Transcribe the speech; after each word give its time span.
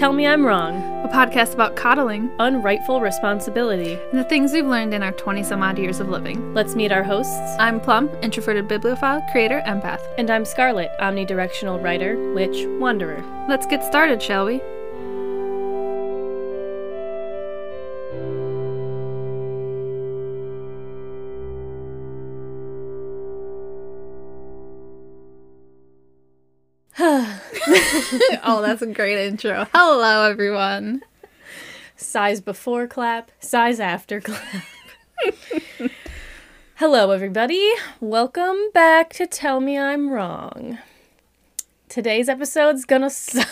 Tell 0.00 0.14
Me 0.14 0.26
I'm 0.26 0.46
Wrong, 0.46 0.76
a 1.04 1.08
podcast 1.08 1.52
about 1.52 1.76
coddling 1.76 2.30
unrightful 2.38 3.02
responsibility. 3.02 3.98
and 4.10 4.18
the 4.18 4.24
things 4.24 4.50
we've 4.50 4.64
learned 4.64 4.94
in 4.94 5.02
our 5.02 5.12
20 5.12 5.42
some 5.42 5.62
odd 5.62 5.78
years 5.78 6.00
of 6.00 6.08
living. 6.08 6.54
Let's 6.54 6.74
meet 6.74 6.90
our 6.90 7.02
hosts. 7.02 7.36
I'm 7.58 7.82
Plum, 7.82 8.08
introverted 8.22 8.66
bibliophile, 8.66 9.20
creator, 9.30 9.62
empath. 9.66 10.00
And 10.16 10.30
I'm 10.30 10.46
Scarlet, 10.46 10.90
omnidirectional 11.02 11.82
writer, 11.82 12.32
witch, 12.32 12.64
wanderer. 12.80 13.22
Let's 13.46 13.66
get 13.66 13.84
started, 13.84 14.22
shall 14.22 14.46
we? 14.46 14.62
Oh, 28.50 28.62
that's 28.62 28.82
a 28.82 28.86
great 28.86 29.18
intro. 29.18 29.66
Hello, 29.72 30.28
everyone. 30.28 31.02
Sighs 31.96 32.40
before 32.40 32.86
clap, 32.88 33.30
sighs 33.38 33.78
after 33.78 34.20
clap. 34.20 34.64
Hello, 36.76 37.10
everybody. 37.10 37.70
Welcome 38.00 38.56
back 38.74 39.12
to 39.14 39.26
Tell 39.26 39.60
Me 39.60 39.78
I'm 39.78 40.10
Wrong. 40.10 40.78
Today's 41.88 42.28
episode's 42.28 42.84
gonna 42.84 43.10
suck. 43.10 43.46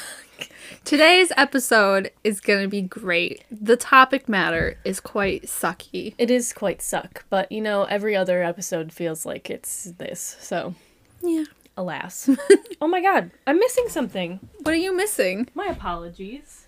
Today's 0.85 1.31
episode 1.37 2.11
is 2.25 2.41
going 2.41 2.63
to 2.63 2.69
be 2.69 2.81
great. 2.81 3.45
The 3.51 3.77
topic 3.77 4.29
matter 4.29 4.79
is 4.85 5.01
quite 5.01 5.43
sucky. 5.43 6.15
It 6.17 6.31
is 6.31 6.53
quite 6.55 6.81
suck, 6.81 7.25
but 7.29 7.53
you 7.53 7.61
know, 7.61 7.85
every 7.85 8.17
other 8.17 8.43
episode 8.43 8.93
feels 8.93 9.27
like 9.27 9.51
it's 9.51 9.85
this, 9.99 10.37
so 10.41 10.75
Yeah. 11.23 11.45
Alas. 11.79 12.29
oh 12.83 12.89
my 12.89 13.01
god, 13.01 13.31
I'm 13.47 13.59
missing 13.59 13.89
something. 13.89 14.41
What 14.63 14.73
are 14.73 14.77
you 14.77 14.95
missing? 14.95 15.49
My 15.55 15.67
apologies. 15.67 16.67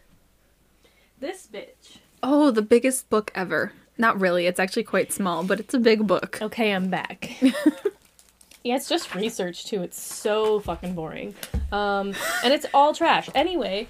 This 1.18 1.46
bitch. 1.52 1.98
Oh, 2.22 2.50
the 2.50 2.62
biggest 2.62 3.10
book 3.10 3.30
ever. 3.34 3.72
Not 3.98 4.18
really, 4.18 4.46
it's 4.46 4.60
actually 4.60 4.84
quite 4.84 5.12
small, 5.12 5.44
but 5.44 5.60
it's 5.60 5.74
a 5.74 5.78
big 5.78 6.06
book. 6.06 6.38
Okay, 6.40 6.72
I'm 6.72 6.88
back. 6.88 7.30
yeah, 7.42 8.76
it's 8.76 8.88
just 8.88 9.14
research 9.14 9.66
too. 9.66 9.82
It's 9.82 10.00
so 10.00 10.60
fucking 10.60 10.94
boring. 10.94 11.34
Um, 11.70 12.14
and 12.42 12.54
it's 12.54 12.66
all 12.72 12.94
trash. 12.94 13.28
Anyway, 13.34 13.88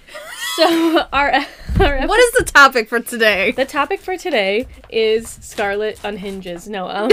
so 0.57 1.05
our 1.13 1.31
our 1.79 2.07
What 2.07 2.19
is 2.19 2.31
the 2.33 2.51
topic 2.53 2.89
for 2.89 2.99
today? 2.99 3.51
the 3.51 3.65
topic 3.65 4.01
for 4.01 4.17
today 4.17 4.67
is 4.89 5.29
Scarlet 5.29 5.99
unhinges. 6.03 6.67
No, 6.67 6.89
um, 6.89 7.09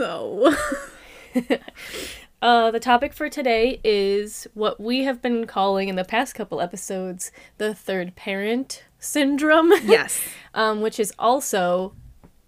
No. 0.00 0.56
uh, 2.42 2.70
the 2.70 2.80
topic 2.80 3.12
for 3.12 3.28
today 3.28 3.80
is 3.84 4.46
what 4.54 4.80
we 4.80 5.04
have 5.04 5.20
been 5.20 5.46
calling 5.46 5.90
in 5.90 5.96
the 5.96 6.04
past 6.04 6.34
couple 6.34 6.62
episodes 6.62 7.30
the 7.58 7.74
third 7.74 8.16
parent 8.16 8.82
syndrome. 8.98 9.70
yes. 9.84 10.18
um, 10.54 10.80
which 10.80 10.98
is 10.98 11.12
also, 11.18 11.92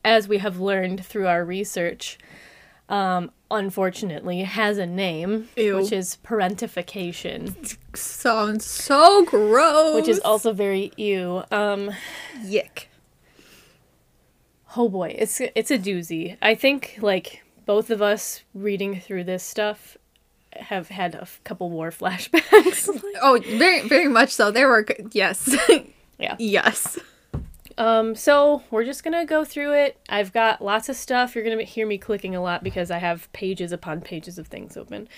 as 0.03 0.29
we 0.29 0.39
have 0.39 0.61
learned 0.61 1.05
through 1.05 1.27
our 1.27 1.45
research, 1.45 2.17
um, 2.89 3.31
unfortunately 3.51 4.45
has 4.45 4.79
a 4.79 4.87
name, 4.87 5.51
Ew. 5.57 5.77
which 5.77 5.93
is 5.93 6.17
parentification, 6.25 7.77
Sounds 7.95 8.65
so 8.65 9.27
gross. 9.27 9.95
which 9.95 10.09
is 10.09 10.21
also 10.21 10.55
very 10.55 10.91
ew. 10.97 11.43
Um, 11.51 11.91
yick. 12.43 12.89
Oh 14.77 14.89
boy, 14.89 15.15
it's 15.19 15.41
it's 15.41 15.71
a 15.71 15.79
doozy. 15.79 16.37
I 16.43 16.55
think 16.55 16.99
like 17.01 17.43
both 17.67 17.91
of 17.91 18.03
us 18.03 18.43
reading 18.55 19.01
through 19.01 19.25
this 19.25 19.43
stuff 19.43 19.97
have 20.55 20.89
had 20.89 21.15
a 21.15 21.27
couple 21.45 21.71
war 21.71 21.91
flashbacks. 21.91 22.89
Oh, 23.25 23.41
very 23.57 23.87
very 23.87 24.09
much 24.09 24.31
so. 24.31 24.51
There 24.51 24.69
were 24.69 24.85
yes. 25.13 25.55
yeah. 26.19 26.37
yes. 26.39 26.99
Um, 27.79 28.15
so 28.15 28.63
we're 28.71 28.85
just 28.85 29.05
gonna 29.05 29.25
go 29.25 29.45
through 29.45 29.75
it. 29.75 29.97
I've 30.09 30.33
got 30.33 30.63
lots 30.63 30.89
of 30.89 30.97
stuff. 30.97 31.35
You're 31.35 31.45
gonna 31.45 31.63
hear 31.63 31.87
me 31.87 31.99
clicking 31.99 32.35
a 32.35 32.43
lot 32.43 32.65
because 32.65 32.91
I 32.91 32.99
have 32.99 33.33
pages 33.33 33.71
upon 33.73 34.01
pages 34.01 34.39
of 34.39 34.49
things 34.49 34.77
open. 34.77 35.09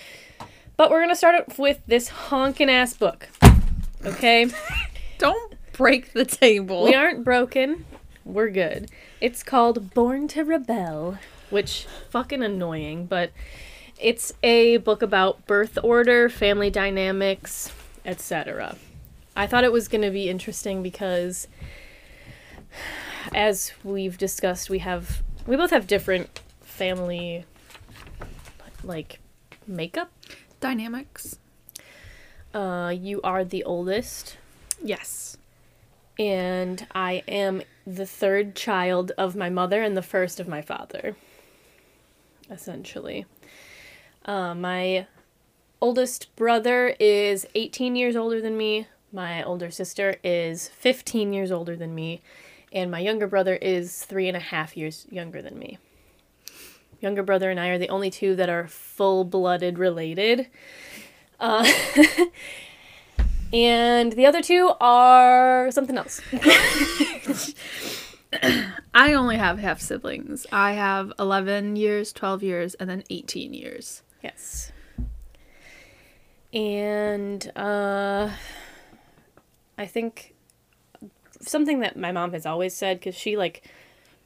But 0.76 0.90
we're 0.90 1.00
gonna 1.00 1.16
start 1.16 1.34
off 1.48 1.58
with 1.58 1.80
this 1.86 2.10
honkin' 2.10 2.68
ass 2.68 2.94
book. 2.94 3.28
Okay? 4.04 4.50
Don't 5.18 5.54
break 5.72 6.12
the 6.12 6.24
table. 6.24 6.84
we 6.84 6.94
aren't 6.94 7.24
broken. 7.24 7.86
We're 8.24 8.50
good. 8.50 8.90
It's 9.24 9.42
called 9.42 9.94
Born 9.94 10.28
to 10.28 10.44
Rebel, 10.44 11.16
which 11.48 11.86
fucking 12.10 12.42
annoying, 12.42 13.06
but 13.06 13.32
it's 13.98 14.34
a 14.42 14.76
book 14.76 15.00
about 15.00 15.46
birth 15.46 15.78
order, 15.82 16.28
family 16.28 16.68
dynamics, 16.68 17.72
etc. 18.04 18.76
I 19.34 19.46
thought 19.46 19.64
it 19.64 19.72
was 19.72 19.88
going 19.88 20.02
to 20.02 20.10
be 20.10 20.28
interesting 20.28 20.82
because 20.82 21.48
as 23.34 23.72
we've 23.82 24.18
discussed, 24.18 24.68
we 24.68 24.80
have 24.80 25.22
we 25.46 25.56
both 25.56 25.70
have 25.70 25.86
different 25.86 26.42
family 26.60 27.46
like 28.82 29.20
makeup. 29.66 30.12
Dynamics. 30.60 31.38
Uh 32.52 32.92
you 32.94 33.22
are 33.22 33.42
the 33.42 33.64
oldest 33.64 34.36
Yes. 34.82 35.38
and 36.18 36.86
I 36.94 37.22
am 37.26 37.62
the 37.86 38.06
third 38.06 38.54
child 38.54 39.12
of 39.18 39.36
my 39.36 39.50
mother 39.50 39.82
and 39.82 39.96
the 39.96 40.02
first 40.02 40.40
of 40.40 40.48
my 40.48 40.62
father, 40.62 41.16
essentially. 42.50 43.26
Uh, 44.24 44.54
my 44.54 45.06
oldest 45.80 46.34
brother 46.36 46.94
is 46.98 47.46
18 47.54 47.96
years 47.96 48.16
older 48.16 48.40
than 48.40 48.56
me, 48.56 48.86
my 49.12 49.42
older 49.42 49.70
sister 49.70 50.16
is 50.24 50.68
15 50.68 51.32
years 51.32 51.52
older 51.52 51.76
than 51.76 51.94
me, 51.94 52.20
and 52.72 52.90
my 52.90 52.98
younger 52.98 53.26
brother 53.26 53.54
is 53.56 54.04
three 54.04 54.26
and 54.28 54.36
a 54.36 54.40
half 54.40 54.76
years 54.76 55.06
younger 55.10 55.40
than 55.40 55.58
me. 55.58 55.78
Younger 57.00 57.22
brother 57.22 57.50
and 57.50 57.60
I 57.60 57.68
are 57.68 57.78
the 57.78 57.90
only 57.90 58.10
two 58.10 58.34
that 58.34 58.48
are 58.48 58.66
full 58.66 59.24
blooded 59.24 59.78
related. 59.78 60.48
Uh, 61.38 61.70
and 63.52 64.12
the 64.14 64.26
other 64.26 64.42
two 64.42 64.72
are 64.80 65.70
something 65.70 65.98
else. 65.98 66.20
I 68.94 69.14
only 69.14 69.36
have 69.36 69.58
half 69.58 69.80
siblings. 69.80 70.46
I 70.52 70.72
have 70.72 71.12
11 71.18 71.76
years, 71.76 72.12
12 72.12 72.42
years, 72.42 72.74
and 72.74 72.88
then 72.88 73.04
18 73.10 73.54
years. 73.54 74.02
Yes. 74.22 74.72
And 76.52 77.50
uh 77.56 78.30
I 79.76 79.86
think 79.86 80.34
something 81.40 81.80
that 81.80 81.96
my 81.96 82.12
mom 82.12 82.32
has 82.32 82.46
always 82.46 82.74
said 82.74 83.02
cuz 83.02 83.14
she 83.14 83.36
like 83.36 83.68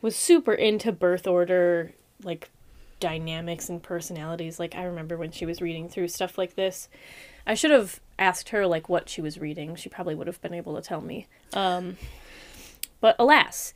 was 0.03 0.15
super 0.15 0.53
into 0.53 0.93
birth 0.93 1.27
order 1.27 1.93
like 2.23 2.51
dynamics 3.01 3.69
and 3.69 3.83
personalities. 3.83 4.59
Like 4.61 4.75
I 4.75 4.85
remember 4.85 5.17
when 5.17 5.31
she 5.31 5.47
was 5.47 5.63
reading 5.63 5.89
through 5.89 6.09
stuff 6.09 6.37
like 6.37 6.55
this. 6.55 6.89
I 7.47 7.55
should 7.55 7.71
have 7.71 8.01
asked 8.19 8.51
her 8.51 8.67
like 8.67 8.89
what 8.91 9.09
she 9.09 9.23
was 9.23 9.39
reading. 9.39 9.75
She 9.75 9.89
probably 9.89 10.15
would 10.15 10.27
have 10.27 10.43
been 10.43 10.55
able 10.55 10.77
to 10.77 10.83
tell 10.83 11.01
me. 11.01 11.27
Um 11.55 11.97
but 13.01 13.17
alas, 13.19 13.75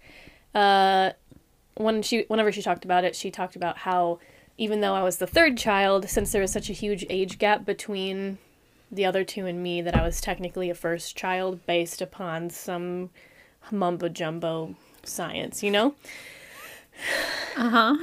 uh 0.55 1.12
when 1.75 2.03
she 2.03 2.25
whenever 2.28 2.53
she 2.53 2.62
talked 2.62 2.84
about 2.84 3.05
it, 3.05 3.16
she 3.16 3.31
talked 3.31 3.56
about 3.56 3.78
how 3.78 4.19
even 4.59 4.81
though 4.81 4.94
I 4.94 5.03
was 5.03 5.16
the 5.16 5.27
third 5.27 5.56
child, 5.56 6.09
since 6.09 6.33
there 6.33 6.43
was 6.43 6.53
such 6.53 6.69
a 6.69 6.75
huge 6.75 7.05
age 7.09 7.38
gap 7.38 7.65
between 7.65 8.38
the 8.91 9.06
other 9.06 9.25
two 9.25 9.47
and 9.47 9.62
me, 9.62 9.81
that 9.81 9.97
I 9.97 10.03
was 10.03 10.21
technically 10.21 10.69
a 10.69 10.75
first 10.75 11.16
child 11.16 11.65
based 11.66 12.03
upon 12.03 12.50
some 12.50 13.10
mumbo 13.71 14.09
jumbo 14.09 14.77
science, 15.03 15.62
you 15.62 15.71
know? 15.71 15.94
Uh 17.56 17.97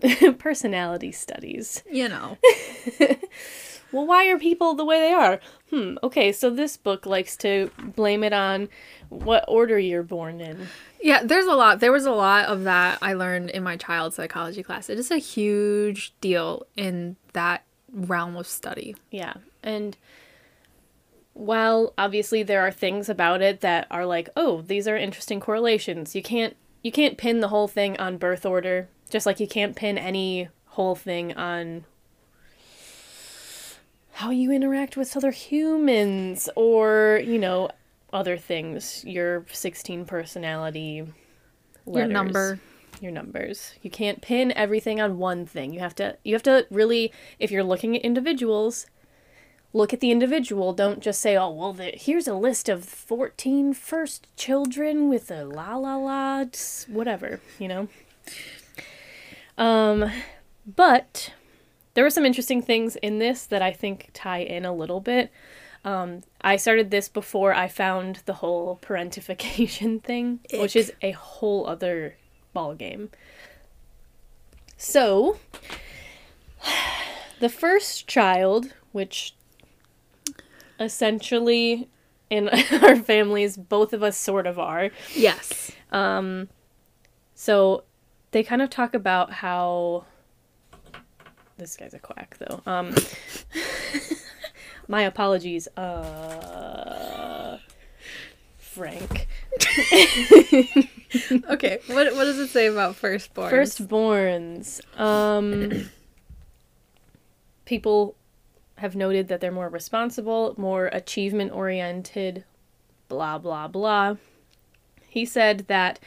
huh. 0.00 0.32
Personality 0.38 1.10
studies. 1.10 1.82
You 1.90 2.08
know. 2.08 2.38
Well, 3.92 4.06
why 4.06 4.28
are 4.28 4.38
people 4.38 4.74
the 4.74 4.84
way 4.84 5.00
they 5.00 5.12
are? 5.12 5.40
Hmm, 5.70 5.96
okay, 6.02 6.32
so 6.32 6.50
this 6.50 6.76
book 6.76 7.06
likes 7.06 7.36
to 7.38 7.70
blame 7.78 8.22
it 8.22 8.32
on 8.32 8.68
what 9.08 9.44
order 9.48 9.78
you're 9.78 10.02
born 10.02 10.40
in. 10.40 10.68
Yeah, 11.00 11.22
there's 11.22 11.46
a 11.46 11.54
lot. 11.54 11.80
There 11.80 11.92
was 11.92 12.06
a 12.06 12.12
lot 12.12 12.46
of 12.46 12.64
that 12.64 12.98
I 13.00 13.14
learned 13.14 13.50
in 13.50 13.62
my 13.62 13.76
child 13.76 14.14
psychology 14.14 14.62
class. 14.62 14.90
It 14.90 14.98
is 14.98 15.10
a 15.10 15.18
huge 15.18 16.12
deal 16.20 16.66
in 16.76 17.16
that 17.32 17.64
realm 17.92 18.36
of 18.36 18.46
study. 18.46 18.96
Yeah. 19.10 19.34
And 19.62 19.96
while 21.34 21.94
obviously 21.96 22.42
there 22.42 22.66
are 22.66 22.72
things 22.72 23.08
about 23.08 23.42
it 23.42 23.60
that 23.60 23.86
are 23.90 24.04
like, 24.04 24.28
oh, 24.36 24.62
these 24.62 24.88
are 24.88 24.96
interesting 24.96 25.40
correlations. 25.40 26.14
You 26.14 26.22
can't 26.22 26.56
you 26.82 26.92
can't 26.92 27.18
pin 27.18 27.40
the 27.40 27.48
whole 27.48 27.68
thing 27.68 27.98
on 27.98 28.18
birth 28.18 28.46
order, 28.46 28.88
just 29.10 29.26
like 29.26 29.40
you 29.40 29.48
can't 29.48 29.74
pin 29.74 29.98
any 29.98 30.48
whole 30.66 30.94
thing 30.94 31.32
on 31.34 31.84
how 34.18 34.30
you 34.30 34.50
interact 34.50 34.96
with 34.96 35.16
other 35.16 35.30
humans 35.30 36.50
or, 36.56 37.20
you 37.24 37.38
know, 37.38 37.70
other 38.12 38.36
things, 38.36 39.04
your 39.04 39.46
16 39.52 40.06
personality 40.06 41.06
Your 41.86 42.08
number. 42.08 42.58
your 43.00 43.12
numbers. 43.12 43.74
You 43.80 43.90
can't 43.90 44.20
pin 44.20 44.50
everything 44.56 45.00
on 45.00 45.18
one 45.18 45.46
thing. 45.46 45.72
You 45.72 45.78
have 45.78 45.94
to 45.96 46.16
you 46.24 46.34
have 46.34 46.42
to 46.42 46.66
really 46.68 47.12
if 47.38 47.52
you're 47.52 47.62
looking 47.62 47.94
at 47.94 48.02
individuals, 48.02 48.86
look 49.72 49.92
at 49.92 50.00
the 50.00 50.10
individual. 50.10 50.72
Don't 50.72 50.98
just 50.98 51.20
say, 51.20 51.36
oh, 51.36 51.50
well, 51.50 51.72
the, 51.72 51.92
here's 51.94 52.26
a 52.26 52.34
list 52.34 52.68
of 52.68 52.84
14 52.84 53.72
first 53.72 54.26
children 54.36 55.08
with 55.08 55.30
a 55.30 55.44
la 55.44 55.76
la 55.76 55.94
la, 55.94 56.44
whatever, 56.88 57.40
you 57.60 57.68
know? 57.68 57.88
Um, 59.56 60.10
but 60.66 61.34
there 61.98 62.04
were 62.04 62.10
some 62.10 62.24
interesting 62.24 62.62
things 62.62 62.94
in 62.94 63.18
this 63.18 63.44
that 63.46 63.60
I 63.60 63.72
think 63.72 64.10
tie 64.14 64.38
in 64.38 64.64
a 64.64 64.72
little 64.72 65.00
bit. 65.00 65.32
Um, 65.84 66.20
I 66.40 66.54
started 66.54 66.92
this 66.92 67.08
before 67.08 67.52
I 67.52 67.66
found 67.66 68.20
the 68.24 68.34
whole 68.34 68.78
parentification 68.82 70.00
thing, 70.00 70.38
which 70.54 70.76
is 70.76 70.92
a 71.02 71.10
whole 71.10 71.66
other 71.66 72.14
ball 72.52 72.76
game. 72.76 73.10
So, 74.76 75.40
the 77.40 77.48
first 77.48 78.06
child, 78.06 78.74
which 78.92 79.34
essentially 80.78 81.88
in 82.30 82.48
our 82.80 82.94
families, 82.94 83.56
both 83.56 83.92
of 83.92 84.04
us 84.04 84.16
sort 84.16 84.46
of 84.46 84.56
are. 84.56 84.90
Yes. 85.16 85.72
Um, 85.90 86.48
so 87.34 87.82
they 88.30 88.44
kind 88.44 88.62
of 88.62 88.70
talk 88.70 88.94
about 88.94 89.32
how 89.32 90.04
this 91.58 91.76
guy's 91.76 91.94
a 91.94 91.98
quack, 91.98 92.36
though. 92.38 92.62
Um, 92.66 92.94
my 94.88 95.02
apologies, 95.02 95.68
uh, 95.76 97.58
Frank. 98.58 99.26
Okay. 101.48 101.78
What 101.86 102.14
what 102.14 102.24
does 102.24 102.38
it 102.38 102.48
say 102.48 102.66
about 102.66 102.96
firstborn? 102.96 103.50
Firstborns. 103.50 104.80
Um, 105.00 105.88
people 107.64 108.14
have 108.76 108.94
noted 108.94 109.28
that 109.28 109.40
they're 109.40 109.50
more 109.50 109.68
responsible, 109.68 110.54
more 110.56 110.86
achievement 110.86 111.52
oriented, 111.52 112.44
blah, 113.08 113.38
blah, 113.38 113.68
blah. 113.68 114.16
He 115.08 115.24
said 115.24 115.66
that 115.68 115.98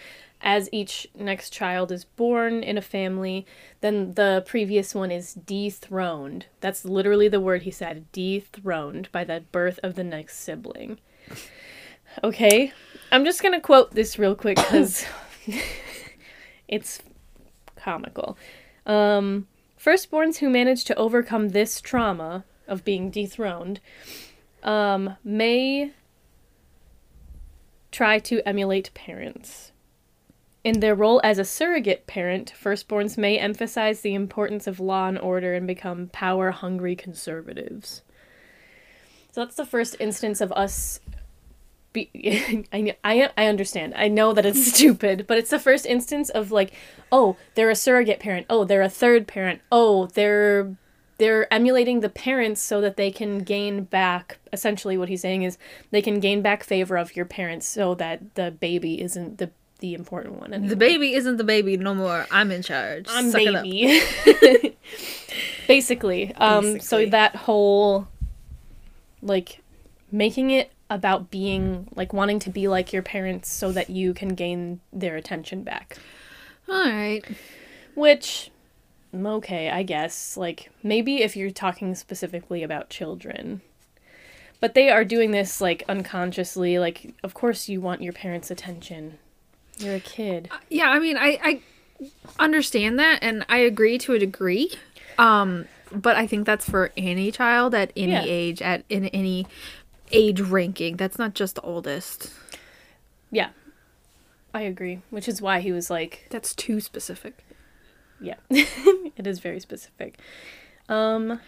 as 0.43 0.69
each 0.71 1.07
next 1.15 1.51
child 1.51 1.91
is 1.91 2.03
born 2.03 2.63
in 2.63 2.77
a 2.77 2.81
family, 2.81 3.45
then 3.81 4.13
the 4.13 4.43
previous 4.45 4.95
one 4.95 5.11
is 5.11 5.33
dethroned. 5.33 6.47
That's 6.59 6.85
literally 6.85 7.27
the 7.27 7.39
word 7.39 7.63
he 7.63 7.71
said 7.71 8.11
dethroned 8.11 9.11
by 9.11 9.23
the 9.23 9.43
birth 9.51 9.79
of 9.83 9.95
the 9.95 10.03
next 10.03 10.39
sibling. 10.39 10.99
Okay, 12.23 12.73
I'm 13.11 13.23
just 13.23 13.41
gonna 13.41 13.61
quote 13.61 13.91
this 13.91 14.19
real 14.19 14.35
quick 14.35 14.57
because 14.57 15.05
it's 16.67 17.01
comical. 17.75 18.38
Um, 18.85 19.47
firstborns 19.79 20.38
who 20.38 20.49
manage 20.49 20.83
to 20.85 20.95
overcome 20.95 21.49
this 21.49 21.81
trauma 21.81 22.45
of 22.67 22.83
being 22.83 23.09
dethroned 23.11 23.79
um, 24.63 25.17
may 25.23 25.91
try 27.91 28.19
to 28.19 28.41
emulate 28.47 28.93
parents. 28.93 29.71
In 30.63 30.79
their 30.79 30.93
role 30.93 31.19
as 31.23 31.39
a 31.39 31.45
surrogate 31.45 32.05
parent, 32.05 32.53
firstborns 32.59 33.17
may 33.17 33.37
emphasize 33.37 34.01
the 34.01 34.13
importance 34.13 34.67
of 34.67 34.79
law 34.79 35.07
and 35.07 35.17
order 35.17 35.55
and 35.55 35.65
become 35.65 36.09
power 36.13 36.51
hungry 36.51 36.95
conservatives. 36.95 38.03
So 39.31 39.41
that's 39.41 39.55
the 39.55 39.65
first 39.65 39.95
instance 39.99 40.39
of 40.39 40.51
us. 40.51 40.99
Be- 41.93 42.67
I, 42.71 42.95
I, 43.03 43.29
I 43.35 43.45
understand. 43.47 43.93
I 43.95 44.07
know 44.07 44.33
that 44.33 44.45
it's 44.45 44.71
stupid, 44.73 45.25
but 45.25 45.39
it's 45.39 45.49
the 45.49 45.59
first 45.59 45.85
instance 45.87 46.29
of 46.29 46.51
like, 46.51 46.73
oh, 47.11 47.37
they're 47.55 47.71
a 47.71 47.75
surrogate 47.75 48.19
parent. 48.19 48.45
Oh, 48.49 48.63
they're 48.63 48.83
a 48.83 48.89
third 48.89 49.27
parent. 49.27 49.61
Oh, 49.71 50.05
they're 50.07 50.75
they're 51.17 51.51
emulating 51.53 51.99
the 51.99 52.09
parents 52.09 52.59
so 52.59 52.81
that 52.81 52.97
they 52.97 53.11
can 53.11 53.39
gain 53.39 53.83
back 53.83 54.39
essentially 54.51 54.97
what 54.97 55.07
he's 55.07 55.21
saying 55.21 55.43
is 55.43 55.55
they 55.91 56.01
can 56.01 56.19
gain 56.19 56.41
back 56.41 56.63
favor 56.63 56.97
of 56.97 57.15
your 57.15 57.25
parents 57.25 57.67
so 57.67 57.93
that 57.93 58.33
the 58.33 58.49
baby 58.49 58.99
isn't 58.99 59.37
the 59.37 59.51
the 59.81 59.93
important 59.93 60.39
one 60.39 60.53
anymore. 60.53 60.69
The 60.69 60.75
baby 60.77 61.13
isn't 61.13 61.37
the 61.37 61.43
baby 61.43 61.75
no 61.75 61.93
more. 61.93 62.25
I'm 62.31 62.51
in 62.51 62.61
charge. 62.61 63.07
I'm 63.09 63.29
Suck 63.31 63.41
it 63.41 63.55
up. 63.55 63.63
baby. 63.63 64.77
Basically, 65.67 66.33
um 66.35 66.79
so 66.79 67.05
that 67.05 67.35
whole 67.35 68.07
like 69.21 69.59
making 70.11 70.51
it 70.51 70.71
about 70.89 71.31
being 71.31 71.87
like 71.95 72.13
wanting 72.13 72.39
to 72.39 72.49
be 72.49 72.67
like 72.67 72.91
your 72.93 73.01
parents 73.01 73.49
so 73.49 73.71
that 73.71 73.89
you 73.89 74.13
can 74.13 74.29
gain 74.29 74.79
their 74.93 75.15
attention 75.15 75.63
back. 75.63 75.97
All 76.69 76.75
right. 76.75 77.23
Which 77.95 78.51
mm, 79.13 79.25
okay, 79.37 79.69
I 79.69 79.83
guess. 79.83 80.37
Like 80.37 80.69
maybe 80.83 81.21
if 81.23 81.35
you're 81.35 81.51
talking 81.51 81.95
specifically 81.95 82.63
about 82.63 82.89
children. 82.89 83.61
But 84.59 84.75
they 84.75 84.91
are 84.91 85.03
doing 85.03 85.31
this 85.31 85.59
like 85.59 85.83
unconsciously, 85.89 86.77
like 86.77 87.15
of 87.23 87.33
course 87.33 87.67
you 87.67 87.81
want 87.81 88.03
your 88.03 88.13
parents' 88.13 88.51
attention. 88.51 89.17
You're 89.81 89.95
a 89.95 89.99
kid. 89.99 90.49
Yeah, 90.69 90.89
I 90.89 90.99
mean, 90.99 91.17
I 91.17 91.39
I 91.43 91.61
understand 92.39 92.99
that, 92.99 93.19
and 93.21 93.45
I 93.49 93.57
agree 93.59 93.97
to 93.99 94.13
a 94.13 94.19
degree. 94.19 94.71
Um, 95.17 95.65
but 95.91 96.15
I 96.15 96.25
think 96.27 96.45
that's 96.45 96.69
for 96.69 96.91
any 96.95 97.31
child 97.31 97.75
at 97.75 97.91
any 97.95 98.13
Yeah. 98.13 98.23
age, 98.25 98.61
at 98.61 98.83
in 98.89 99.05
any 99.07 99.45
age 100.11 100.39
ranking. 100.41 100.97
That's 100.97 101.19
not 101.19 101.33
just 101.33 101.55
the 101.55 101.61
oldest. 101.61 102.31
Yeah. 103.31 103.49
I 104.53 104.61
agree, 104.61 105.01
which 105.09 105.27
is 105.29 105.41
why 105.41 105.61
he 105.61 105.71
was 105.71 105.89
like 105.89 106.27
That's 106.29 106.53
too 106.53 106.79
specific. 106.81 107.37
Yeah, 108.19 108.35
it 108.49 109.25
is 109.25 109.39
very 109.39 109.59
specific. 109.61 110.19
Um, 110.89 111.39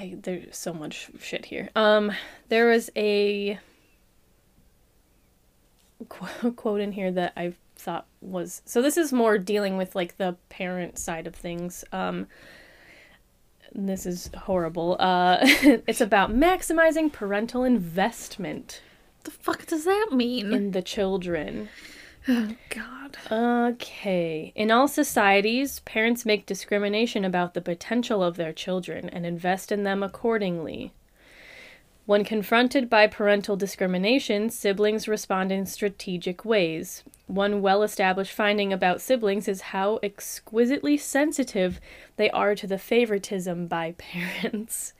I 0.00 0.16
there's 0.22 0.56
so 0.56 0.72
much 0.72 1.10
shit 1.20 1.44
here. 1.44 1.68
Um, 1.76 2.10
there 2.48 2.68
was 2.68 2.90
a 2.96 3.58
qu- 6.08 6.52
quote 6.56 6.80
in 6.80 6.92
here 6.92 7.12
that 7.12 7.34
I 7.36 7.52
thought 7.76 8.06
was 8.20 8.62
so. 8.64 8.80
This 8.80 8.96
is 8.96 9.12
more 9.12 9.36
dealing 9.36 9.76
with 9.76 9.94
like 9.94 10.16
the 10.16 10.36
parent 10.48 10.98
side 10.98 11.26
of 11.26 11.34
things. 11.34 11.84
Um, 11.92 12.26
this 13.74 14.06
is 14.06 14.30
horrible. 14.36 14.96
Uh, 14.98 15.38
it's 15.42 16.00
about 16.00 16.30
maximizing 16.32 17.12
parental 17.12 17.62
investment 17.62 18.80
The 19.24 19.30
fuck 19.30 19.66
does 19.66 19.84
that 19.84 20.08
mean? 20.12 20.52
in 20.52 20.70
the 20.72 20.82
children. 20.82 21.68
Oh 22.28 22.54
God. 22.68 23.16
Okay. 23.30 24.52
In 24.54 24.70
all 24.70 24.88
societies, 24.88 25.80
parents 25.80 26.26
make 26.26 26.46
discrimination 26.46 27.24
about 27.24 27.54
the 27.54 27.60
potential 27.60 28.22
of 28.22 28.36
their 28.36 28.52
children 28.52 29.08
and 29.08 29.24
invest 29.24 29.72
in 29.72 29.84
them 29.84 30.02
accordingly. 30.02 30.92
When 32.06 32.24
confronted 32.24 32.90
by 32.90 33.06
parental 33.06 33.54
discrimination, 33.56 34.50
siblings 34.50 35.06
respond 35.06 35.52
in 35.52 35.64
strategic 35.64 36.44
ways. 36.44 37.04
One 37.28 37.62
well 37.62 37.84
established 37.84 38.32
finding 38.32 38.72
about 38.72 39.00
siblings 39.00 39.46
is 39.46 39.60
how 39.60 40.00
exquisitely 40.02 40.96
sensitive 40.96 41.80
they 42.16 42.28
are 42.30 42.56
to 42.56 42.66
the 42.66 42.78
favoritism 42.78 43.68
by 43.68 43.92
parents. 43.98 44.92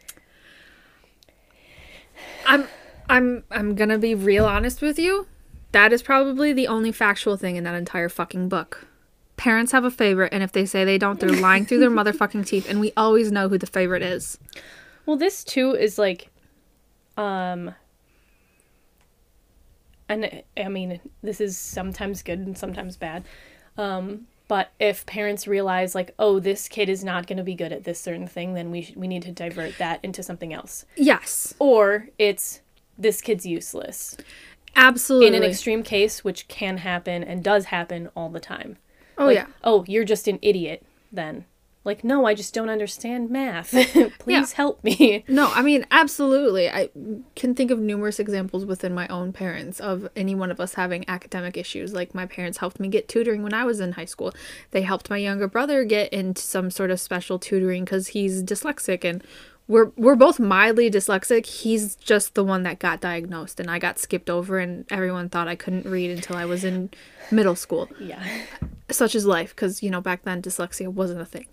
I'm 2.47 2.69
I'm 3.09 3.43
I'm 3.51 3.75
gonna 3.75 3.99
be 3.99 4.15
real 4.15 4.47
honest 4.47 4.81
with 4.81 4.99
you. 4.99 5.27
That 5.73 5.93
is 5.93 6.03
probably 6.03 6.53
the 6.53 6.67
only 6.67 6.93
factual 6.93 7.37
thing 7.37 7.57
in 7.57 7.65
that 7.65 7.75
entire 7.75 8.09
fucking 8.09 8.49
book. 8.49 8.87
Parents 9.37 9.73
have 9.73 9.85
a 9.85 9.91
favorite, 9.91 10.33
and 10.33 10.43
if 10.43 10.53
they 10.53 10.67
say 10.67 10.85
they 10.85 10.99
don't, 10.99 11.19
they're 11.19 11.31
lying 11.31 11.65
through 11.65 11.79
their 11.79 11.91
motherfucking 11.91 12.45
teeth, 12.47 12.69
and 12.69 12.81
we 12.81 12.93
always 12.97 13.33
know 13.33 13.49
who 13.49 13.57
the 13.57 13.67
favorite 13.67 14.03
is. 14.03 14.39
Well, 15.07 15.17
this 15.17 15.45
too 15.45 15.75
is 15.75 15.99
like, 15.99 16.29
um, 17.17 17.75
and 20.09 20.43
I 20.57 20.69
mean, 20.69 21.01
this 21.23 21.41
is 21.41 21.57
sometimes 21.57 22.23
good 22.23 22.41
and 22.41 22.59
sometimes 22.59 22.97
bad. 22.97 23.25
Um, 23.79 24.27
but 24.49 24.73
if 24.81 25.07
parents 25.07 25.47
realize 25.47 25.95
like, 25.95 26.13
oh, 26.19 26.41
this 26.41 26.69
kid 26.69 26.89
is 26.89 27.05
not 27.05 27.27
going 27.29 27.39
to 27.39 27.45
be 27.45 27.55
good 27.55 27.73
at 27.73 27.85
this 27.85 28.01
certain 28.01 28.27
thing, 28.27 28.55
then 28.55 28.71
we 28.73 28.83
sh- 28.83 28.93
we 28.97 29.07
need 29.07 29.23
to 29.23 29.31
divert 29.33 29.79
that 29.79 30.01
into 30.03 30.23
something 30.23 30.53
else. 30.53 30.85
Yes, 30.97 31.55
Or 31.61 32.09
it's 32.19 32.61
this 32.99 33.21
kid's 33.23 33.47
useless. 33.47 34.17
Absolutely. 34.77 35.29
In 35.29 35.35
an 35.35 35.43
extreme 35.43 35.83
case, 35.83 36.25
which 36.25 36.49
can 36.49 36.79
happen 36.79 37.23
and 37.23 37.43
does 37.43 37.67
happen 37.67 38.09
all 38.15 38.29
the 38.29 38.41
time. 38.41 38.79
oh 39.19 39.27
Like, 39.27 39.37
yeah, 39.37 39.47
Oh, 39.63 39.85
you're 39.87 40.05
just 40.05 40.29
an 40.29 40.39
idiot 40.43 40.85
then. 41.13 41.45
Like, 41.83 42.05
no, 42.05 42.27
I 42.27 42.35
just 42.35 42.53
don't 42.53 42.69
understand 42.69 43.31
math. 43.31 43.71
Please 44.19 44.53
help 44.53 44.85
me. 44.85 45.25
no, 45.29 45.51
I 45.55 45.63
mean 45.63 45.87
absolutely. 45.91 46.69
I 46.69 46.91
can 47.35 47.55
think 47.55 47.71
of 47.71 47.79
numerous 47.79 48.21
examples 48.21 48.67
within 48.67 48.95
my 48.95 49.09
own 49.09 49.33
parents 49.33 49.81
of 49.81 50.07
any 50.15 50.35
one 50.35 50.51
of 50.51 50.61
us 50.61 50.75
having 50.75 51.09
academic 51.09 51.57
issues. 51.57 51.95
Like 51.95 52.15
my 52.15 52.27
parents 52.27 52.59
helped 52.59 52.81
me 52.81 52.89
get 52.89 53.09
tutoring 53.09 53.43
when 53.43 53.55
I 53.55 53.65
was 53.65 53.81
in 53.81 53.93
high 53.93 54.05
school. 54.05 54.35
They 54.73 54.83
helped 54.83 55.09
my 55.09 55.17
younger 55.17 55.49
brother 55.49 55.85
get 55.85 56.13
into 56.13 56.43
some 56.43 56.71
sort 56.71 56.91
of 56.91 57.01
special 57.01 57.39
tutoring 57.39 57.85
because 57.85 58.09
he's 58.09 58.43
dyslexic 58.43 59.03
and 59.03 59.25
we're 59.71 59.93
we're 59.97 60.17
both 60.17 60.41
mildly 60.41 60.91
dyslexic. 60.91 61.47
He's 61.47 61.95
just 61.95 62.35
the 62.35 62.43
one 62.43 62.65
that 62.65 62.81
got 62.81 63.01
diagnosed 63.01 63.61
and 63.61 63.71
I 63.71 63.79
got 63.79 64.01
skipped 64.01 64.29
over 64.29 64.59
and 64.59 64.85
everyone 64.91 65.29
thought 65.29 65.47
I 65.47 65.55
couldn't 65.55 65.87
read 65.87 66.11
until 66.11 66.35
I 66.35 66.45
was 66.45 66.65
in 66.65 66.91
middle 67.31 67.55
school. 67.55 67.89
Yeah. 68.01 68.21
Such 68.91 69.15
is 69.15 69.25
life 69.25 69.55
cuz 69.55 69.81
you 69.81 69.89
know 69.89 70.01
back 70.01 70.25
then 70.25 70.43
dyslexia 70.43 70.89
wasn't 70.89 71.21
a 71.21 71.25
thing. 71.25 71.47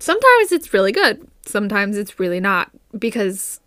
Sometimes 0.00 0.50
it's 0.50 0.74
really 0.74 0.90
good. 0.90 1.28
Sometimes 1.46 1.96
it's 1.96 2.18
really 2.18 2.40
not 2.40 2.72
because 2.98 3.60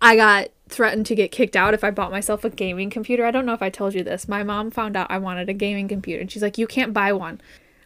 I 0.00 0.16
got 0.16 0.48
threatened 0.70 1.04
to 1.06 1.14
get 1.14 1.32
kicked 1.32 1.54
out 1.54 1.74
if 1.74 1.84
I 1.84 1.90
bought 1.90 2.10
myself 2.10 2.44
a 2.44 2.50
gaming 2.50 2.88
computer. 2.88 3.26
I 3.26 3.30
don't 3.30 3.44
know 3.44 3.52
if 3.52 3.62
I 3.62 3.68
told 3.68 3.92
you 3.92 4.02
this. 4.02 4.26
My 4.26 4.42
mom 4.42 4.70
found 4.70 4.96
out 4.96 5.10
I 5.10 5.18
wanted 5.18 5.50
a 5.50 5.54
gaming 5.54 5.86
computer 5.86 6.22
and 6.22 6.30
she's 6.30 6.42
like, 6.42 6.56
"You 6.56 6.66
can't 6.66 6.94
buy 6.94 7.12
one." 7.12 7.42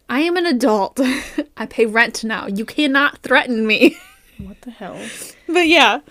I 0.09 0.21
am 0.21 0.37
an 0.37 0.45
adult. 0.45 0.99
I 1.57 1.65
pay 1.65 1.85
rent 1.85 2.23
now. 2.23 2.47
You 2.47 2.65
cannot 2.65 3.19
threaten 3.19 3.65
me. 3.67 3.97
What 4.39 4.61
the 4.61 4.69
hell? 4.69 4.99
but 5.47 5.67
yeah. 5.67 6.01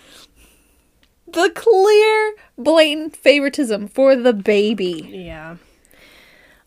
The 1.28 1.48
clear, 1.54 2.34
blatant 2.58 3.14
favoritism 3.14 3.86
for 3.86 4.16
the 4.16 4.32
baby. 4.32 5.08
Yeah. 5.12 5.58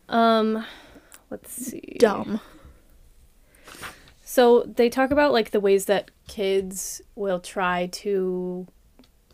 Um, 0.08 0.66
let's 1.30 1.52
see. 1.52 1.98
Dumb. 2.00 2.40
So 4.24 4.64
they 4.64 4.90
talk 4.90 5.12
about 5.12 5.34
like 5.34 5.52
the 5.52 5.60
ways 5.60 5.84
that 5.86 6.12
kids 6.30 7.02
will 7.16 7.42
try 7.42 7.88
to 7.88 8.66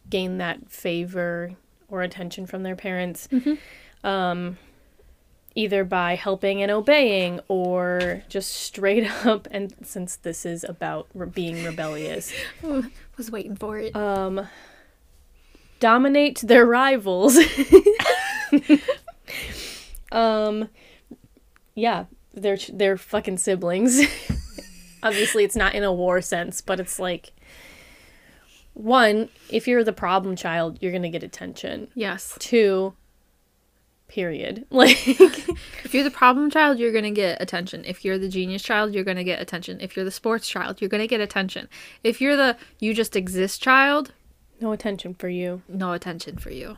gain 0.09 0.39
that 0.39 0.71
favor 0.71 1.51
or 1.89 2.01
attention 2.01 2.47
from 2.47 2.63
their 2.63 2.75
parents. 2.75 3.27
Hmm. 3.29 3.53
Um, 4.03 4.57
either 5.55 5.85
by 5.85 6.15
helping 6.15 6.61
and 6.61 6.69
obeying 6.69 7.39
or 7.47 8.21
just 8.29 8.51
straight 8.51 9.09
up 9.25 9.47
and 9.51 9.73
since 9.83 10.17
this 10.17 10.45
is 10.45 10.63
about 10.65 11.07
re- 11.13 11.27
being 11.27 11.63
rebellious 11.63 12.33
Was 13.17 13.31
waiting 13.31 13.55
for 13.55 13.79
it. 13.79 13.95
um 13.95 14.47
dominate 15.79 16.39
their 16.41 16.65
rivals 16.65 17.33
um 20.11 20.69
yeah 21.73 22.05
they're 22.33 22.57
they're 22.73 22.97
fucking 22.97 23.37
siblings 23.37 24.01
obviously 25.03 25.43
it's 25.43 25.55
not 25.55 25.75
in 25.75 25.83
a 25.83 25.93
war 25.93 26.21
sense 26.21 26.61
but 26.61 26.79
it's 26.79 26.99
like 26.99 27.31
one 28.73 29.29
if 29.49 29.67
you're 29.67 29.83
the 29.83 29.93
problem 29.93 30.35
child 30.35 30.77
you're 30.81 30.91
gonna 30.91 31.09
get 31.09 31.23
attention 31.23 31.87
yes. 31.93 32.35
two 32.39 32.93
period 34.07 34.65
like 34.71 34.97
If 35.85 35.93
you're 35.93 36.03
the 36.03 36.11
problem 36.11 36.49
child, 36.49 36.79
you're 36.79 36.91
going 36.91 37.03
to 37.03 37.11
get 37.11 37.41
attention. 37.41 37.85
If 37.85 38.03
you're 38.03 38.17
the 38.17 38.27
genius 38.27 38.63
child, 38.63 38.93
you're 38.93 39.03
going 39.03 39.17
to 39.17 39.23
get 39.23 39.41
attention. 39.41 39.79
If 39.81 39.95
you're 39.95 40.05
the 40.05 40.11
sports 40.11 40.47
child, 40.47 40.81
you're 40.81 40.89
going 40.89 41.01
to 41.01 41.07
get 41.07 41.21
attention. 41.21 41.69
If 42.03 42.19
you're 42.21 42.35
the 42.35 42.57
you 42.79 42.93
just 42.93 43.15
exist 43.15 43.61
child, 43.61 44.13
no 44.59 44.71
attention 44.71 45.13
for 45.13 45.29
you 45.29 45.61
no 45.67 45.93
attention 45.93 46.37
for 46.37 46.49
you. 46.49 46.77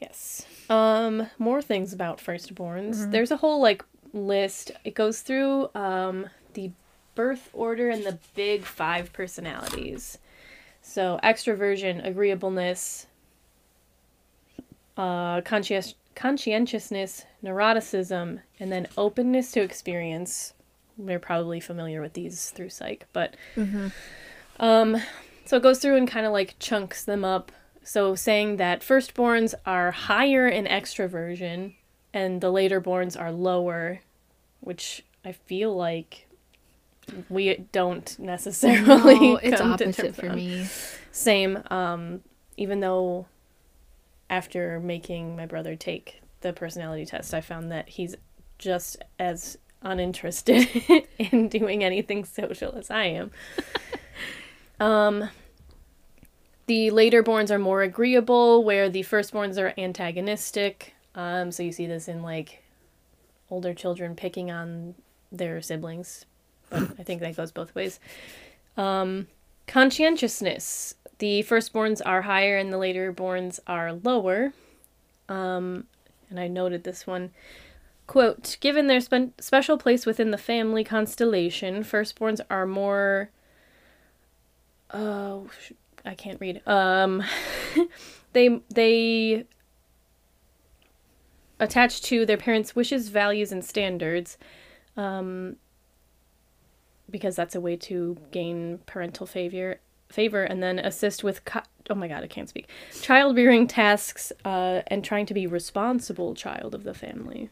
Yes. 0.00 0.46
Um, 0.68 1.28
more 1.38 1.62
things 1.62 1.92
about 1.92 2.18
firstborns. 2.18 3.10
There's 3.10 3.30
a 3.30 3.36
whole 3.36 3.60
like 3.60 3.84
list. 4.12 4.72
It 4.84 4.94
goes 4.94 5.20
through 5.20 5.70
um 5.74 6.28
the 6.54 6.72
birth 7.14 7.50
order 7.52 7.88
and 7.88 8.04
the 8.04 8.18
big 8.34 8.62
five 8.62 9.12
personalities. 9.12 10.18
So 10.82 11.18
extroversion, 11.24 12.06
agreeableness, 12.06 13.06
uh, 14.96 15.40
conscientious 15.42 15.94
conscientiousness, 16.14 17.26
neuroticism, 17.44 18.40
and 18.58 18.72
then 18.72 18.88
openness 18.96 19.52
to 19.52 19.60
experience. 19.60 20.54
We're 20.96 21.18
probably 21.18 21.60
familiar 21.60 22.00
with 22.00 22.14
these 22.14 22.50
through 22.50 22.70
psych, 22.70 23.06
but 23.12 23.36
um, 24.58 24.96
so 25.44 25.58
it 25.58 25.62
goes 25.62 25.78
through 25.78 25.96
and 25.96 26.08
kind 26.08 26.24
of 26.24 26.32
like 26.32 26.58
chunks 26.58 27.04
them 27.04 27.24
up. 27.24 27.52
So 27.84 28.14
saying 28.14 28.56
that 28.56 28.80
firstborns 28.80 29.54
are 29.64 29.90
higher 29.92 30.48
in 30.48 30.64
extroversion 30.64 31.74
and 32.12 32.40
the 32.40 32.50
laterborns 32.50 33.20
are 33.20 33.30
lower, 33.30 34.00
which 34.60 35.04
I 35.24 35.32
feel 35.32 35.76
like 35.76 36.26
we 37.28 37.54
don't 37.72 38.18
necessarily. 38.18 39.20
No, 39.20 39.36
it's 39.42 39.60
opposite 39.60 40.16
for 40.16 40.30
on. 40.30 40.36
me. 40.36 40.66
Same. 41.12 41.62
Um, 41.70 42.22
even 42.56 42.80
though 42.80 43.26
after 44.28 44.80
making 44.80 45.36
my 45.36 45.46
brother 45.46 45.76
take 45.76 46.20
the 46.40 46.52
personality 46.52 47.06
test, 47.06 47.34
I 47.34 47.40
found 47.40 47.70
that 47.70 47.88
he's 47.88 48.14
just 48.58 49.02
as 49.18 49.58
uninterested 49.82 50.68
in 51.18 51.48
doing 51.48 51.84
anything 51.84 52.24
social 52.24 52.74
as 52.76 52.90
I 52.90 53.04
am. 53.04 53.30
um, 54.80 55.28
the 56.66 56.90
later 56.90 57.22
borns 57.22 57.50
are 57.50 57.58
more 57.58 57.82
agreeable, 57.82 58.64
where 58.64 58.88
the 58.88 59.02
firstborns 59.02 59.58
are 59.58 59.72
antagonistic. 59.78 60.94
Um, 61.14 61.52
so 61.52 61.62
you 61.62 61.72
see 61.72 61.86
this 61.86 62.08
in 62.08 62.22
like 62.22 62.62
older 63.50 63.72
children 63.72 64.16
picking 64.16 64.50
on 64.50 64.94
their 65.30 65.62
siblings, 65.62 66.26
but 66.68 66.82
I 66.98 67.02
think 67.04 67.20
that 67.20 67.36
goes 67.36 67.52
both 67.52 67.74
ways. 67.74 68.00
Um, 68.76 69.28
conscientiousness. 69.66 70.94
The 71.18 71.42
firstborns 71.42 72.00
are 72.04 72.22
higher 72.22 72.56
and 72.56 72.72
the 72.72 72.78
later 72.78 73.12
borns 73.12 73.58
are 73.66 73.92
lower. 73.92 74.52
Um, 75.28 75.84
and 76.30 76.38
I 76.38 76.48
noted 76.48 76.84
this 76.84 77.06
one. 77.06 77.30
Quote, 78.06 78.56
given 78.60 78.86
their 78.86 79.00
spe- 79.00 79.40
special 79.40 79.78
place 79.78 80.06
within 80.06 80.30
the 80.30 80.38
family 80.38 80.84
constellation, 80.84 81.82
firstborns 81.82 82.40
are 82.48 82.66
more. 82.66 83.30
Oh, 84.92 85.48
sh- 85.60 85.72
I 86.04 86.14
can't 86.14 86.40
read. 86.40 86.62
Um, 86.66 87.24
they 88.32 88.60
they 88.72 89.46
attach 91.58 92.02
to 92.02 92.24
their 92.26 92.36
parents' 92.36 92.76
wishes, 92.76 93.08
values, 93.08 93.50
and 93.50 93.64
standards, 93.64 94.38
um, 94.96 95.56
because 97.10 97.34
that's 97.34 97.54
a 97.56 97.60
way 97.60 97.76
to 97.76 98.16
gain 98.30 98.78
parental 98.86 99.26
favor. 99.26 99.80
Favor 100.08 100.42
and 100.42 100.62
then 100.62 100.78
assist 100.78 101.24
with. 101.24 101.44
Co- 101.44 101.62
oh 101.90 101.94
my 101.94 102.08
god, 102.08 102.22
I 102.22 102.26
can't 102.26 102.48
speak. 102.48 102.68
Child 103.00 103.36
rearing 103.36 103.66
tasks 103.66 104.32
uh, 104.44 104.82
and 104.86 105.04
trying 105.04 105.26
to 105.26 105.34
be 105.34 105.46
responsible 105.46 106.34
child 106.34 106.74
of 106.74 106.84
the 106.84 106.94
family. 106.94 107.50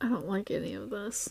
I 0.00 0.08
don't 0.08 0.28
like 0.28 0.50
any 0.50 0.74
of 0.74 0.90
this. 0.90 1.28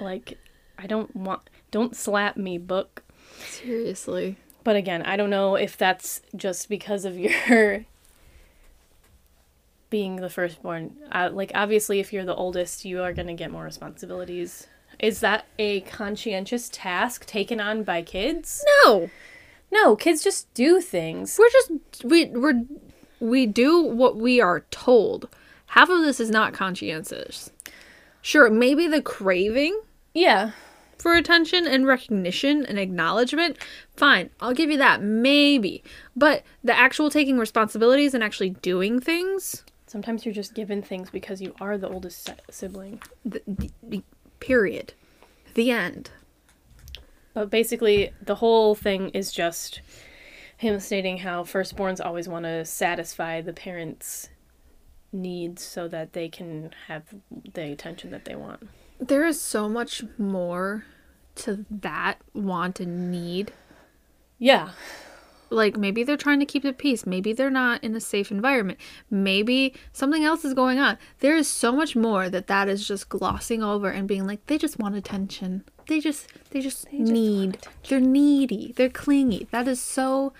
Like, 0.00 0.38
I 0.78 0.86
don't 0.86 1.14
want. 1.14 1.48
Don't 1.70 1.96
slap 1.96 2.36
me, 2.36 2.58
book. 2.58 3.02
Seriously. 3.48 4.36
But 4.64 4.76
again, 4.76 5.02
I 5.02 5.16
don't 5.16 5.30
know 5.30 5.56
if 5.56 5.76
that's 5.76 6.20
just 6.34 6.68
because 6.68 7.04
of 7.04 7.18
your 7.18 7.84
being 9.88 10.16
the 10.16 10.30
firstborn. 10.30 10.96
Uh, 11.12 11.30
like, 11.32 11.52
obviously, 11.54 12.00
if 12.00 12.12
you're 12.12 12.24
the 12.24 12.34
oldest, 12.34 12.84
you 12.84 13.02
are 13.02 13.12
going 13.12 13.28
to 13.28 13.34
get 13.34 13.50
more 13.50 13.64
responsibilities. 13.64 14.66
Is 14.98 15.20
that 15.20 15.46
a 15.58 15.80
conscientious 15.82 16.68
task 16.72 17.26
taken 17.26 17.60
on 17.60 17.82
by 17.84 18.02
kids? 18.02 18.64
No. 18.84 19.10
No, 19.72 19.96
kids 19.96 20.22
just 20.22 20.52
do 20.54 20.80
things. 20.80 21.36
We're 21.38 21.50
just 21.50 22.04
we 22.04 22.26
we're 22.26 22.62
we 23.20 23.46
do 23.46 23.82
what 23.82 24.16
we 24.16 24.40
are 24.40 24.60
told. 24.70 25.28
Half 25.66 25.90
of 25.90 26.00
this 26.02 26.20
is 26.20 26.30
not 26.30 26.52
conscientious. 26.54 27.50
Sure, 28.22 28.48
maybe 28.50 28.86
the 28.88 29.02
craving 29.02 29.78
Yeah. 30.14 30.52
for 30.98 31.14
attention 31.14 31.66
and 31.66 31.86
recognition 31.86 32.64
and 32.64 32.78
acknowledgement, 32.78 33.56
fine. 33.96 34.30
I'll 34.40 34.54
give 34.54 34.70
you 34.70 34.78
that 34.78 35.02
maybe. 35.02 35.82
But 36.14 36.42
the 36.64 36.76
actual 36.76 37.10
taking 37.10 37.38
responsibilities 37.38 38.14
and 38.14 38.22
actually 38.24 38.50
doing 38.50 39.00
things, 39.00 39.62
Sometimes 39.88 40.24
you're 40.26 40.34
just 40.34 40.52
given 40.54 40.82
things 40.82 41.10
because 41.10 41.40
you 41.40 41.54
are 41.60 41.78
the 41.78 41.88
oldest 41.88 42.28
sibling. 42.50 43.00
the, 43.24 43.40
the, 43.46 44.02
period. 44.46 44.92
The 45.54 45.72
end. 45.72 46.10
But 47.34 47.50
basically, 47.50 48.12
the 48.22 48.36
whole 48.36 48.74
thing 48.76 49.10
is 49.10 49.32
just 49.32 49.80
him 50.56 50.78
stating 50.78 51.18
how 51.18 51.42
firstborns 51.42 52.04
always 52.04 52.28
want 52.28 52.44
to 52.44 52.64
satisfy 52.64 53.40
the 53.40 53.52
parents' 53.52 54.28
needs 55.12 55.62
so 55.62 55.88
that 55.88 56.12
they 56.12 56.28
can 56.28 56.70
have 56.86 57.02
the 57.54 57.72
attention 57.72 58.10
that 58.10 58.24
they 58.24 58.36
want. 58.36 58.68
There 59.00 59.26
is 59.26 59.40
so 59.40 59.68
much 59.68 60.04
more 60.16 60.84
to 61.36 61.66
that 61.68 62.18
want 62.32 62.78
and 62.78 63.10
need. 63.10 63.52
Yeah. 64.38 64.70
Like 65.50 65.76
maybe 65.76 66.02
they're 66.02 66.16
trying 66.16 66.40
to 66.40 66.46
keep 66.46 66.62
the 66.62 66.72
peace. 66.72 67.06
Maybe 67.06 67.32
they're 67.32 67.50
not 67.50 67.82
in 67.84 67.94
a 67.94 68.00
safe 68.00 68.30
environment. 68.30 68.78
Maybe 69.10 69.74
something 69.92 70.24
else 70.24 70.44
is 70.44 70.54
going 70.54 70.78
on. 70.78 70.98
There 71.20 71.36
is 71.36 71.48
so 71.48 71.72
much 71.72 71.96
more 71.96 72.28
that 72.28 72.46
that 72.48 72.68
is 72.68 72.86
just 72.86 73.08
glossing 73.08 73.62
over 73.62 73.88
and 73.90 74.08
being 74.08 74.26
like 74.26 74.44
they 74.46 74.58
just 74.58 74.78
want 74.78 74.96
attention. 74.96 75.64
They 75.86 76.00
just 76.00 76.28
they 76.50 76.60
just 76.60 76.82
just 76.82 76.92
want 76.92 77.08
need. 77.10 77.48
attention. 77.56 77.72
they're 77.88 78.00
needy. 78.00 78.72
They're 78.76 78.88
clingy. 78.88 79.46
That 79.50 79.68
is 79.68 79.80
so 79.80 80.32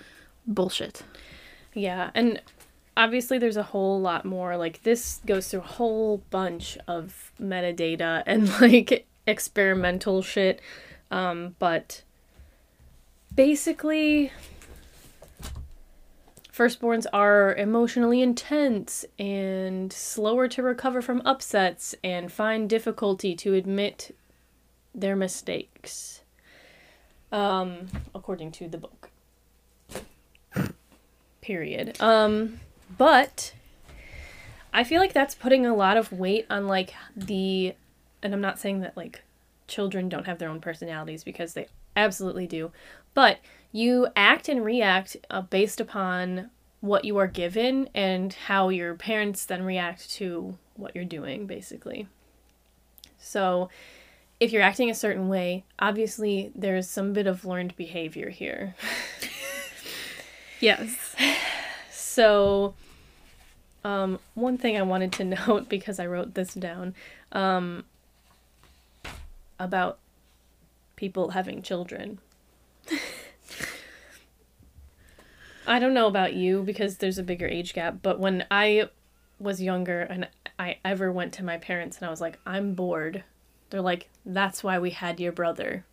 bullshit. 0.45 1.03
Yeah, 1.73 2.09
and 2.15 2.41
obviously 2.97 3.37
there's 3.37 3.57
a 3.57 3.63
whole 3.63 4.01
lot 4.01 4.25
more. 4.25 4.57
Like 4.57 4.83
this 4.83 5.21
goes 5.25 5.47
through 5.47 5.61
a 5.61 5.63
whole 5.63 6.23
bunch 6.29 6.77
of 6.87 7.31
metadata 7.39 8.23
and 8.25 8.49
like 8.61 9.05
experimental 9.25 10.21
shit. 10.21 10.61
Um, 11.11 11.55
but 11.59 12.03
basically 13.33 14.31
firstborns 16.57 17.05
are 17.13 17.53
emotionally 17.55 18.21
intense 18.21 19.05
and 19.19 19.93
slower 19.93 20.47
to 20.47 20.63
recover 20.63 21.01
from 21.01 21.21
upsets 21.23 21.93
and 22.03 22.31
find 22.31 22.69
difficulty 22.69 23.35
to 23.35 23.53
admit 23.53 24.15
their 24.95 25.15
mistakes. 25.15 26.21
Um, 27.31 27.87
according 28.15 28.51
to 28.53 28.67
the 28.67 28.77
book. 28.77 29.11
Period. 31.41 32.01
Um, 32.01 32.59
but 32.97 33.53
I 34.73 34.83
feel 34.83 34.99
like 34.99 35.13
that's 35.13 35.35
putting 35.35 35.65
a 35.65 35.75
lot 35.75 35.97
of 35.97 36.11
weight 36.11 36.47
on 36.49 36.67
like 36.67 36.93
the 37.15 37.75
and 38.23 38.33
I'm 38.33 38.41
not 38.41 38.59
saying 38.59 38.79
that 38.81 38.97
like 38.97 39.23
children 39.67 40.09
don't 40.09 40.25
have 40.25 40.39
their 40.39 40.49
own 40.49 40.59
personalities 40.59 41.23
because 41.23 41.53
they 41.53 41.67
absolutely 41.95 42.47
do. 42.47 42.71
But 43.13 43.39
you 43.71 44.07
act 44.15 44.49
and 44.49 44.63
react 44.63 45.17
uh, 45.29 45.41
based 45.41 45.79
upon 45.79 46.49
what 46.79 47.05
you 47.05 47.17
are 47.17 47.27
given 47.27 47.89
and 47.93 48.33
how 48.33 48.69
your 48.69 48.93
parents 48.93 49.45
then 49.45 49.63
react 49.63 50.09
to 50.11 50.57
what 50.75 50.95
you're 50.95 51.05
doing 51.05 51.45
basically. 51.47 52.07
So 53.19 53.69
if 54.39 54.51
you're 54.51 54.61
acting 54.61 54.89
a 54.89 54.95
certain 54.95 55.27
way, 55.27 55.65
obviously 55.79 56.51
there's 56.55 56.87
some 56.87 57.13
bit 57.13 57.27
of 57.27 57.45
learned 57.45 57.75
behavior 57.75 58.29
here. 58.29 58.75
Yes. 60.59 61.15
So, 61.91 62.73
um, 63.83 64.17
one 64.33 64.57
thing 64.57 64.75
I 64.75 64.81
wanted 64.81 65.11
to 65.13 65.23
note 65.47 65.69
because 65.69 65.99
I 65.99 66.07
wrote 66.07 66.33
this 66.33 66.55
down 66.55 66.95
um, 67.31 67.83
about 69.59 69.99
people 70.95 71.29
having 71.29 71.61
children. 71.61 72.17
I 75.67 75.79
don't 75.79 75.93
know 75.93 76.07
about 76.07 76.33
you 76.33 76.63
because 76.63 76.97
there's 76.97 77.17
a 77.17 77.23
bigger 77.23 77.45
age 77.47 77.73
gap, 77.73 77.97
but 78.01 78.19
when 78.19 78.45
I 78.49 78.89
was 79.39 79.61
younger 79.61 80.01
and 80.01 80.27
I 80.57 80.77
ever 80.83 81.11
went 81.11 81.33
to 81.33 81.43
my 81.43 81.57
parents 81.57 81.97
and 81.97 82.07
I 82.07 82.09
was 82.09 82.21
like, 82.21 82.39
I'm 82.45 82.73
bored, 82.73 83.23
they're 83.69 83.81
like, 83.81 84.09
that's 84.25 84.63
why 84.63 84.79
we 84.79 84.91
had 84.91 85.19
your 85.19 85.33
brother. 85.33 85.85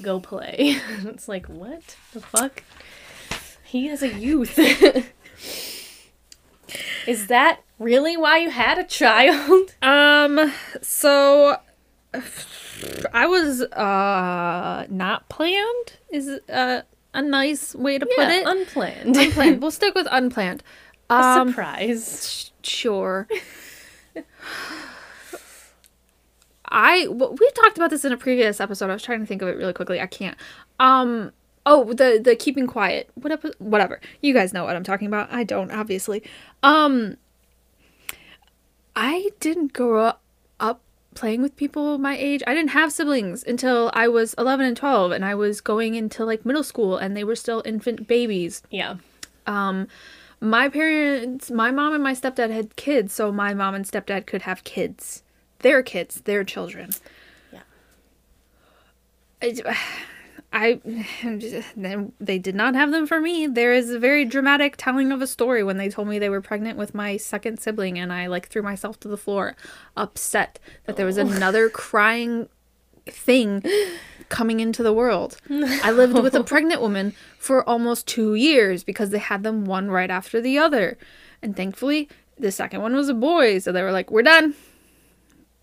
Go 0.00 0.20
play. 0.20 0.76
it's 1.04 1.28
like, 1.28 1.46
what 1.46 1.96
the 2.12 2.20
fuck? 2.20 2.62
He 3.64 3.88
has 3.88 4.02
a 4.02 4.08
youth. 4.08 4.58
Is 7.06 7.26
that 7.28 7.60
really 7.78 8.16
why 8.16 8.38
you 8.38 8.50
had 8.50 8.78
a 8.78 8.84
child? 8.84 9.74
Um, 9.82 10.52
so 10.82 11.58
I 13.12 13.26
was 13.26 13.62
uh 13.62 14.86
not 14.88 15.28
planned 15.28 15.98
is 16.10 16.28
uh, 16.48 16.82
a 17.14 17.22
nice 17.22 17.74
way 17.74 17.98
to 17.98 18.06
put 18.06 18.28
it. 18.28 18.46
unplanned. 18.46 19.16
unplanned. 19.16 19.60
We'll 19.62 19.70
stick 19.70 19.94
with 19.94 20.06
unplanned. 20.10 20.62
a 21.10 21.14
Um, 21.14 21.48
surprise. 21.50 22.52
sh- 22.62 22.66
sure. 22.68 23.28
I 26.70 27.04
w- 27.06 27.36
we 27.40 27.50
talked 27.52 27.78
about 27.78 27.90
this 27.90 28.04
in 28.04 28.12
a 28.12 28.16
previous 28.16 28.60
episode. 28.60 28.90
I 28.90 28.92
was 28.92 29.02
trying 29.02 29.20
to 29.20 29.26
think 29.26 29.40
of 29.42 29.48
it 29.48 29.56
really 29.56 29.72
quickly. 29.72 30.00
I 30.00 30.06
can't. 30.06 30.36
Um. 30.78 31.32
Oh, 31.64 31.92
the 31.92 32.20
the 32.22 32.36
keeping 32.36 32.66
quiet. 32.66 33.10
What 33.14 33.32
epi- 33.32 33.52
Whatever. 33.58 34.00
You 34.20 34.32
guys 34.34 34.52
know 34.52 34.64
what 34.64 34.76
I'm 34.76 34.84
talking 34.84 35.06
about. 35.06 35.32
I 35.32 35.44
don't, 35.44 35.70
obviously. 35.72 36.22
Um. 36.62 37.16
I 38.94 39.30
didn't 39.40 39.72
grow 39.72 40.12
up 40.60 40.82
playing 41.18 41.42
with 41.42 41.56
people 41.56 41.98
my 41.98 42.16
age. 42.16 42.42
I 42.46 42.54
didn't 42.54 42.70
have 42.70 42.92
siblings 42.92 43.42
until 43.42 43.90
I 43.92 44.06
was 44.06 44.34
11 44.34 44.64
and 44.64 44.76
12, 44.76 45.10
and 45.10 45.24
I 45.24 45.34
was 45.34 45.60
going 45.60 45.96
into 45.96 46.24
like 46.24 46.46
middle 46.46 46.62
school, 46.62 46.96
and 46.96 47.16
they 47.16 47.24
were 47.24 47.34
still 47.34 47.60
infant 47.64 48.06
babies. 48.06 48.62
Yeah. 48.70 48.96
Um, 49.46 49.88
my 50.40 50.68
parents, 50.68 51.50
my 51.50 51.72
mom 51.72 51.94
and 51.94 52.02
my 52.02 52.12
stepdad 52.14 52.50
had 52.50 52.76
kids, 52.76 53.12
so 53.12 53.32
my 53.32 53.52
mom 53.52 53.74
and 53.74 53.84
stepdad 53.84 54.26
could 54.26 54.42
have 54.42 54.62
kids. 54.62 55.24
Their 55.58 55.82
kids, 55.82 56.20
their 56.20 56.44
children. 56.44 56.90
Yeah. 57.52 57.62
I, 59.42 59.76
I 60.52 60.80
then 61.76 62.12
they 62.20 62.38
did 62.38 62.54
not 62.54 62.74
have 62.74 62.90
them 62.90 63.06
for 63.06 63.20
me. 63.20 63.46
There 63.46 63.72
is 63.72 63.90
a 63.90 63.98
very 63.98 64.24
dramatic 64.24 64.76
telling 64.76 65.12
of 65.12 65.22
a 65.22 65.26
story 65.26 65.62
when 65.62 65.76
they 65.76 65.88
told 65.88 66.08
me 66.08 66.18
they 66.18 66.28
were 66.28 66.40
pregnant 66.40 66.78
with 66.78 66.94
my 66.94 67.16
second 67.16 67.58
sibling, 67.60 67.98
and 67.98 68.12
I 68.12 68.26
like 68.26 68.48
threw 68.48 68.62
myself 68.62 68.98
to 69.00 69.08
the 69.08 69.16
floor, 69.16 69.56
upset 69.96 70.58
that 70.84 70.96
there 70.96 71.06
was 71.06 71.18
another 71.18 71.68
crying 71.70 72.48
thing 73.06 73.62
coming 74.28 74.60
into 74.60 74.82
the 74.82 74.92
world. 74.92 75.38
I 75.50 75.90
lived 75.90 76.14
with 76.14 76.34
a 76.34 76.44
pregnant 76.44 76.80
woman 76.80 77.14
for 77.38 77.66
almost 77.68 78.06
two 78.06 78.34
years 78.34 78.84
because 78.84 79.10
they 79.10 79.18
had 79.18 79.42
them 79.42 79.64
one 79.64 79.90
right 79.90 80.10
after 80.10 80.40
the 80.40 80.58
other. 80.58 80.98
And 81.42 81.56
thankfully, 81.56 82.08
the 82.38 82.52
second 82.52 82.82
one 82.82 82.94
was 82.94 83.08
a 83.08 83.14
boy. 83.14 83.58
So 83.58 83.72
they 83.72 83.82
were 83.82 83.92
like, 83.92 84.10
we're 84.10 84.22
done. 84.22 84.54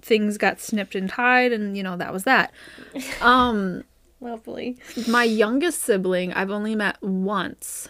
Things 0.02 0.38
got 0.38 0.60
snipped 0.60 0.96
and 0.96 1.10
tied, 1.10 1.52
and 1.52 1.76
you 1.76 1.84
know, 1.84 1.98
that 1.98 2.14
was 2.14 2.24
that. 2.24 2.54
Um, 3.22 3.84
Lovely. 4.20 4.78
my 5.08 5.24
youngest 5.24 5.82
sibling, 5.82 6.34
I've 6.34 6.52
only 6.52 6.76
met 6.76 7.02
once. 7.02 7.88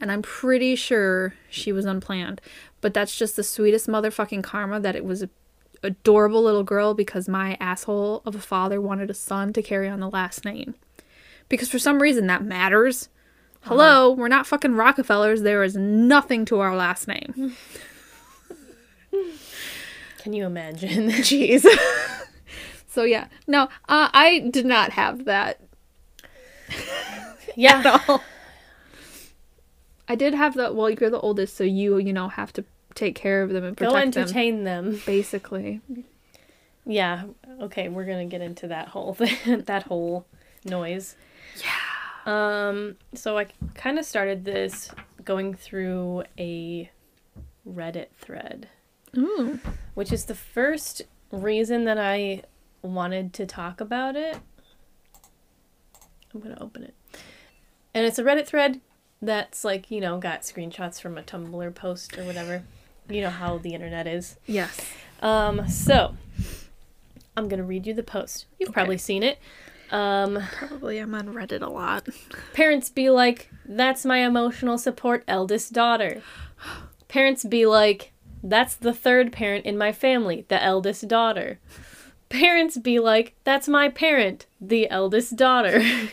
And 0.00 0.10
I'm 0.10 0.22
pretty 0.22 0.76
sure 0.76 1.34
she 1.50 1.72
was 1.72 1.84
unplanned. 1.84 2.40
But 2.80 2.94
that's 2.94 3.16
just 3.16 3.36
the 3.36 3.42
sweetest 3.42 3.86
motherfucking 3.86 4.42
karma 4.42 4.80
that 4.80 4.96
it 4.96 5.04
was 5.04 5.22
a 5.22 5.30
adorable 5.82 6.42
little 6.42 6.62
girl 6.62 6.94
because 6.94 7.28
my 7.28 7.56
asshole 7.60 8.22
of 8.24 8.34
a 8.34 8.40
father 8.40 8.80
wanted 8.80 9.10
a 9.10 9.14
son 9.14 9.52
to 9.52 9.62
carry 9.62 9.88
on 9.88 10.00
the 10.00 10.10
last 10.10 10.44
name. 10.44 10.74
Because 11.48 11.68
for 11.68 11.78
some 11.78 12.00
reason 12.02 12.26
that 12.26 12.44
matters. 12.44 13.08
Hello, 13.62 14.12
uh-huh. 14.12 14.20
we're 14.20 14.28
not 14.28 14.46
fucking 14.46 14.74
Rockefellers. 14.74 15.42
There 15.42 15.62
is 15.62 15.76
nothing 15.76 16.44
to 16.46 16.60
our 16.60 16.74
last 16.76 17.08
name. 17.08 17.56
Can 20.18 20.32
you 20.32 20.46
imagine? 20.46 21.08
Jeez. 21.10 21.66
so 22.90 23.04
yeah, 23.04 23.28
no, 23.46 23.62
uh, 23.88 24.08
I 24.12 24.48
did 24.50 24.66
not 24.66 24.90
have 24.92 25.24
that 25.26 25.60
yeah. 27.54 27.78
at 27.84 28.08
all. 28.08 28.22
I 30.08 30.16
did 30.16 30.34
have 30.34 30.54
the 30.54 30.72
well, 30.72 30.90
you're 30.90 31.08
the 31.10 31.20
oldest, 31.20 31.56
so 31.56 31.62
you 31.64 31.98
you 31.98 32.12
know 32.12 32.28
have 32.28 32.52
to 32.54 32.64
take 32.94 33.14
care 33.14 33.42
of 33.42 33.50
them 33.50 33.64
and 33.64 33.76
Go 33.76 33.86
protect 33.92 34.14
them. 34.14 34.22
entertain 34.22 34.64
them. 34.64 35.00
Basically, 35.06 35.80
Yeah. 36.84 37.24
Okay, 37.60 37.88
we're 37.88 38.04
gonna 38.06 38.26
get 38.26 38.40
into 38.40 38.66
that 38.68 38.88
whole 38.88 39.14
thing, 39.20 39.62
that 39.62 39.84
whole 39.84 40.26
noise. 40.64 41.14
Yeah. 41.62 41.70
Um. 42.68 42.96
So 43.14 43.38
I 43.38 43.46
kind 43.74 43.98
of 43.98 44.04
started 44.04 44.44
this 44.44 44.90
going 45.24 45.54
through 45.54 46.24
a 46.38 46.90
Reddit 47.68 48.08
thread, 48.18 48.68
Ooh. 49.16 49.60
which 49.94 50.12
is 50.12 50.24
the 50.24 50.34
first 50.34 51.02
reason 51.30 51.84
that 51.84 51.98
I 51.98 52.42
wanted 52.82 53.32
to 53.34 53.46
talk 53.46 53.80
about 53.80 54.16
it. 54.16 54.38
I'm 56.34 56.40
gonna 56.40 56.58
open 56.60 56.84
it, 56.84 56.94
and 57.94 58.06
it's 58.06 58.18
a 58.18 58.22
Reddit 58.22 58.46
thread 58.46 58.80
that's 59.20 59.64
like 59.64 59.90
you 59.90 60.00
know 60.00 60.18
got 60.18 60.42
screenshots 60.42 61.00
from 61.00 61.18
a 61.18 61.22
Tumblr 61.22 61.74
post 61.74 62.16
or 62.18 62.24
whatever. 62.24 62.62
You 63.08 63.22
know 63.22 63.30
how 63.30 63.58
the 63.58 63.74
internet 63.74 64.06
is. 64.06 64.36
yes, 64.46 64.80
Um, 65.20 65.68
so 65.68 66.14
I'm 67.36 67.48
gonna 67.48 67.64
read 67.64 67.86
you 67.86 67.94
the 67.94 68.04
post. 68.04 68.46
You've 68.58 68.68
Okay. 68.68 68.74
probably 68.74 68.98
seen 68.98 69.22
it. 69.24 69.38
Um, 69.90 70.38
probably 70.52 70.98
I'm 70.98 71.12
on 71.16 71.28
Reddit 71.34 71.62
a 71.62 71.68
lot. 71.68 72.06
parents 72.52 72.88
be 72.90 73.10
like, 73.10 73.50
"That's 73.64 74.04
my 74.04 74.18
emotional 74.18 74.78
support 74.78 75.24
eldest 75.26 75.72
daughter." 75.72 76.22
Parents 77.08 77.42
be 77.44 77.66
like, 77.66 78.12
"That's 78.40 78.76
the 78.76 78.92
third 78.94 79.32
parent 79.32 79.66
in 79.66 79.76
my 79.76 79.90
family, 79.90 80.44
the 80.46 80.62
eldest 80.62 81.08
daughter." 81.08 81.58
Parents 82.30 82.78
be 82.78 82.98
like, 82.98 83.34
"That's 83.44 83.68
my 83.68 83.90
parent, 83.90 84.46
the 84.60 84.88
eldest 84.88 85.36
daughter." 85.36 85.82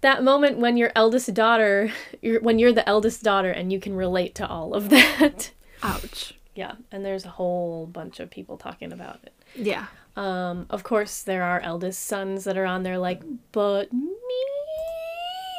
that 0.00 0.24
moment 0.24 0.58
when 0.58 0.76
your 0.76 0.90
eldest 0.96 1.32
daughter, 1.32 1.92
you're, 2.20 2.40
when 2.40 2.58
you're 2.58 2.72
the 2.72 2.88
eldest 2.88 3.22
daughter 3.22 3.50
and 3.50 3.72
you 3.72 3.78
can 3.78 3.94
relate 3.94 4.34
to 4.34 4.46
all 4.46 4.74
of 4.74 4.90
that. 4.90 5.52
Ouch. 5.82 6.34
Yeah, 6.54 6.74
and 6.92 7.04
there's 7.04 7.24
a 7.24 7.30
whole 7.30 7.86
bunch 7.86 8.20
of 8.20 8.30
people 8.30 8.56
talking 8.56 8.92
about 8.92 9.20
it. 9.22 9.32
Yeah. 9.54 9.86
Um, 10.16 10.66
of 10.70 10.84
course, 10.84 11.22
there 11.22 11.42
are 11.42 11.60
eldest 11.60 12.04
sons 12.04 12.44
that 12.44 12.56
are 12.56 12.66
on 12.66 12.82
there 12.82 12.98
like, 12.98 13.22
but 13.52 13.92
me, 13.92 14.16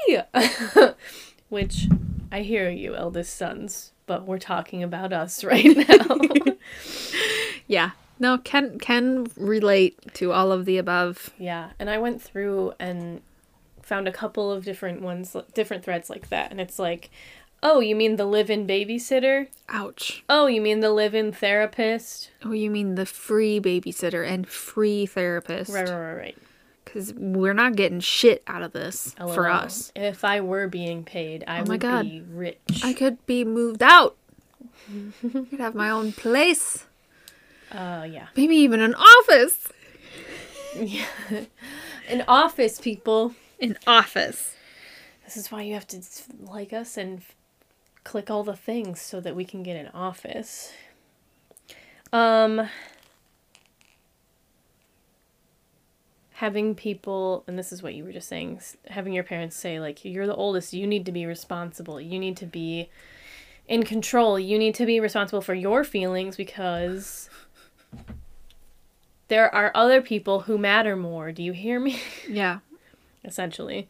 which 1.50 1.88
I 2.32 2.42
hear 2.42 2.70
you, 2.70 2.96
eldest 2.96 3.36
sons, 3.36 3.92
but 4.06 4.26
we're 4.26 4.40
talking 4.40 4.84
about 4.84 5.14
us 5.14 5.44
right 5.44 5.66
now. 5.66 6.18
Yeah. 7.68 7.92
No, 8.20 8.38
can 8.38 8.80
can 8.80 9.28
relate 9.36 9.98
to 10.16 10.32
all 10.32 10.52
of 10.52 10.66
the 10.66 10.78
above. 10.78 11.32
yeah, 11.38 11.72
and 11.80 11.90
I 11.90 11.98
went 11.98 12.22
through 12.22 12.74
and 12.80 13.22
found 13.82 14.08
a 14.08 14.12
couple 14.12 14.52
of 14.52 14.64
different 14.66 15.02
ones, 15.02 15.36
different 15.54 15.84
threads 15.84 16.10
like 16.10 16.30
that, 16.30 16.50
and 16.52 16.60
it's 16.62 16.80
like, 16.80 17.10
Oh, 17.64 17.80
you 17.80 17.96
mean 17.96 18.18
the 18.18 18.26
live-in 18.26 18.68
babysitter? 18.68 19.48
Ouch. 19.70 20.24
Oh, 20.30 20.46
you 20.46 20.62
mean 20.62 20.82
the 20.82 20.92
live-in 20.92 21.32
therapist? 21.32 22.30
Oh, 22.44 22.52
you 22.52 22.70
mean 22.70 22.94
the 22.96 23.06
free 23.08 23.60
babysitter 23.60 24.28
and 24.28 24.48
free 24.48 25.06
therapist? 25.08 25.72
Right, 25.74 25.88
right, 25.90 25.98
right, 25.98 26.14
right. 26.14 26.38
Because 26.84 27.14
we're 27.16 27.54
not 27.56 27.76
getting 27.76 28.00
shit 28.02 28.44
out 28.46 28.62
of 28.62 28.72
this 28.74 29.16
for 29.34 29.50
us. 29.50 29.92
If 29.96 30.24
I 30.24 30.42
were 30.42 30.68
being 30.68 31.04
paid, 31.04 31.44
I 31.48 31.62
Oh 31.62 31.64
my 31.66 31.74
would 31.74 31.80
God. 31.82 32.04
be 32.06 32.22
rich. 32.22 32.82
I 32.84 32.94
could 32.94 33.26
be 33.26 33.44
moved 33.44 33.82
out. 33.82 34.16
I 34.90 35.12
could 35.50 35.60
have 35.60 35.74
my 35.76 35.90
own 35.90 36.12
place. 36.14 36.86
Uh, 37.72 38.08
yeah. 38.10 38.28
Maybe 38.36 38.56
even 38.56 38.80
an 38.82 38.96
office. 38.96 39.68
Yeah. 40.76 41.06
an 42.10 42.24
office, 42.28 42.80
people. 42.80 43.34
An 43.62 43.78
office. 43.88 44.56
This 45.24 45.38
is 45.38 45.52
why 45.52 45.64
you 45.64 45.74
have 45.74 45.88
to 45.88 46.02
like 46.40 46.74
us 46.74 46.98
and 46.98 47.20
f- 47.20 47.36
click 48.04 48.30
all 48.30 48.44
the 48.44 48.56
things 48.56 49.02
so 49.02 49.20
that 49.22 49.36
we 49.36 49.46
can 49.46 49.64
get 49.64 49.76
an 49.76 49.90
office. 49.94 50.72
Um 52.14 52.70
having 56.36 56.76
people 56.76 57.46
and 57.48 57.58
this 57.58 57.72
is 57.72 57.82
what 57.82 57.96
you 57.96 58.04
were 58.04 58.12
just 58.12 58.28
saying 58.28 58.60
having 58.88 59.14
your 59.14 59.24
parents 59.24 59.56
say 59.56 59.80
like 59.80 60.04
you're 60.04 60.28
the 60.28 60.36
oldest 60.36 60.74
you 60.74 60.86
need 60.86 61.06
to 61.06 61.12
be 61.12 61.26
responsible 61.26 62.00
you 62.00 62.20
need 62.20 62.36
to 62.36 62.46
be 62.46 62.90
in 63.70 63.84
control 63.84 64.38
you 64.38 64.60
need 64.60 64.76
to 64.76 64.86
be 64.86 65.00
responsible 65.00 65.42
for 65.42 65.54
your 65.54 65.86
feelings 65.86 66.36
because 66.36 67.30
there 69.28 69.54
are 69.54 69.72
other 69.74 70.02
people 70.02 70.42
who 70.42 70.58
matter 70.58 70.96
more 70.96 71.32
do 71.32 71.42
you 71.44 71.52
hear 71.52 71.80
me 71.80 72.00
Yeah. 72.30 72.60
essentially. 73.24 73.88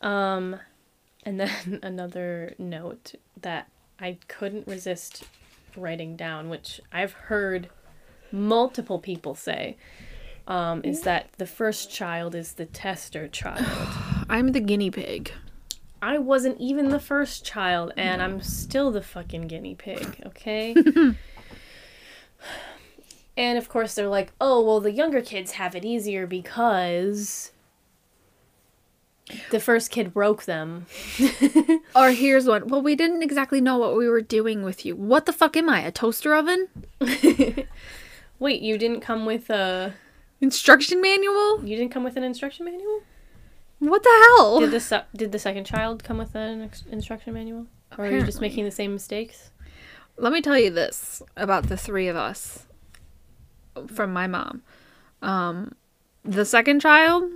Um, 0.00 0.56
and 1.24 1.40
then 1.40 1.80
another 1.82 2.54
note 2.58 3.14
that 3.40 3.68
I 3.98 4.18
couldn't 4.28 4.66
resist 4.68 5.24
writing 5.76 6.16
down, 6.16 6.48
which 6.48 6.80
I've 6.92 7.12
heard 7.12 7.68
multiple 8.30 8.98
people 8.98 9.34
say, 9.34 9.76
um, 10.46 10.80
is 10.84 11.02
that 11.02 11.30
the 11.38 11.46
first 11.46 11.90
child 11.90 12.34
is 12.34 12.52
the 12.54 12.66
tester 12.66 13.26
child. 13.28 13.66
I'm 14.30 14.52
the 14.52 14.60
guinea 14.60 14.90
pig. 14.90 15.32
I 16.00 16.18
wasn't 16.18 16.60
even 16.60 16.90
the 16.90 17.00
first 17.00 17.44
child, 17.44 17.92
and 17.96 18.22
I'm 18.22 18.40
still 18.40 18.92
the 18.92 19.02
fucking 19.02 19.48
guinea 19.48 19.74
pig, 19.74 20.22
okay? 20.26 20.76
and 23.38 23.56
of 23.56 23.68
course, 23.68 23.94
they're 23.94 24.08
like, 24.08 24.32
oh, 24.40 24.60
well, 24.60 24.80
the 24.80 24.90
younger 24.90 25.22
kids 25.22 25.52
have 25.52 25.76
it 25.76 25.84
easier 25.84 26.26
because 26.26 27.52
the 29.50 29.60
first 29.60 29.92
kid 29.92 30.12
broke 30.12 30.44
them. 30.44 30.86
Or 31.94 32.10
here's 32.10 32.46
one. 32.46 32.68
Well, 32.68 32.82
we 32.82 32.94
didn't 32.94 33.22
exactly 33.22 33.60
know 33.60 33.78
what 33.78 33.96
we 33.96 34.08
were 34.08 34.20
doing 34.20 34.62
with 34.62 34.84
you. 34.84 34.94
What 34.94 35.26
the 35.26 35.32
fuck 35.32 35.56
am 35.56 35.68
I? 35.68 35.80
A 35.80 35.90
toaster 35.90 36.34
oven? 36.34 36.68
Wait, 38.38 38.62
you 38.62 38.78
didn't 38.78 39.00
come 39.00 39.24
with 39.24 39.50
a. 39.50 39.94
Instruction 40.40 41.00
manual? 41.00 41.64
You 41.64 41.76
didn't 41.76 41.90
come 41.90 42.04
with 42.04 42.16
an 42.16 42.22
instruction 42.22 42.66
manual? 42.66 43.02
What 43.80 44.04
the 44.04 44.26
hell? 44.36 44.60
Did 44.60 44.70
the 44.70 44.80
se- 44.80 45.06
did 45.16 45.32
the 45.32 45.38
second 45.40 45.64
child 45.64 46.04
come 46.04 46.18
with 46.18 46.36
an 46.36 46.62
ex- 46.62 46.84
instruction 46.90 47.34
manual, 47.34 47.66
or 47.96 48.06
are 48.06 48.10
you 48.10 48.22
just 48.22 48.40
making 48.40 48.64
the 48.64 48.70
same 48.70 48.92
mistakes? 48.92 49.50
Let 50.16 50.32
me 50.32 50.40
tell 50.40 50.58
you 50.58 50.70
this 50.70 51.22
about 51.36 51.68
the 51.68 51.76
three 51.76 52.06
of 52.06 52.14
us 52.14 52.67
from 53.86 54.12
my 54.12 54.26
mom. 54.26 54.62
Um, 55.22 55.74
the 56.24 56.44
second 56.44 56.80
child, 56.80 57.30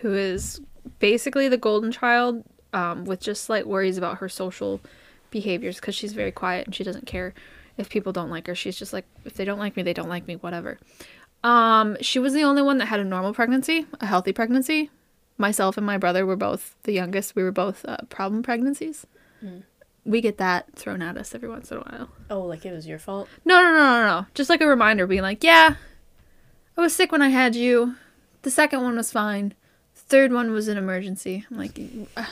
who 0.00 0.14
is 0.14 0.60
basically 0.98 1.48
the 1.48 1.56
golden 1.56 1.92
child, 1.92 2.44
um, 2.72 3.04
with 3.04 3.20
just 3.20 3.44
slight 3.44 3.66
worries 3.66 3.98
about 3.98 4.18
her 4.18 4.28
social 4.28 4.80
behaviors 5.30 5.76
because 5.76 5.94
she's 5.94 6.12
very 6.12 6.32
quiet 6.32 6.66
and 6.66 6.74
she 6.74 6.84
doesn't 6.84 7.06
care 7.06 7.34
if 7.76 7.88
people 7.88 8.12
don't 8.12 8.30
like 8.30 8.46
her. 8.46 8.54
She's 8.54 8.76
just 8.76 8.92
like, 8.92 9.06
if 9.24 9.34
they 9.34 9.44
don't 9.44 9.58
like 9.58 9.76
me, 9.76 9.82
they 9.82 9.94
don't 9.94 10.08
like 10.08 10.26
me, 10.26 10.36
whatever. 10.36 10.78
Um, 11.44 11.96
she 12.00 12.18
was 12.18 12.32
the 12.32 12.42
only 12.42 12.62
one 12.62 12.78
that 12.78 12.86
had 12.86 13.00
a 13.00 13.04
normal 13.04 13.32
pregnancy, 13.32 13.86
a 14.00 14.06
healthy 14.06 14.32
pregnancy. 14.32 14.90
Myself 15.36 15.76
and 15.76 15.86
my 15.86 15.96
brother 15.96 16.26
were 16.26 16.36
both 16.36 16.74
the 16.82 16.92
youngest. 16.92 17.36
We 17.36 17.44
were 17.44 17.52
both 17.52 17.84
uh, 17.86 17.98
problem 18.08 18.42
pregnancies. 18.42 19.06
We 20.04 20.20
get 20.20 20.38
that 20.38 20.74
thrown 20.74 21.02
at 21.02 21.16
us 21.18 21.34
every 21.34 21.48
once 21.48 21.70
in 21.70 21.78
a 21.78 21.80
while. 21.80 22.08
Oh, 22.30 22.40
like 22.42 22.64
it 22.64 22.72
was 22.72 22.86
your 22.86 22.98
fault. 22.98 23.28
No, 23.44 23.60
no, 23.60 23.72
no, 23.72 23.78
no, 23.78 24.06
no. 24.20 24.26
Just 24.34 24.48
like 24.48 24.60
a 24.62 24.66
reminder, 24.66 25.06
being 25.06 25.22
like, 25.22 25.44
yeah, 25.44 25.74
I 26.76 26.80
was 26.80 26.94
sick 26.94 27.12
when 27.12 27.20
I 27.22 27.28
had 27.28 27.54
you. 27.54 27.96
The 28.42 28.50
second 28.50 28.82
one 28.82 28.96
was 28.96 29.12
fine. 29.12 29.52
The 29.94 30.00
third 30.00 30.32
one 30.32 30.50
was 30.52 30.68
an 30.68 30.78
emergency. 30.78 31.44
I'm 31.50 31.58
like, 31.58 31.78
uh, 32.16 32.24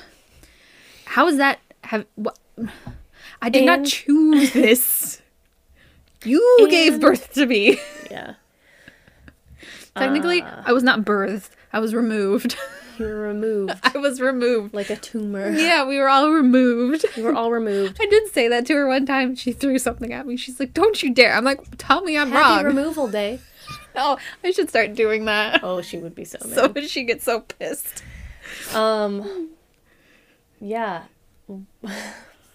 how 1.05 1.27
is 1.29 1.37
that? 1.37 1.59
Have 1.85 2.07
what? 2.15 2.39
I 3.43 3.51
did 3.51 3.67
not 3.67 3.85
choose 3.85 4.53
this. 4.55 5.21
You 6.25 6.67
gave 6.71 7.01
birth 7.01 7.35
to 7.35 7.45
me. 7.47 7.79
Yeah. 8.11 8.35
Technically, 9.95 10.43
Ah. 10.43 10.63
I 10.67 10.73
was 10.73 10.83
not 10.83 11.01
birthed. 11.01 11.51
I 11.73 11.79
was 11.81 11.95
removed. 11.95 12.57
You 12.99 13.07
were 13.07 13.15
removed 13.23 13.75
I 13.83 13.99
was 13.99 14.21
removed. 14.21 14.75
like 14.75 14.91
a 14.91 14.97
tumor. 14.97 15.51
Yeah, 15.51 15.85
we 15.87 15.99
were 15.99 16.09
all 16.09 16.31
removed. 16.31 17.05
We 17.17 17.23
were 17.23 17.35
all 17.35 17.51
removed. 17.51 17.99
I 18.01 18.07
did 18.07 18.33
say 18.33 18.49
that 18.49 18.67
to 18.67 18.75
her 18.75 18.87
one 18.89 19.07
time. 19.07 19.35
She 19.37 19.53
threw 19.53 19.79
something 19.79 20.13
at 20.13 20.27
me. 20.27 20.37
She's 20.37 20.59
like, 20.61 20.73
"Don't 20.75 21.03
you 21.03 21.13
dare!" 21.13 21.35
I'm 21.35 21.45
like, 21.45 21.61
"Tell 21.79 22.03
me 22.03 22.17
I'm 22.17 22.31
Happy 22.31 22.65
wrong." 22.65 22.65
removal 22.65 23.09
day. 23.09 23.41
oh, 23.97 24.19
I 24.45 24.51
should 24.53 24.69
start 24.69 24.95
doing 24.95 25.25
that. 25.27 25.61
Oh, 25.63 25.81
she 25.83 25.99
would 25.99 26.15
be 26.15 26.25
so 26.25 26.39
mad. 26.47 26.75
So 26.75 26.81
she 26.87 27.05
get 27.05 27.23
so 27.23 27.41
pissed. 27.41 28.03
Um, 28.75 29.51
yeah. 30.61 31.05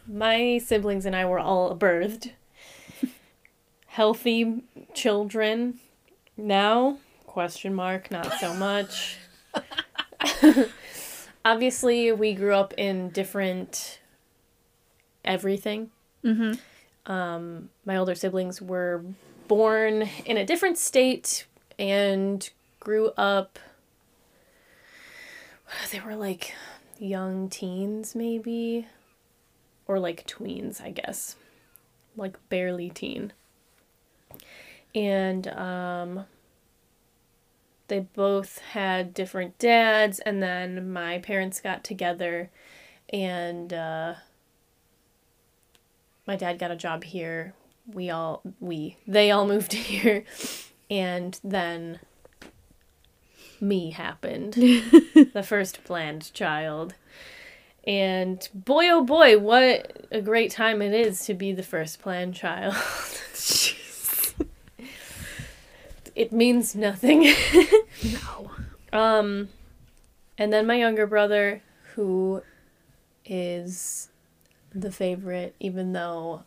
My 0.08 0.58
siblings 0.58 1.06
and 1.06 1.16
I 1.16 1.26
were 1.26 1.40
all 1.40 1.76
birthed. 1.76 2.32
Healthy 3.88 4.64
children. 4.94 5.80
Now, 6.38 6.98
question 7.26 7.74
mark, 7.74 8.10
not 8.10 8.32
so 8.40 8.54
much. 8.54 9.18
Obviously, 11.46 12.12
we 12.12 12.34
grew 12.34 12.54
up 12.54 12.74
in 12.78 13.10
different 13.10 14.00
everything. 15.26 15.92
Mm-hmm. 16.24 17.12
Um, 17.12 17.70
my 17.86 17.98
older 17.98 18.16
siblings 18.16 18.62
were 18.62 19.04
born 19.48 20.08
in 20.26 20.38
a 20.38 20.46
different 20.46 20.78
state 20.78 21.46
and 21.80 22.50
grew 22.80 23.12
up. 23.18 23.60
They 25.92 26.02
were 26.02 26.16
like 26.16 26.54
young 27.00 27.50
teens, 27.50 28.14
maybe, 28.14 28.88
or 29.88 30.00
like 30.00 30.28
tweens, 30.28 30.82
I 30.82 30.92
guess, 30.92 31.36
like 32.16 32.38
barely 32.50 32.90
teen. 32.90 33.34
And 34.94 35.48
um, 35.48 36.26
they 37.92 38.00
both 38.00 38.60
had 38.60 39.14
different 39.14 39.60
dads, 39.60 40.20
and 40.20 40.42
then 40.42 40.94
my 40.94 41.20
parents 41.20 41.60
got 41.60 41.84
together, 41.84 42.50
and 43.12 43.74
uh, 43.74 44.14
my 46.26 46.38
dad 46.38 46.58
got 46.58 46.72
a 46.72 46.78
job 46.78 47.04
here. 47.04 47.54
We 47.86 48.10
all 48.10 48.44
we 48.62 48.96
they 49.06 49.30
all 49.30 49.46
moved 49.54 49.74
here, 49.74 50.24
and 50.90 51.38
then 51.44 52.00
me 53.60 53.92
happened, 53.92 54.54
the 54.54 55.44
first 55.46 55.84
planned 55.84 56.34
child. 56.34 56.96
And 57.86 58.48
boy, 58.54 58.88
oh 58.88 59.04
boy, 59.04 59.38
what 59.38 60.08
a 60.12 60.22
great 60.22 60.52
time 60.52 60.82
it 60.82 60.94
is 60.94 61.26
to 61.26 61.34
be 61.34 61.52
the 61.52 61.62
first 61.62 62.02
planned 62.02 62.36
child. 62.36 62.74
it 66.16 66.32
means 66.32 66.76
nothing. 66.76 67.34
No. 68.04 68.52
Um, 68.94 69.48
and 70.38 70.52
then 70.52 70.68
my 70.68 70.76
younger 70.76 71.08
brother, 71.08 71.62
who 71.96 72.42
is 73.24 74.10
the 74.76 74.92
favorite, 74.92 75.56
even 75.62 75.94
though 75.94 76.44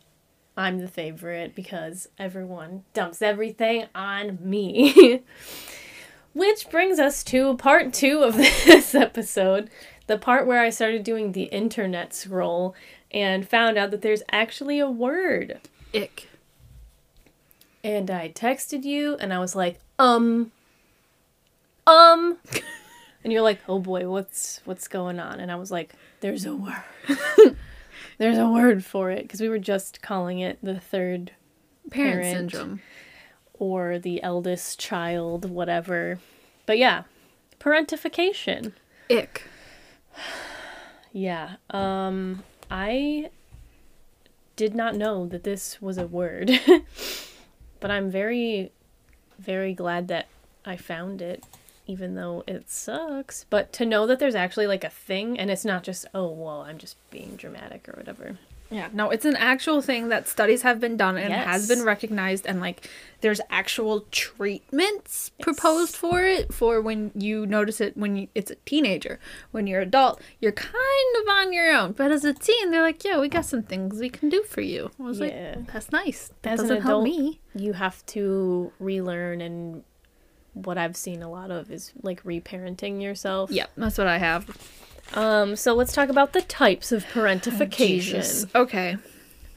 I'm 0.57 0.79
the 0.79 0.87
favorite 0.87 1.55
because 1.55 2.07
everyone 2.17 2.83
dumps 2.93 3.21
everything 3.21 3.85
on 3.93 4.37
me. 4.41 5.23
Which 6.33 6.69
brings 6.69 6.99
us 6.99 7.23
to 7.25 7.55
part 7.57 7.93
two 7.93 8.23
of 8.23 8.35
this 8.37 8.93
episode, 8.93 9.69
the 10.07 10.17
part 10.17 10.45
where 10.45 10.61
I 10.61 10.69
started 10.69 11.03
doing 11.03 11.31
the 11.31 11.43
internet 11.43 12.13
scroll 12.13 12.75
and 13.11 13.47
found 13.47 13.77
out 13.77 13.91
that 13.91 14.01
there's 14.01 14.23
actually 14.31 14.79
a 14.79 14.89
word. 14.89 15.59
Ick. 15.93 16.27
And 17.85 18.09
I 18.09 18.29
texted 18.29 18.83
you 18.83 19.15
and 19.17 19.31
I 19.31 19.37
was 19.37 19.55
like, 19.55 19.79
um, 19.99 20.51
um, 21.85 22.37
and 23.23 23.31
you're 23.31 23.43
like, 23.43 23.59
oh 23.69 23.77
boy, 23.77 24.09
what's 24.09 24.59
what's 24.65 24.87
going 24.87 25.19
on? 25.19 25.39
And 25.39 25.51
I 25.51 25.55
was 25.55 25.69
like, 25.69 25.93
there's 26.19 26.45
a 26.45 26.55
word. 26.55 26.83
there's 28.17 28.39
a 28.39 28.49
word 28.49 28.83
for 28.83 29.11
it 29.11 29.21
because 29.21 29.39
we 29.39 29.49
were 29.49 29.59
just 29.59 30.01
calling 30.01 30.39
it 30.39 30.57
the 30.63 30.79
third 30.79 31.33
Parent, 31.91 32.23
Parent. 32.23 32.51
syndrome. 32.51 32.81
or 33.53 33.99
the 33.99 34.23
eldest 34.23 34.79
child, 34.79 35.47
whatever. 35.47 36.17
But 36.65 36.79
yeah, 36.79 37.03
parentification. 37.59 38.71
Ick. 39.11 39.43
Yeah. 41.13 41.57
Um 41.69 42.41
I 42.71 43.29
did 44.55 44.73
not 44.73 44.95
know 44.95 45.27
that 45.27 45.43
this 45.43 45.79
was 45.83 45.99
a 45.99 46.07
word. 46.07 46.49
but 47.79 47.91
I'm 47.91 48.09
very, 48.09 48.71
very 49.39 49.73
glad 49.73 50.07
that 50.07 50.27
I 50.65 50.75
found 50.77 51.21
it, 51.21 51.43
even 51.87 52.15
though 52.15 52.43
it 52.47 52.69
sucks. 52.69 53.45
But 53.49 53.71
to 53.73 53.85
know 53.85 54.07
that 54.07 54.19
there's 54.19 54.35
actually 54.35 54.67
like 54.67 54.83
a 54.83 54.89
thing 54.89 55.39
and 55.39 55.51
it's 55.51 55.65
not 55.65 55.83
just, 55.83 56.05
oh, 56.13 56.29
well, 56.29 56.61
I'm 56.61 56.77
just 56.77 56.97
being 57.11 57.35
dramatic 57.35 57.87
or 57.89 57.93
whatever. 57.97 58.37
Yeah, 58.71 58.89
no, 58.93 59.11
it's 59.11 59.25
an 59.25 59.35
actual 59.35 59.81
thing 59.81 60.09
that 60.09 60.27
studies 60.27 60.63
have 60.63 60.79
been 60.79 60.97
done 60.97 61.17
and 61.17 61.31
has 61.33 61.67
been 61.67 61.83
recognized, 61.83 62.47
and 62.47 62.59
like 62.59 62.89
there's 63.21 63.39
actual 63.49 64.01
treatments 64.11 65.31
proposed 65.39 65.95
for 65.95 66.23
it 66.23 66.53
for 66.53 66.81
when 66.81 67.11
you 67.15 67.45
notice 67.45 67.79
it 67.79 67.95
when 67.95 68.15
you, 68.15 68.27
it's 68.33 68.49
a 68.51 68.55
teenager. 68.65 69.19
When 69.51 69.67
you're 69.67 69.81
adult, 69.81 70.19
you're 70.39 70.51
kind 70.51 71.15
of 71.21 71.29
on 71.29 71.53
your 71.53 71.71
own, 71.71 71.91
but 71.93 72.11
as 72.11 72.25
a 72.25 72.33
teen, 72.33 72.71
they're 72.71 72.81
like, 72.81 73.03
"Yeah, 73.03 73.19
we 73.19 73.29
got 73.29 73.45
some 73.45 73.61
things 73.63 73.99
we 73.99 74.09
can 74.09 74.29
do 74.29 74.43
for 74.43 74.61
you." 74.61 74.89
I 74.99 75.03
was 75.03 75.19
Yeah. 75.19 75.55
like, 75.57 75.71
"That's 75.73 75.91
nice." 75.91 76.31
That 76.41 76.53
As 76.53 76.59
an 76.61 76.67
doesn't 76.67 76.81
help 76.83 77.05
adult- 77.05 77.17
me. 77.19 77.39
You 77.55 77.73
have 77.73 78.05
to 78.07 78.71
relearn, 78.79 79.41
and 79.41 79.83
what 80.53 80.77
I've 80.77 80.97
seen 80.97 81.21
a 81.21 81.29
lot 81.29 81.51
of 81.51 81.69
is 81.71 81.93
like 82.01 82.23
reparenting 82.23 83.01
yourself. 83.01 83.51
Yep, 83.51 83.71
that's 83.77 83.97
what 83.97 84.07
I 84.07 84.17
have. 84.17 84.47
Um, 85.13 85.55
so 85.55 85.73
let's 85.73 85.93
talk 85.93 86.09
about 86.09 86.33
the 86.33 86.41
types 86.41 86.91
of 86.91 87.05
parentification. 87.13 88.01
Jesus. 88.01 88.45
Okay. 88.53 88.97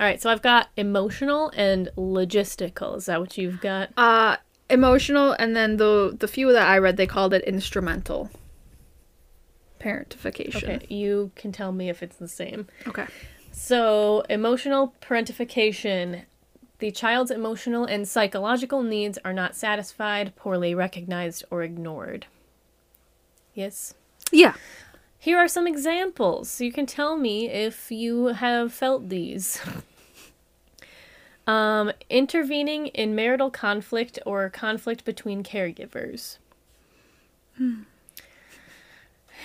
All 0.00 0.06
right, 0.06 0.22
so 0.22 0.30
I've 0.30 0.42
got 0.42 0.68
emotional 0.76 1.50
and 1.56 1.88
logistical. 1.96 2.96
Is 2.96 3.06
that 3.06 3.20
what 3.20 3.36
you've 3.36 3.60
got? 3.60 3.90
Uh 3.96 4.36
emotional 4.70 5.32
and 5.38 5.56
then 5.56 5.78
the 5.78 6.14
the 6.18 6.28
few 6.28 6.52
that 6.52 6.68
I 6.68 6.76
read 6.76 6.98
they 6.98 7.06
called 7.06 7.32
it 7.32 7.42
instrumental 7.44 8.30
parentification. 9.80 10.56
Okay, 10.56 10.86
you 10.88 11.30
can 11.36 11.52
tell 11.52 11.72
me 11.72 11.88
if 11.88 12.02
it's 12.02 12.16
the 12.16 12.28
same. 12.28 12.66
Okay. 12.86 13.06
So, 13.52 14.24
emotional 14.28 14.94
parentification. 15.00 16.22
The 16.78 16.92
child's 16.92 17.32
emotional 17.32 17.84
and 17.84 18.06
psychological 18.06 18.84
needs 18.84 19.18
are 19.24 19.32
not 19.32 19.56
satisfied, 19.56 20.36
poorly 20.36 20.76
recognized, 20.76 21.44
or 21.50 21.62
ignored. 21.64 22.26
Yes. 23.54 23.94
Yeah. 24.30 24.54
Here 25.18 25.38
are 25.38 25.48
some 25.48 25.66
examples. 25.66 26.60
You 26.60 26.72
can 26.72 26.86
tell 26.86 27.16
me 27.16 27.48
if 27.48 27.90
you 27.90 28.26
have 28.26 28.72
felt 28.72 29.08
these. 29.08 29.60
um, 31.46 31.92
intervening 32.08 32.86
in 32.88 33.14
marital 33.14 33.50
conflict 33.50 34.18
or 34.24 34.48
conflict 34.48 35.04
between 35.04 35.42
caregivers. 35.42 36.38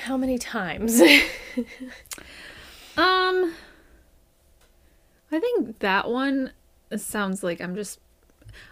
How 0.06 0.18
many 0.18 0.38
times? 0.38 1.02
Um 2.98 3.56
I 5.32 5.40
think 5.40 5.80
that 5.80 6.10
one 6.10 6.52
sounds 6.96 7.44
like 7.44 7.60
I'm 7.60 7.76
just 7.76 8.00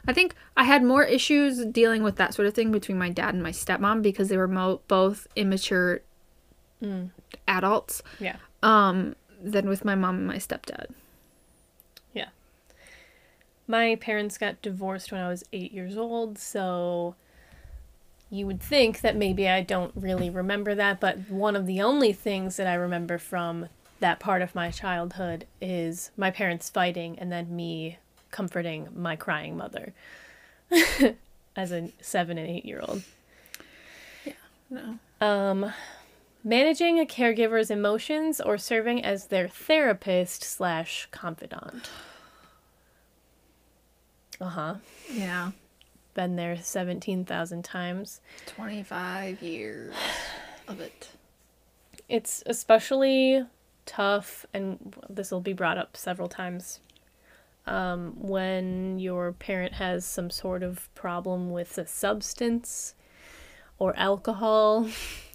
I 0.07 0.13
think 0.13 0.35
I 0.55 0.63
had 0.63 0.83
more 0.83 1.03
issues 1.03 1.65
dealing 1.65 2.03
with 2.03 2.17
that 2.17 2.35
sort 2.35 2.47
of 2.47 2.53
thing 2.53 2.71
between 2.71 2.99
my 2.99 3.09
dad 3.09 3.33
and 3.33 3.41
my 3.41 3.51
stepmom 3.51 4.03
because 4.03 4.29
they 4.29 4.37
were 4.37 4.47
mo- 4.47 4.81
both 4.87 5.27
immature 5.35 6.01
adults 7.47 8.01
yeah. 8.19 8.37
um 8.63 9.15
than 9.41 9.67
with 9.67 9.83
my 9.85 9.95
mom 9.95 10.17
and 10.17 10.27
my 10.27 10.37
stepdad. 10.37 10.87
Yeah. 12.13 12.29
My 13.67 13.95
parents 13.95 14.37
got 14.37 14.61
divorced 14.61 15.11
when 15.11 15.21
I 15.21 15.29
was 15.29 15.43
eight 15.51 15.71
years 15.71 15.97
old, 15.97 16.37
so 16.37 17.15
you 18.29 18.47
would 18.47 18.61
think 18.61 19.01
that 19.01 19.15
maybe 19.15 19.49
I 19.49 19.61
don't 19.61 19.91
really 19.95 20.29
remember 20.29 20.73
that, 20.75 20.99
but 20.99 21.29
one 21.29 21.55
of 21.55 21.65
the 21.65 21.81
only 21.81 22.13
things 22.13 22.55
that 22.55 22.67
I 22.67 22.75
remember 22.75 23.17
from 23.17 23.67
that 23.99 24.19
part 24.19 24.41
of 24.41 24.55
my 24.55 24.71
childhood 24.71 25.45
is 25.59 26.11
my 26.17 26.31
parents 26.31 26.69
fighting 26.69 27.19
and 27.19 27.31
then 27.31 27.55
me 27.55 27.97
comforting 28.31 28.87
my 28.95 29.15
crying 29.15 29.57
mother 29.57 29.93
as 31.55 31.71
a 31.71 31.91
seven 32.01 32.37
and 32.37 32.49
eight 32.49 32.65
year 32.65 32.81
old. 32.87 33.03
Yeah, 34.25 34.33
no. 34.69 34.97
Um, 35.19 35.73
managing 36.43 36.99
a 36.99 37.05
caregiver's 37.05 37.69
emotions 37.69 38.41
or 38.41 38.57
serving 38.57 39.03
as 39.03 39.27
their 39.27 39.47
therapist 39.47 40.43
slash 40.43 41.07
confidant. 41.11 41.89
Uh 44.39 44.49
huh. 44.49 44.75
Yeah. 45.11 45.51
Been 46.13 46.35
there 46.35 46.57
17,000 46.57 47.63
times. 47.63 48.21
25 48.47 49.41
years 49.41 49.93
of 50.67 50.81
it. 50.81 51.09
It's 52.09 52.43
especially 52.45 53.45
tough, 53.85 54.45
and 54.53 54.95
this 55.09 55.31
will 55.31 55.41
be 55.41 55.53
brought 55.53 55.77
up 55.77 55.95
several 55.95 56.27
times, 56.27 56.81
um, 57.65 58.13
when 58.17 58.99
your 58.99 59.31
parent 59.31 59.73
has 59.73 60.05
some 60.05 60.29
sort 60.29 60.63
of 60.63 60.93
problem 60.95 61.51
with 61.51 61.77
a 61.77 61.87
substance 61.87 62.95
or 63.79 63.95
alcohol. 63.95 64.89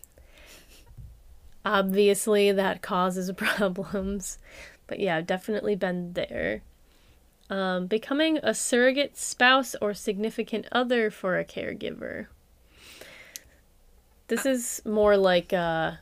Obviously, 1.66 2.52
that 2.52 2.80
causes 2.80 3.30
problems. 3.36 4.38
But 4.86 5.00
yeah, 5.00 5.16
I've 5.16 5.26
definitely 5.26 5.74
been 5.74 6.12
there. 6.12 6.62
Um, 7.50 7.86
becoming 7.86 8.38
a 8.42 8.54
surrogate 8.54 9.16
spouse 9.16 9.74
or 9.82 9.92
significant 9.94 10.66
other 10.72 11.10
for 11.10 11.38
a 11.38 11.44
caregiver. 11.44 12.26
This 14.28 14.46
is 14.46 14.82
more 14.84 15.16
like 15.16 15.52
uh 15.52 15.92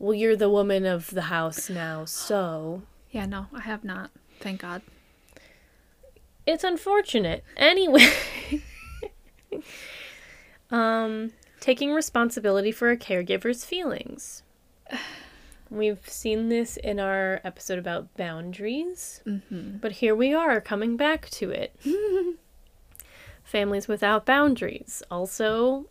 well 0.00 0.14
you're 0.14 0.34
the 0.36 0.50
woman 0.50 0.84
of 0.84 1.10
the 1.10 1.22
house 1.22 1.70
now, 1.70 2.04
so 2.04 2.82
Yeah, 3.12 3.26
no, 3.26 3.46
I 3.54 3.60
have 3.60 3.84
not. 3.84 4.10
Thank 4.40 4.62
God. 4.62 4.82
it's 6.44 6.64
unfortunate. 6.64 7.44
Anyway, 7.56 8.10
um 10.72 11.30
taking 11.62 11.92
responsibility 11.92 12.72
for 12.72 12.90
a 12.90 12.96
caregiver's 12.96 13.64
feelings. 13.64 14.42
We've 15.70 16.06
seen 16.06 16.50
this 16.50 16.76
in 16.76 17.00
our 17.00 17.40
episode 17.44 17.78
about 17.78 18.14
boundaries. 18.14 19.22
Mm-hmm. 19.24 19.78
But 19.78 19.92
here 19.92 20.14
we 20.14 20.34
are 20.34 20.60
coming 20.60 20.98
back 20.98 21.30
to 21.30 21.50
it. 21.50 21.74
Families 23.44 23.88
without 23.88 24.26
boundaries 24.26 25.02
also 25.10 25.86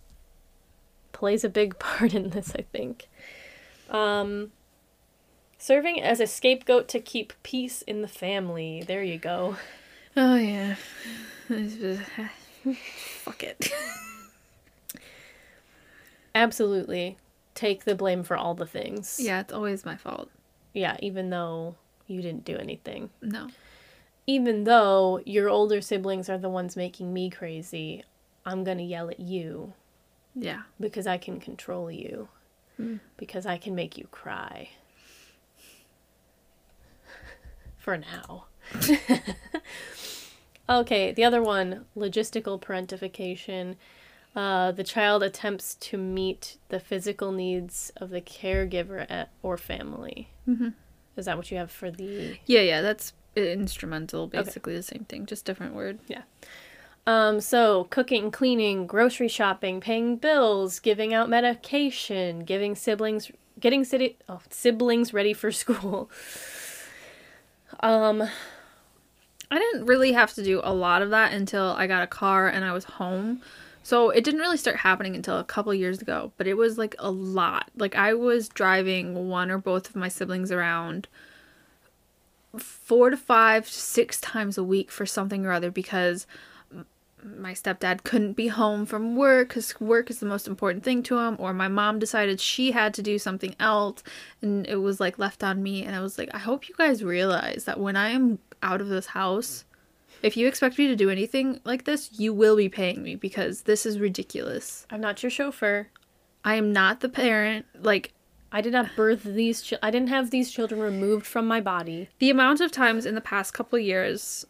plays 1.14 1.44
a 1.44 1.50
big 1.50 1.80
part 1.80 2.14
in 2.14 2.30
this, 2.30 2.54
I 2.56 2.64
think. 2.72 3.08
Um, 3.90 4.52
serving 5.58 6.02
as 6.02 6.20
a 6.20 6.28
scapegoat 6.28 6.88
to 6.90 7.00
keep 7.00 7.34
peace 7.44 7.82
in 7.84 8.02
the 8.02 8.08
family. 8.08 8.84
There 8.86 9.04
you 9.04 9.18
go. 9.18 9.56
Oh, 10.16 10.36
yeah. 10.36 10.76
Fuck 13.24 13.44
it. 13.44 13.72
Absolutely. 16.34 17.18
Take 17.54 17.84
the 17.84 17.96
blame 17.96 18.24
for 18.24 18.38
all 18.38 18.54
the 18.56 18.66
things. 18.66 19.20
yeah, 19.22 19.42
it's 19.42 19.54
always 19.54 19.86
my 19.86 19.96
fault. 19.96 20.30
Yeah, 20.74 20.96
even 21.02 21.30
though 21.30 21.76
you 22.08 22.22
didn't 22.22 22.46
do 22.46 22.56
anything. 22.58 23.10
No. 23.22 23.50
Even 24.28 24.64
though 24.64 25.22
your 25.26 25.50
older 25.50 25.82
siblings 25.82 26.30
are 26.30 26.38
the 26.38 26.50
ones 26.50 26.78
making 26.78 27.12
me 27.14 27.30
crazy, 27.30 28.04
I'm 28.46 28.64
gonna 28.64 28.84
yell 28.84 29.10
at 29.10 29.20
you. 29.20 29.74
Yeah. 30.34 30.62
because 30.80 31.08
I 31.08 31.18
can 31.18 31.42
control 31.42 31.92
you. 31.92 32.30
Hmm. 32.78 32.98
Because 33.18 33.46
I 33.46 33.58
can 33.58 33.76
make 33.76 33.98
you 33.98 34.08
cry. 34.12 34.70
For 37.78 37.98
now. 37.98 38.46
okay, 40.70 41.12
the 41.12 41.24
other 41.24 41.42
one 41.42 41.86
logistical 41.98 42.62
parentification. 42.62 43.76
Uh, 44.34 44.72
the 44.72 44.84
child 44.84 45.24
attempts 45.24 45.76
to 45.76 45.98
meet 45.98 46.58
the 46.70 46.80
physical 46.80 47.32
needs 47.32 47.92
of 47.98 48.10
the 48.10 48.22
caregiver 48.22 49.06
at, 49.10 49.30
or 49.42 49.58
family. 49.58 50.30
Mm-hmm. 50.48 50.70
Is 51.18 51.26
that 51.26 51.36
what 51.36 51.52
you 51.52 51.58
have 51.58 51.70
for 51.70 51.92
the 51.92 52.38
Yeah, 52.46 52.62
yeah, 52.62 52.82
that's 52.82 53.14
instrumental. 53.36 54.28
Basically 54.28 54.74
the 54.74 54.84
same 54.84 55.06
thing, 55.06 55.26
just 55.26 55.44
different 55.44 55.76
word. 55.76 56.00
Yeah. 56.08 56.22
Um, 57.08 57.42
so 57.42 57.86
cooking, 57.86 58.32
cleaning, 58.32 58.88
grocery 58.88 59.28
shopping, 59.28 59.82
paying 59.82 60.18
bills, 60.18 60.80
giving 60.80 61.14
out 61.14 61.30
medication, 61.30 62.46
giving 62.46 62.76
siblings, 62.76 63.32
getting 63.60 63.84
city, 63.84 64.18
oh, 64.30 64.40
siblings 64.50 65.14
ready 65.14 65.34
for 65.34 65.52
school. 65.52 66.10
Um, 67.80 68.24
I 69.50 69.60
didn't 69.60 69.86
really 69.86 70.14
have 70.14 70.34
to 70.36 70.44
do 70.44 70.62
a 70.64 70.74
lot 70.74 71.02
of 71.02 71.10
that 71.10 71.34
until 71.34 71.72
I 71.72 71.88
got 71.88 72.04
a 72.04 72.08
car 72.08 72.48
and 72.48 72.64
I 72.64 72.72
was 72.72 72.86
home. 72.86 73.42
So 73.84 74.10
it 74.12 74.24
didn't 74.24 74.42
really 74.42 74.58
start 74.58 74.78
happening 74.78 75.16
until 75.16 75.40
a 75.40 75.44
couple 75.44 75.74
years 75.74 76.02
ago, 76.02 76.32
but 76.38 76.48
it 76.48 76.56
was 76.56 76.78
like 76.78 76.96
a 77.00 77.10
lot. 77.10 77.72
Like 77.76 77.96
I 77.96 78.14
was 78.14 78.48
driving 78.48 79.28
one 79.30 79.50
or 79.50 79.58
both 79.58 79.90
of 79.90 79.96
my 79.96 80.08
siblings 80.08 80.52
around 80.52 81.08
four 82.58 83.10
to 83.10 83.18
five 83.18 83.68
six 83.68 84.20
times 84.20 84.58
a 84.58 84.64
week 84.64 84.92
for 84.92 85.06
something 85.06 85.46
or 85.46 85.52
other 85.52 85.72
because 85.72 86.28
my 87.24 87.54
stepdad 87.54 88.04
couldn't 88.04 88.34
be 88.34 88.48
home 88.48 88.86
from 88.86 89.16
work 89.16 89.50
because 89.50 89.80
work 89.80 90.10
is 90.10 90.20
the 90.20 90.26
most 90.26 90.48
important 90.48 90.84
thing 90.84 91.04
to 91.04 91.20
him, 91.20 91.36
or 91.40 91.54
my 91.54 91.68
mom 91.68 92.00
decided 92.00 92.40
she 92.40 92.72
had 92.72 92.94
to 92.96 93.02
do 93.02 93.20
something 93.20 93.56
else 93.60 94.04
and 94.42 94.66
it 94.68 94.78
was 94.78 95.00
like 95.00 95.20
left 95.20 95.44
on 95.44 95.62
me. 95.62 95.84
And 95.84 95.96
I 95.96 96.02
was 96.02 96.18
like, 96.18 96.30
I 96.34 96.40
hope 96.40 96.68
you 96.68 96.76
guys 96.78 97.04
realize 97.04 97.66
that 97.66 97.80
when 97.80 97.96
I 97.96 98.10
am 98.10 98.40
out 98.64 98.82
of 98.82 98.90
this 98.90 99.08
house, 99.08 99.66
if 100.24 100.38
you 100.38 100.48
expect 100.48 100.78
me 100.78 100.88
to 100.88 100.96
do 100.96 101.10
anything 101.10 101.60
like 101.64 101.86
this, 101.86 102.10
you 102.20 102.34
will 102.34 102.56
be 102.56 102.70
paying 102.70 103.02
me 103.04 103.16
because 103.16 103.62
this 103.64 103.86
is 103.86 104.00
ridiculous. 104.00 104.86
I'm 104.90 105.02
not 105.02 105.22
your 105.24 105.30
chauffeur. 105.30 105.88
I 106.44 106.56
am 106.56 106.72
not 106.74 107.00
the 107.02 107.10
parent. 107.10 107.66
Like, 107.82 108.14
I 108.52 108.62
did 108.62 108.74
not 108.74 108.96
birth 108.96 109.24
these. 109.24 109.68
Chi- 109.70 109.78
I 109.82 109.92
didn't 109.92 110.10
have 110.10 110.30
these 110.32 110.52
children 110.52 110.82
removed 110.82 111.26
from 111.26 111.46
my 111.48 111.62
body. 111.62 112.10
the 112.20 112.30
amount 112.30 112.62
of 112.62 112.72
times 112.72 113.06
in 113.06 113.16
the 113.16 113.22
past 113.22 113.54
couple 113.54 113.78
years 113.80 114.46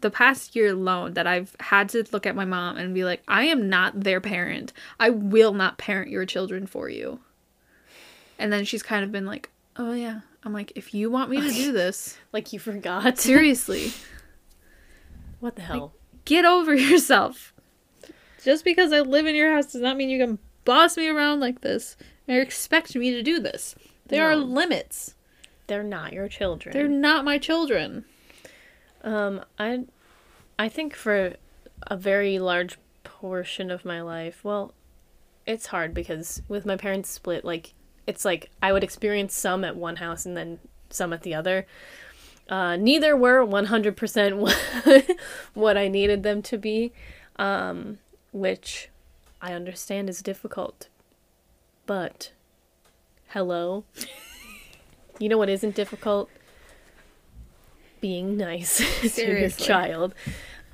the 0.00 0.10
past 0.10 0.56
year 0.56 0.72
alone 0.72 1.12
that 1.14 1.24
i've 1.24 1.54
had 1.60 1.88
to 1.88 2.02
look 2.10 2.26
at 2.26 2.34
my 2.34 2.44
mom 2.44 2.76
and 2.76 2.92
be 2.94 3.04
like 3.04 3.22
i 3.28 3.44
am 3.44 3.68
not 3.68 4.00
their 4.00 4.20
parent 4.20 4.72
i 4.98 5.08
will 5.08 5.52
not 5.52 5.78
parent 5.78 6.10
your 6.10 6.26
children 6.26 6.66
for 6.66 6.88
you 6.88 7.20
and 8.36 8.52
then 8.52 8.64
she's 8.64 8.82
kind 8.82 9.04
of 9.04 9.12
been 9.12 9.24
like 9.24 9.50
oh 9.76 9.92
yeah 9.92 10.20
i'm 10.42 10.52
like 10.52 10.72
if 10.74 10.94
you 10.94 11.08
want 11.12 11.30
me 11.30 11.40
to 11.40 11.48
do 11.52 11.70
this 11.82 12.18
Like 12.32 12.52
you 12.52 12.58
forgot. 12.58 13.18
seriously 13.18 13.92
What 15.44 15.56
the 15.56 15.62
hell? 15.62 15.92
get 16.24 16.44
over 16.46 16.74
yourself 16.90 17.52
just 18.42 18.64
because 18.64 18.92
i 18.94 19.00
live 19.00 19.26
in 19.26 19.34
your 19.34 19.52
house 19.52 19.72
does 19.72 19.82
not 19.82 19.96
mean 19.96 20.08
you 20.08 20.18
can 20.18 20.38
boss 20.64 20.96
me 20.96 21.06
around 21.08 21.38
like 21.40 21.60
this 21.60 21.96
or 22.26 22.40
expect 22.40 22.96
me 22.96 23.10
to 23.10 23.22
do 23.22 23.38
this 23.38 23.74
there 24.06 24.24
are 24.26 24.36
limits 24.36 25.14
They're 25.66 25.82
not 25.82 26.14
your 26.14 26.28
children. 26.28 26.72
they're 26.72 26.88
not 26.88 27.24
my 27.26 27.36
children 27.36 28.06
Um, 29.02 29.44
I, 29.58 29.84
I 30.58 30.70
think 30.70 30.94
for 30.94 31.34
a 31.88 31.96
very 31.96 32.38
large 32.38 32.78
portion 33.02 33.70
of 33.70 33.84
my 33.84 34.00
life, 34.00 34.42
well, 34.42 34.72
it's 35.46 35.66
hard 35.66 35.92
because 35.92 36.40
with 36.48 36.64
my 36.64 36.76
parents 36.78 37.10
split, 37.10 37.44
like 37.44 37.74
it's 38.06 38.24
like 38.24 38.50
I 38.62 38.72
would 38.72 38.82
experience 38.82 39.34
some 39.34 39.62
at 39.62 39.76
one 39.76 39.96
house 39.96 40.24
and 40.24 40.34
then 40.38 40.58
some 40.88 41.12
at 41.12 41.20
the 41.22 41.34
other. 41.34 41.66
Uh, 42.48 42.76
neither 42.76 43.16
were 43.16 43.44
one 43.44 43.66
hundred 43.66 43.96
percent 43.96 44.36
what 45.54 45.76
I 45.76 45.88
needed 45.88 46.22
them 46.22 46.42
to 46.42 46.58
be, 46.58 46.92
um, 47.36 47.98
which 48.32 48.90
I 49.40 49.52
understand 49.52 50.08
is 50.10 50.20
difficult. 50.20 50.88
But, 51.86 52.32
hello. 53.28 53.84
you 55.18 55.28
know 55.28 55.38
what 55.38 55.48
isn't 55.48 55.74
difficult? 55.74 56.28
being 58.04 58.36
nice 58.36 58.82
to 59.14 59.40
your 59.40 59.48
child. 59.48 60.14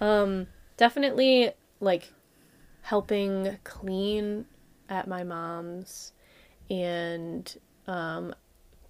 Um, 0.01 0.49
definitely 0.77 1.53
like 1.79 2.13
helping 2.83 3.57
clean 3.63 4.47
at 4.89 5.07
my 5.07 5.23
mom's 5.23 6.13
and 6.69 7.57
um, 7.87 8.35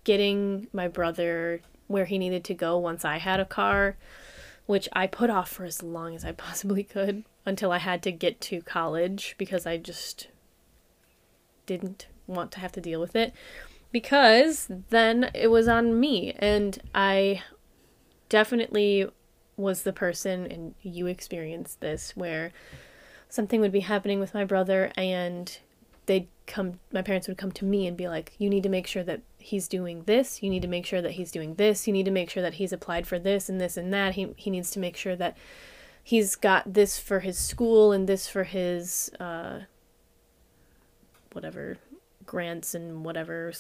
getting 0.05 0.69
my 0.73 0.89
brother 0.89 1.61
where 1.91 2.05
he 2.05 2.19
needed 2.19 2.45
to 2.45 2.55
go 2.55 2.79
once 2.79 3.05
I 3.05 3.17
had 3.19 3.41
a 3.41 3.45
car, 3.45 3.97
which 4.67 4.89
I 4.93 5.09
put 5.09 5.29
off 5.29 5.51
for 5.51 5.65
as 5.65 5.83
long 5.83 6.15
as 6.15 6.25
I 6.25 6.31
possibly 6.47 6.85
could 6.85 7.25
until 7.45 7.73
I 7.73 7.79
had 7.79 8.01
to 8.05 8.13
get 8.13 8.41
to 8.43 8.63
college 8.63 9.35
because 9.37 9.67
I 9.67 9.77
just 9.77 10.29
didn't 11.67 12.07
want 12.29 12.53
to 12.53 12.61
have 12.61 12.71
to 12.73 12.81
deal 12.81 13.01
with 13.01 13.17
it 13.17 13.33
because 13.91 14.69
then 14.91 15.33
it 15.35 15.49
was 15.49 15.67
on 15.67 15.99
me 15.99 16.33
and 16.39 16.79
I 16.95 17.43
definitely 18.29 19.09
was 19.57 19.83
the 19.83 19.93
person 19.93 20.47
and 20.47 20.75
you 20.83 21.09
experienced 21.09 21.81
this 21.81 22.17
where 22.17 22.53
something 23.29 23.61
would 23.61 23.73
be 23.73 23.81
happening 23.81 24.21
with 24.21 24.33
my 24.33 24.45
brother 24.45 24.93
and 24.97 25.59
they'd 26.07 26.29
come 26.47 26.79
my 26.93 27.03
parents 27.03 27.27
would 27.27 27.39
come 27.39 27.53
to 27.53 27.65
me 27.65 27.89
and 27.89 27.97
be 27.97 28.09
like 28.09 28.33
you 28.39 28.49
need 28.49 28.63
to 28.63 28.69
make 28.69 28.87
sure 28.87 29.03
that 29.03 29.23
he's 29.41 29.69
doing 29.69 30.03
this 30.05 30.43
you 30.43 30.51
need 30.51 30.63
to 30.63 30.69
make 30.69 30.87
sure 30.87 31.03
that 31.03 31.13
he's 31.13 31.31
doing 31.31 31.55
this 31.55 31.87
you 31.87 31.93
need 31.93 32.05
to 32.05 32.11
make 32.11 32.31
sure 32.31 32.43
that 32.43 32.55
he's 32.55 32.73
applied 32.73 33.07
for 33.07 33.19
this 33.19 33.49
and 33.49 33.61
this 33.61 33.77
and 33.77 33.93
that 33.93 34.15
he, 34.15 34.33
he 34.37 34.51
needs 34.51 34.71
to 34.71 34.79
make 34.79 34.97
sure 34.97 35.17
that 35.17 35.37
he's 36.03 36.37
got 36.37 36.73
this 36.73 36.99
for 36.99 37.21
his 37.21 37.39
school 37.39 37.93
and 37.93 38.09
this 38.09 38.29
for 38.29 38.45
his 38.45 39.11
uh 39.21 39.61
whatever 41.33 41.79
grants 42.27 42.75
and 42.75 43.05
whatever 43.05 43.53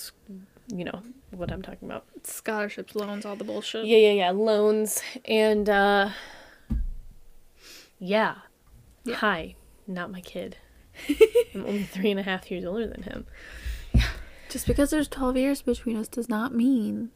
you 0.69 0.85
know 0.85 1.03
what 1.31 1.51
i'm 1.51 1.63
talking 1.63 1.89
about 1.89 2.05
scholarships 2.25 2.95
loans 2.95 3.25
all 3.25 3.37
the 3.37 3.45
bullshit 3.45 3.85
yeah, 3.87 3.99
yeah, 3.99 4.13
yeah. 4.13 4.31
Loans 4.31 5.01
and 5.25 5.69
uh 5.69 6.11
yeah. 8.01 8.37
Yeah. 9.05 9.17
Hi, 9.17 9.55
not 9.87 10.11
my 10.11 10.23
kid. 10.23 10.57
I'm 11.55 11.67
only 11.67 11.83
three 11.85 12.11
and 12.11 12.19
a 12.19 12.23
half 12.23 12.51
years 12.51 12.65
older 12.65 12.87
than 12.87 13.03
him. 13.03 13.27
Just 14.51 14.67
because 14.67 14.91
there's 14.91 15.09
12 15.09 15.37
years 15.37 15.63
between 15.63 15.97
us 15.97 16.09
does 16.09 16.29
not 16.29 16.53
mean 16.53 17.11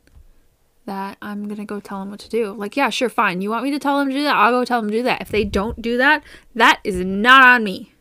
that 0.86 1.18
I'm 1.20 1.44
going 1.44 1.56
to 1.56 1.64
go 1.64 1.80
tell 1.80 2.00
them 2.00 2.10
what 2.10 2.20
to 2.20 2.28
do. 2.28 2.52
Like, 2.52 2.76
yeah, 2.76 2.90
sure, 2.90 3.08
fine. 3.08 3.40
You 3.40 3.50
want 3.50 3.64
me 3.64 3.70
to 3.72 3.78
tell 3.78 3.98
them 3.98 4.08
to 4.08 4.14
do 4.14 4.22
that? 4.22 4.36
I'll 4.36 4.52
go 4.52 4.64
tell 4.64 4.80
them 4.80 4.90
to 4.90 4.96
do 4.96 5.02
that. 5.02 5.20
If 5.20 5.30
they 5.30 5.44
don't 5.44 5.82
do 5.82 5.96
that, 5.98 6.22
that 6.54 6.80
is 6.84 6.96
not 6.96 7.44
on 7.44 7.64
me. 7.64 7.92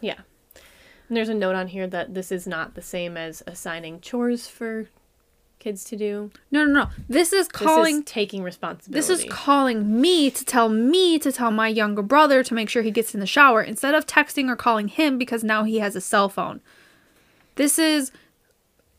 Yeah. 0.00 0.20
And 1.08 1.16
there's 1.16 1.28
a 1.28 1.34
note 1.34 1.56
on 1.56 1.68
here 1.68 1.86
that 1.86 2.14
this 2.14 2.30
is 2.30 2.46
not 2.46 2.74
the 2.74 2.82
same 2.82 3.16
as 3.16 3.42
assigning 3.46 4.00
chores 4.00 4.46
for 4.48 4.88
kids 5.58 5.82
to 5.84 5.96
do. 5.96 6.30
No, 6.50 6.64
no, 6.64 6.72
no. 6.72 6.90
This 7.08 7.32
is 7.32 7.48
This 7.48 7.56
calling 7.56 7.98
is 7.98 8.04
taking 8.04 8.42
responsibility. 8.42 8.98
This 8.98 9.10
is 9.10 9.26
calling 9.28 10.00
me 10.00 10.30
to 10.30 10.44
tell 10.44 10.68
me 10.68 11.18
to 11.18 11.32
tell 11.32 11.50
my 11.50 11.68
younger 11.68 12.02
brother 12.02 12.44
to 12.44 12.54
make 12.54 12.68
sure 12.68 12.82
he 12.82 12.90
gets 12.90 13.14
in 13.14 13.20
the 13.20 13.26
shower 13.26 13.62
instead 13.62 13.94
of 13.94 14.06
texting 14.06 14.48
or 14.48 14.56
calling 14.56 14.88
him 14.88 15.18
because 15.18 15.42
now 15.42 15.64
he 15.64 15.78
has 15.78 15.96
a 15.96 16.00
cell 16.00 16.28
phone. 16.28 16.60
This 17.56 17.78
is 17.78 18.12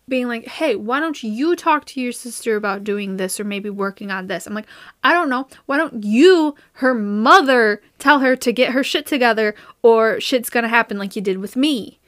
being 0.08 0.28
like, 0.28 0.48
hey, 0.48 0.76
why 0.76 1.00
don't 1.00 1.22
you 1.22 1.56
talk 1.56 1.86
to 1.86 2.02
your 2.02 2.12
sister 2.12 2.56
about 2.56 2.84
doing 2.84 3.17
this 3.17 3.39
or 3.39 3.43
maybe 3.43 3.70
working 3.70 4.10
on 4.12 4.28
this? 4.28 4.48
I'm 4.48 4.54
like, 4.54 4.67
I 5.04 5.13
don't 5.13 5.30
know. 5.30 5.48
Why 5.65 5.78
don't 5.78 6.04
you, 6.04 6.56
her 6.74 6.93
mother, 6.93 7.82
tell 8.00 8.20
her 8.20 8.36
to 8.36 8.52
get 8.52 8.72
her 8.72 8.84
shit 8.84 9.06
together 9.06 9.56
or 9.82 10.20
shit's 10.20 10.50
gonna 10.50 10.70
happen 10.70 10.98
like 10.98 11.15
you 11.15 11.22
did 11.22 11.39
with 11.39 11.56
me? 11.56 12.00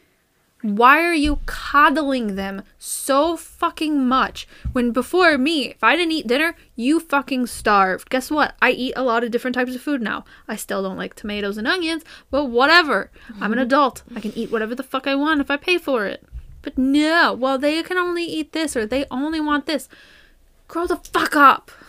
Why 0.62 1.02
are 1.02 1.14
you 1.14 1.40
coddling 1.46 2.36
them 2.36 2.64
so 2.78 3.38
fucking 3.38 4.06
much 4.06 4.46
when 4.74 4.92
before 4.92 5.38
me, 5.38 5.70
if 5.70 5.82
I 5.82 5.96
didn't 5.96 6.12
eat 6.12 6.28
dinner, 6.28 6.54
you 6.76 7.00
fucking 7.00 7.48
starved? 7.48 8.10
Guess 8.10 8.30
what? 8.30 8.56
I 8.62 8.72
eat 8.72 8.94
a 8.98 9.04
lot 9.04 9.24
of 9.24 9.32
different 9.32 9.56
types 9.56 9.74
of 9.74 9.82
food 9.82 10.02
now. 10.02 10.26
I 10.50 10.58
still 10.58 10.84
don't 10.84 10.98
like 10.98 11.16
tomatoes 11.16 11.58
and 11.58 11.66
onions, 11.66 12.04
but 12.30 12.46
whatever. 12.46 13.10
I'm 13.40 13.54
an 13.54 13.58
mm-hmm. 13.58 13.60
adult. 13.60 14.04
I 14.14 14.20
can 14.20 14.34
eat 14.34 14.52
whatever 14.52 14.76
the 14.76 14.84
fuck 14.84 15.08
I 15.08 15.16
want 15.16 15.40
if 15.40 15.50
I 15.50 15.56
pay 15.56 15.78
for 15.78 16.06
it. 16.06 16.26
But 16.62 16.78
no, 16.78 17.34
well, 17.34 17.58
they 17.58 17.82
can 17.84 17.98
only 17.98 18.26
eat 18.26 18.52
this 18.52 18.76
or 18.76 18.86
they 18.86 19.06
only 19.10 19.40
want 19.40 19.66
this. 19.66 19.88
Grow 20.68 20.86
the 20.88 20.98
fuck 20.98 21.36
up. 21.36 21.72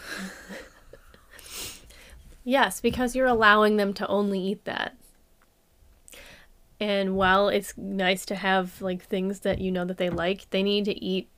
Yes, 2.45 2.81
because 2.81 3.15
you're 3.15 3.27
allowing 3.27 3.77
them 3.77 3.93
to 3.95 4.09
only 4.09 4.41
eat 4.41 4.65
that. 4.65 4.97
And 6.81 7.15
while 7.15 7.49
it's 7.49 7.77
nice 7.77 8.27
to 8.27 8.35
have 8.35 8.83
like 8.83 9.05
things 9.05 9.41
that 9.41 9.61
you 9.61 9.71
know 9.71 9.85
that 9.85 9.99
they 9.99 10.11
like, 10.11 10.49
they 10.51 10.65
need 10.65 10.87
to 10.87 11.05
eat 11.05 11.29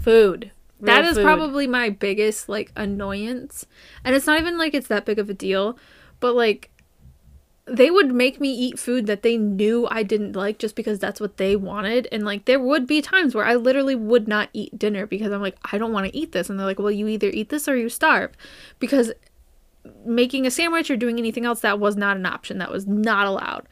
food. 0.00 0.50
That 0.80 1.04
is 1.04 1.16
food. 1.16 1.22
probably 1.22 1.68
my 1.68 1.90
biggest 1.90 2.48
like 2.48 2.72
annoyance. 2.74 3.66
And 4.02 4.16
it's 4.16 4.26
not 4.26 4.40
even 4.40 4.58
like 4.58 4.74
it's 4.74 4.88
that 4.88 5.04
big 5.04 5.20
of 5.20 5.30
a 5.30 5.34
deal, 5.34 5.78
but 6.18 6.34
like 6.34 6.71
they 7.66 7.90
would 7.90 8.12
make 8.12 8.40
me 8.40 8.52
eat 8.52 8.78
food 8.78 9.06
that 9.06 9.22
they 9.22 9.36
knew 9.36 9.86
I 9.90 10.02
didn't 10.02 10.34
like 10.34 10.58
just 10.58 10.74
because 10.74 10.98
that's 10.98 11.20
what 11.20 11.36
they 11.36 11.54
wanted. 11.54 12.08
And 12.10 12.24
like 12.24 12.44
there 12.46 12.58
would 12.58 12.86
be 12.86 13.00
times 13.00 13.34
where 13.34 13.44
I 13.44 13.54
literally 13.54 13.94
would 13.94 14.26
not 14.26 14.48
eat 14.52 14.78
dinner 14.78 15.06
because 15.06 15.30
I'm 15.30 15.42
like, 15.42 15.56
I 15.70 15.78
don't 15.78 15.92
want 15.92 16.06
to 16.06 16.16
eat 16.16 16.32
this. 16.32 16.50
And 16.50 16.58
they're 16.58 16.66
like, 16.66 16.80
well, 16.80 16.90
you 16.90 17.06
either 17.06 17.28
eat 17.28 17.50
this 17.50 17.68
or 17.68 17.76
you 17.76 17.88
starve. 17.88 18.32
Because 18.80 19.12
making 20.04 20.44
a 20.44 20.50
sandwich 20.50 20.90
or 20.90 20.96
doing 20.96 21.18
anything 21.18 21.44
else, 21.44 21.60
that 21.60 21.78
was 21.78 21.96
not 21.96 22.16
an 22.16 22.26
option. 22.26 22.58
That 22.58 22.72
was 22.72 22.86
not 22.86 23.26
allowed. 23.26 23.68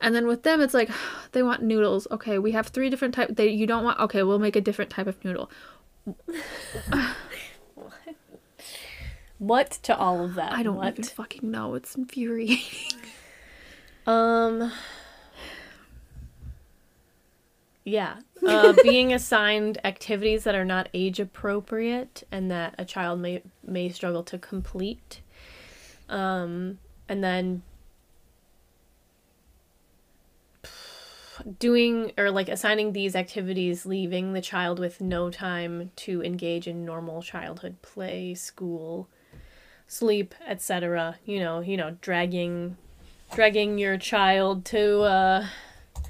And 0.00 0.14
then 0.14 0.26
with 0.26 0.42
them, 0.42 0.62
it's 0.62 0.74
like 0.74 0.90
they 1.32 1.42
want 1.42 1.62
noodles. 1.62 2.08
Okay, 2.10 2.38
we 2.38 2.52
have 2.52 2.68
three 2.68 2.88
different 2.88 3.14
types. 3.14 3.34
They 3.34 3.48
you 3.48 3.66
don't 3.66 3.84
want. 3.84 4.00
Okay, 4.00 4.22
we'll 4.22 4.38
make 4.38 4.56
a 4.56 4.60
different 4.62 4.90
type 4.90 5.06
of 5.06 5.22
noodle. 5.22 5.50
What 9.42 9.72
to 9.82 9.98
all 9.98 10.24
of 10.24 10.36
that? 10.36 10.52
I 10.52 10.62
don't 10.62 10.76
what? 10.76 10.92
even 10.92 11.02
fucking 11.02 11.50
know. 11.50 11.74
It's 11.74 11.96
infuriating. 11.96 13.00
Um. 14.06 14.72
Yeah. 17.84 18.16
Uh, 18.44 18.74
being 18.82 19.12
assigned 19.12 19.78
activities 19.84 20.42
that 20.42 20.56
are 20.56 20.64
not 20.64 20.88
age 20.92 21.20
appropriate 21.20 22.24
and 22.32 22.50
that 22.50 22.74
a 22.76 22.84
child 22.84 23.20
may 23.20 23.40
may 23.62 23.88
struggle 23.88 24.24
to 24.24 24.36
complete. 24.36 25.20
Um, 26.08 26.80
and 27.08 27.22
then 27.22 27.62
doing 31.58 32.12
or 32.18 32.30
like 32.30 32.48
assigning 32.48 32.92
these 32.92 33.16
activities 33.16 33.86
leaving 33.86 34.32
the 34.32 34.40
child 34.40 34.78
with 34.78 35.00
no 35.00 35.30
time 35.30 35.90
to 35.96 36.22
engage 36.22 36.66
in 36.66 36.84
normal 36.84 37.22
childhood 37.22 37.80
play 37.82 38.34
school 38.34 39.08
sleep 39.86 40.34
etc 40.46 41.16
you 41.24 41.40
know 41.40 41.60
you 41.60 41.76
know 41.76 41.96
dragging 42.00 42.76
dragging 43.34 43.78
your 43.78 43.96
child 43.98 44.64
to 44.66 45.02
uh, 45.02 45.46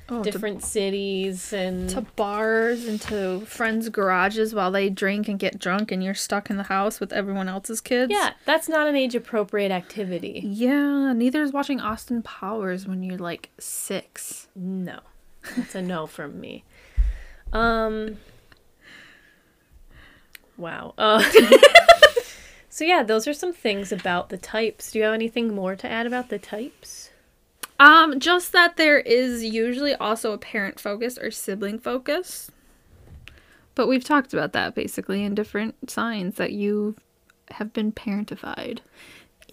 Oh, 0.09 0.23
to- 0.23 0.31
different 0.31 0.63
cities 0.65 1.53
and 1.53 1.89
to 1.91 2.03
bars 2.03 2.87
and 2.87 3.01
to 3.03 3.41
friends' 3.47 3.89
garages 3.89 4.53
while 4.55 4.71
they 4.71 4.91
drink 4.91 5.29
and 5.29 5.39
get 5.39 5.59
drunk, 5.59 5.91
and 5.93 6.03
you're 6.05 6.13
stuck 6.15 6.51
in 6.51 6.57
the 6.57 6.65
house 6.65 6.99
with 7.01 7.13
everyone 7.13 7.49
else's 7.49 7.81
kids. 7.81 8.13
yeah, 8.13 8.33
that's 8.45 8.69
not 8.69 8.89
an 8.89 8.97
age 8.97 9.15
appropriate 9.15 9.71
activity. 9.71 10.43
Yeah, 10.45 11.13
neither 11.13 11.43
is 11.43 11.53
watching 11.53 11.81
Austin 11.81 12.21
Powers 12.23 12.87
when 12.87 13.03
you're 13.03 13.17
like 13.19 13.51
six. 13.59 14.49
No, 14.57 14.99
that's 15.57 15.75
a 15.77 15.81
no 15.83 16.07
from 16.17 16.41
me. 16.41 16.65
Um. 17.53 18.19
Wow. 20.59 20.95
Uh, 20.99 21.23
so 22.69 22.85
yeah, 22.85 23.03
those 23.03 23.27
are 23.27 23.33
some 23.35 23.53
things 23.53 23.93
about 23.93 24.29
the 24.29 24.37
types. 24.37 24.91
Do 24.93 24.99
you 24.99 25.05
have 25.05 25.15
anything 25.15 25.55
more 25.55 25.75
to 25.77 25.89
add 25.91 26.07
about 26.07 26.29
the 26.29 26.39
types? 26.39 27.11
Um, 27.83 28.21
just 28.21 28.53
that 28.53 28.77
there 28.77 29.01
is 29.01 29.43
usually 29.43 29.93
also 29.93 30.31
a 30.31 30.39
parent 30.39 30.79
focus 30.79 31.19
or 31.19 31.33
sibling 31.33 31.81
focus. 31.81 32.49
But 33.75 33.89
we've 33.89 34.05
talked 34.05 34.33
about 34.33 34.53
that 34.53 34.77
basically 34.77 35.25
in 35.25 35.35
different 35.35 35.91
signs 35.91 36.37
that 36.37 36.53
you 36.53 36.95
have 37.51 37.73
been 37.73 37.91
parentified. 37.91 38.79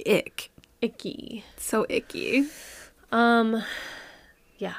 Ick. 0.06 0.52
Icky. 0.80 1.44
So 1.58 1.88
icky. 1.90 2.46
Um, 3.12 3.64
yeah. 4.60 4.76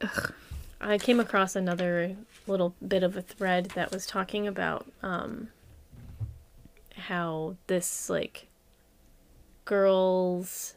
Ugh. 0.00 0.32
I 0.80 0.96
came 0.96 1.18
across 1.18 1.56
another 1.56 2.14
little 2.46 2.76
bit 2.86 3.02
of 3.02 3.16
a 3.16 3.22
thread 3.22 3.72
that 3.74 3.90
was 3.90 4.06
talking 4.06 4.46
about 4.46 4.86
um 5.02 5.48
how 6.96 7.56
this 7.66 8.08
like 8.08 8.46
girl's 9.64 10.74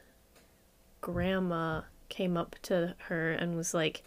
grandma 1.01 1.81
came 2.09 2.37
up 2.37 2.55
to 2.63 2.95
her 3.07 3.31
and 3.31 3.55
was 3.55 3.73
like 3.73 4.03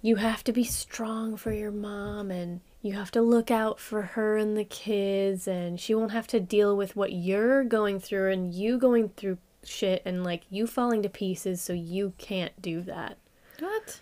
you 0.00 0.16
have 0.16 0.42
to 0.44 0.52
be 0.52 0.64
strong 0.64 1.36
for 1.36 1.52
your 1.52 1.70
mom 1.70 2.30
and 2.30 2.60
you 2.82 2.94
have 2.94 3.12
to 3.12 3.22
look 3.22 3.50
out 3.50 3.78
for 3.78 4.02
her 4.02 4.36
and 4.36 4.56
the 4.56 4.64
kids 4.64 5.46
and 5.46 5.78
she 5.78 5.94
won't 5.94 6.10
have 6.10 6.26
to 6.26 6.40
deal 6.40 6.76
with 6.76 6.96
what 6.96 7.12
you're 7.12 7.62
going 7.62 8.00
through 8.00 8.32
and 8.32 8.52
you 8.52 8.76
going 8.76 9.08
through 9.10 9.38
shit 9.64 10.02
and 10.04 10.24
like 10.24 10.42
you 10.50 10.66
falling 10.66 11.02
to 11.02 11.08
pieces 11.08 11.62
so 11.62 11.72
you 11.72 12.12
can't 12.18 12.60
do 12.60 12.82
that. 12.82 13.16
What? 13.60 14.00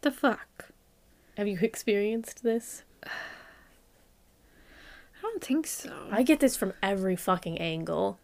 The 0.00 0.10
fuck? 0.10 0.70
Have 1.36 1.46
you 1.46 1.58
experienced 1.60 2.42
this? 2.42 2.84
I 3.04 3.10
don't 5.20 5.44
think 5.44 5.66
so. 5.66 5.92
I 6.10 6.22
get 6.22 6.40
this 6.40 6.56
from 6.56 6.72
every 6.82 7.16
fucking 7.16 7.58
angle. 7.58 8.18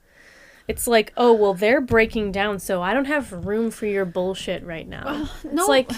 It's 0.67 0.87
like, 0.87 1.13
oh 1.17 1.33
well, 1.33 1.55
they're 1.55 1.81
breaking 1.81 2.33
down, 2.33 2.59
so 2.59 2.81
I 2.83 2.95
don't 2.95 3.05
have 3.05 3.33
room 3.45 3.71
for 3.71 3.87
your 3.87 4.05
bullshit 4.05 4.65
right 4.65 4.89
now. 4.89 5.29
it's 5.43 5.53
no. 5.53 5.67
like 5.67 5.91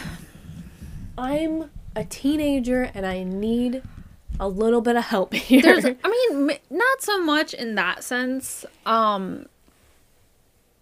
I'm 1.17 1.71
a 1.95 2.05
teenager 2.05 2.91
and 2.95 3.07
I 3.07 3.23
need 3.23 3.83
a 4.39 4.49
little 4.49 4.81
bit 4.81 4.97
of 4.97 5.05
help 5.05 5.33
here. 5.35 5.63
There's, 5.63 5.85
I 5.85 6.09
mean, 6.31 6.51
m- 6.51 6.59
not 6.71 7.01
so 7.03 7.23
much 7.23 7.55
in 7.55 7.75
that 7.77 8.05
sense. 8.05 8.65
Um, 8.85 9.47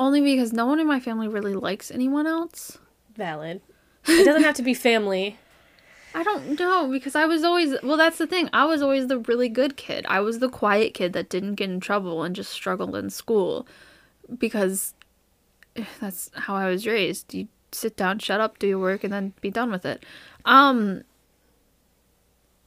only 0.01 0.20
because 0.20 0.53
no 0.53 0.66
one 0.66 0.80
in 0.80 0.87
my 0.87 0.99
family 0.99 1.28
really 1.28 1.55
likes 1.55 1.91
anyone 1.91 2.26
else. 2.26 2.78
valid. 3.16 3.61
It 4.07 4.24
doesn't 4.24 4.43
have 4.43 4.57
to 4.57 4.62
be 4.62 4.74
family. 4.74 5.39
I 6.15 6.23
don't 6.23 6.59
know 6.59 6.89
because 6.91 7.17
I 7.17 7.27
was 7.27 7.43
always 7.43 7.75
well. 7.83 7.97
That's 7.97 8.19
the 8.19 8.27
thing. 8.27 8.49
I 8.53 8.65
was 8.67 8.83
always 8.83 9.09
the 9.09 9.19
really 9.19 9.49
good 9.49 9.77
kid. 9.77 10.07
I 10.09 10.21
was 10.21 10.39
the 10.39 10.49
quiet 10.49 10.95
kid 10.95 11.12
that 11.12 11.29
didn't 11.29 11.57
get 11.57 11.69
in 11.69 11.81
trouble 11.81 12.23
and 12.23 12.37
just 12.37 12.53
struggled 12.53 12.95
in 12.95 13.11
school, 13.11 13.67
because 14.39 14.95
eh, 15.75 15.85
that's 16.01 16.31
how 16.35 16.55
I 16.55 16.71
was 16.71 16.87
raised. 16.87 17.35
You 17.35 17.49
sit 17.73 17.97
down, 17.97 18.21
shut 18.21 18.41
up, 18.41 18.61
do 18.61 18.69
your 18.69 18.79
work, 18.79 19.03
and 19.03 19.12
then 19.12 19.33
be 19.41 19.51
done 19.51 19.71
with 19.71 19.85
it. 19.85 20.05
Um. 20.45 21.03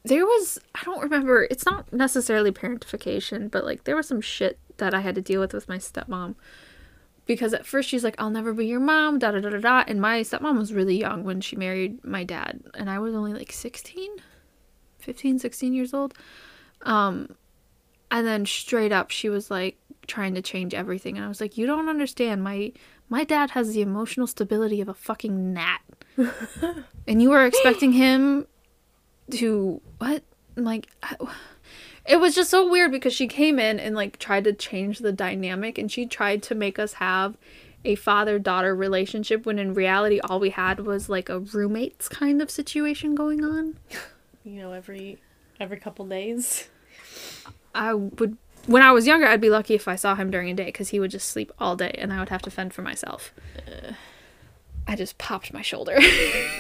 There 0.03 0.25
was 0.25 0.59
I 0.75 0.83
don't 0.83 1.01
remember. 1.01 1.47
It's 1.49 1.65
not 1.65 1.91
necessarily 1.91 2.51
parentification, 2.51 3.49
but 3.49 3.65
like 3.65 3.85
there 3.85 3.95
was 3.95 4.07
some 4.07 4.21
shit 4.21 4.59
that 4.77 4.93
I 4.93 5.01
had 5.01 5.15
to 5.15 5.21
deal 5.21 5.39
with 5.41 5.53
with 5.53 5.67
my 5.67 5.77
stepmom 5.77 6.35
because 7.27 7.53
at 7.53 7.65
first 7.65 7.89
she's 7.89 8.03
like, 8.03 8.15
I'll 8.17 8.29
never 8.29 8.53
be 8.53 8.65
your 8.65 8.79
mom, 8.79 9.19
da 9.19 9.31
da 9.31 9.39
da 9.39 9.49
da 9.49 9.59
da. 9.59 9.83
And 9.87 10.01
my 10.01 10.21
stepmom 10.21 10.57
was 10.57 10.73
really 10.73 10.97
young 10.97 11.23
when 11.23 11.41
she 11.41 11.55
married 11.55 12.03
my 12.03 12.23
dad, 12.23 12.61
and 12.73 12.89
I 12.89 12.99
was 12.99 13.13
only 13.13 13.33
like 13.33 13.51
16, 13.51 14.09
15, 14.99 15.39
16 15.39 15.73
years 15.73 15.93
old. 15.93 16.13
Um, 16.83 17.35
and 18.09 18.25
then 18.25 18.45
straight 18.45 18.91
up, 18.91 19.11
she 19.11 19.29
was 19.29 19.51
like 19.51 19.77
trying 20.07 20.33
to 20.35 20.41
change 20.41 20.73
everything, 20.73 21.17
and 21.17 21.25
I 21.25 21.27
was 21.27 21.41
like, 21.41 21.57
you 21.57 21.67
don't 21.67 21.89
understand. 21.89 22.43
My 22.43 22.71
my 23.09 23.23
dad 23.23 23.51
has 23.51 23.73
the 23.73 23.81
emotional 23.81 24.27
stability 24.27 24.81
of 24.81 24.87
a 24.89 24.93
fucking 24.93 25.53
gnat, 25.53 25.81
and 27.07 27.21
you 27.21 27.31
are 27.33 27.45
expecting 27.45 27.91
him 27.91 28.47
to 29.31 29.81
what? 29.99 30.23
Like. 30.55 30.87
I- 31.03 31.15
it 32.07 32.19
was 32.19 32.33
just 32.33 32.49
so 32.49 32.67
weird 32.69 32.91
because 32.91 33.13
she 33.13 33.27
came 33.27 33.59
in 33.59 33.79
and 33.79 33.95
like 33.95 34.17
tried 34.17 34.45
to 34.45 34.53
change 34.53 34.99
the 34.99 35.11
dynamic 35.11 35.77
and 35.77 35.91
she 35.91 36.05
tried 36.05 36.41
to 36.43 36.55
make 36.55 36.79
us 36.79 36.93
have 36.93 37.37
a 37.83 37.95
father 37.95 38.39
daughter 38.39 38.73
relationship 38.73 39.45
when 39.45 39.59
in 39.59 39.73
reality 39.73 40.19
all 40.21 40.39
we 40.39 40.49
had 40.49 40.79
was 40.79 41.09
like 41.09 41.29
a 41.29 41.39
roommates 41.39 42.07
kind 42.09 42.41
of 42.41 42.49
situation 42.49 43.13
going 43.13 43.43
on. 43.43 43.77
You 44.43 44.61
know, 44.61 44.71
every 44.71 45.17
every 45.59 45.77
couple 45.77 46.05
days. 46.05 46.69
I 47.75 47.93
would 47.93 48.37
when 48.65 48.81
I 48.81 48.91
was 48.91 49.05
younger 49.05 49.27
I'd 49.27 49.41
be 49.41 49.49
lucky 49.49 49.75
if 49.75 49.87
I 49.87 49.95
saw 49.95 50.15
him 50.15 50.31
during 50.31 50.49
a 50.49 50.53
day 50.53 50.71
cuz 50.71 50.89
he 50.89 50.99
would 51.01 51.11
just 51.11 51.29
sleep 51.29 51.51
all 51.59 51.75
day 51.75 51.93
and 51.97 52.13
I 52.13 52.19
would 52.19 52.29
have 52.29 52.41
to 52.43 52.51
fend 52.51 52.73
for 52.73 52.81
myself. 52.81 53.33
I 54.87 54.95
just 54.95 55.17
popped 55.17 55.53
my 55.53 55.61
shoulder. 55.61 55.99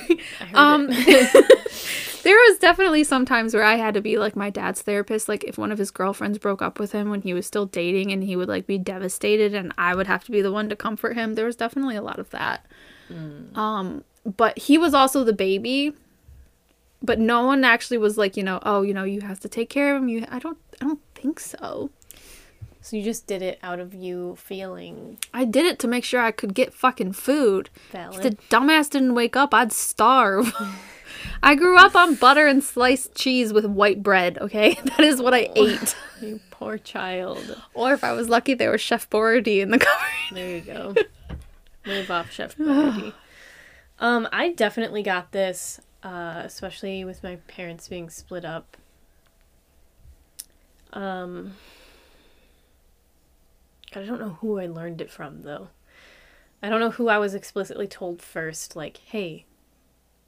Um, 0.53 0.87
there 2.23 2.35
was 2.35 2.59
definitely 2.59 3.03
some 3.03 3.25
times 3.25 3.53
where 3.53 3.63
I 3.63 3.75
had 3.75 3.93
to 3.93 4.01
be 4.01 4.17
like 4.17 4.35
my 4.35 4.49
dad's 4.49 4.81
therapist. 4.81 5.27
Like 5.27 5.43
if 5.43 5.57
one 5.57 5.71
of 5.71 5.77
his 5.77 5.91
girlfriends 5.91 6.37
broke 6.37 6.61
up 6.61 6.79
with 6.79 6.91
him 6.91 7.09
when 7.09 7.21
he 7.21 7.33
was 7.33 7.45
still 7.45 7.65
dating, 7.65 8.11
and 8.11 8.23
he 8.23 8.35
would 8.35 8.47
like 8.47 8.65
be 8.65 8.77
devastated, 8.77 9.53
and 9.53 9.73
I 9.77 9.93
would 9.95 10.07
have 10.07 10.23
to 10.25 10.31
be 10.31 10.41
the 10.41 10.51
one 10.51 10.69
to 10.69 10.75
comfort 10.75 11.15
him. 11.15 11.35
There 11.35 11.45
was 11.45 11.55
definitely 11.55 11.95
a 11.95 12.01
lot 12.01 12.19
of 12.19 12.29
that. 12.31 12.65
Um, 13.55 14.03
but 14.25 14.57
he 14.57 14.77
was 14.77 14.93
also 14.93 15.23
the 15.23 15.33
baby. 15.33 15.93
But 17.01 17.19
no 17.19 17.45
one 17.45 17.63
actually 17.63 17.99
was 17.99 18.17
like, 18.17 18.35
you 18.35 18.43
know, 18.43 18.59
oh, 18.63 18.81
you 18.81 18.93
know, 18.93 19.03
you 19.03 19.21
have 19.21 19.39
to 19.41 19.49
take 19.49 19.69
care 19.69 19.95
of 19.95 20.01
him. 20.01 20.09
You, 20.09 20.25
I 20.29 20.39
don't, 20.39 20.57
I 20.81 20.85
don't 20.85 21.01
think 21.13 21.39
so. 21.39 21.91
So 22.87 22.95
you 22.95 23.03
just 23.03 23.27
did 23.27 23.41
it 23.41 23.59
out 23.61 23.81
of 23.81 23.93
you 23.93 24.37
feeling 24.37 25.17
I 25.33 25.43
did 25.43 25.65
it 25.65 25.77
to 25.79 25.89
make 25.89 26.05
sure 26.05 26.21
I 26.21 26.31
could 26.31 26.53
get 26.53 26.73
fucking 26.73 27.13
food. 27.13 27.69
If 27.93 28.21
the 28.21 28.37
dumbass 28.49 28.89
didn't 28.89 29.13
wake 29.13 29.35
up, 29.35 29.53
I'd 29.53 29.73
starve. 29.73 30.53
I 31.43 31.55
grew 31.55 31.77
up 31.77 31.97
on 31.97 32.15
butter 32.15 32.47
and 32.47 32.63
sliced 32.63 33.13
cheese 33.13 33.51
with 33.51 33.65
white 33.65 34.01
bread, 34.01 34.37
okay? 34.37 34.79
That 34.85 35.01
is 35.01 35.21
what 35.21 35.33
I 35.33 35.49
ate. 35.53 35.97
you 36.21 36.39
poor 36.49 36.77
child. 36.77 37.61
Or 37.73 37.91
if 37.91 38.05
I 38.05 38.13
was 38.13 38.29
lucky, 38.29 38.53
there 38.53 38.71
was 38.71 38.79
Chef 38.79 39.09
Boyardee 39.09 39.59
in 39.59 39.71
the 39.71 39.79
cupboard. 39.79 40.07
There 40.31 40.55
you 40.55 40.61
go. 40.61 40.95
Move 41.85 42.09
off, 42.09 42.31
Chef. 42.31 42.57
Um, 43.99 44.29
I 44.31 44.53
definitely 44.53 45.03
got 45.03 45.33
this, 45.33 45.81
uh, 46.03 46.41
especially 46.45 47.03
with 47.03 47.21
my 47.21 47.35
parents 47.47 47.89
being 47.89 48.09
split 48.09 48.45
up. 48.45 48.77
Um, 50.93 51.53
God, 53.97 54.03
I 54.03 54.05
don't 54.07 54.19
know 54.19 54.37
who 54.41 54.59
I 54.59 54.67
learned 54.67 55.01
it 55.01 55.09
from 55.11 55.41
though. 55.41 55.69
I 56.61 56.69
don't 56.69 56.79
know 56.79 56.91
who 56.91 57.07
I 57.07 57.17
was 57.17 57.33
explicitly 57.33 57.87
told 57.87 58.21
first. 58.21 58.75
Like, 58.75 58.97
hey, 58.97 59.45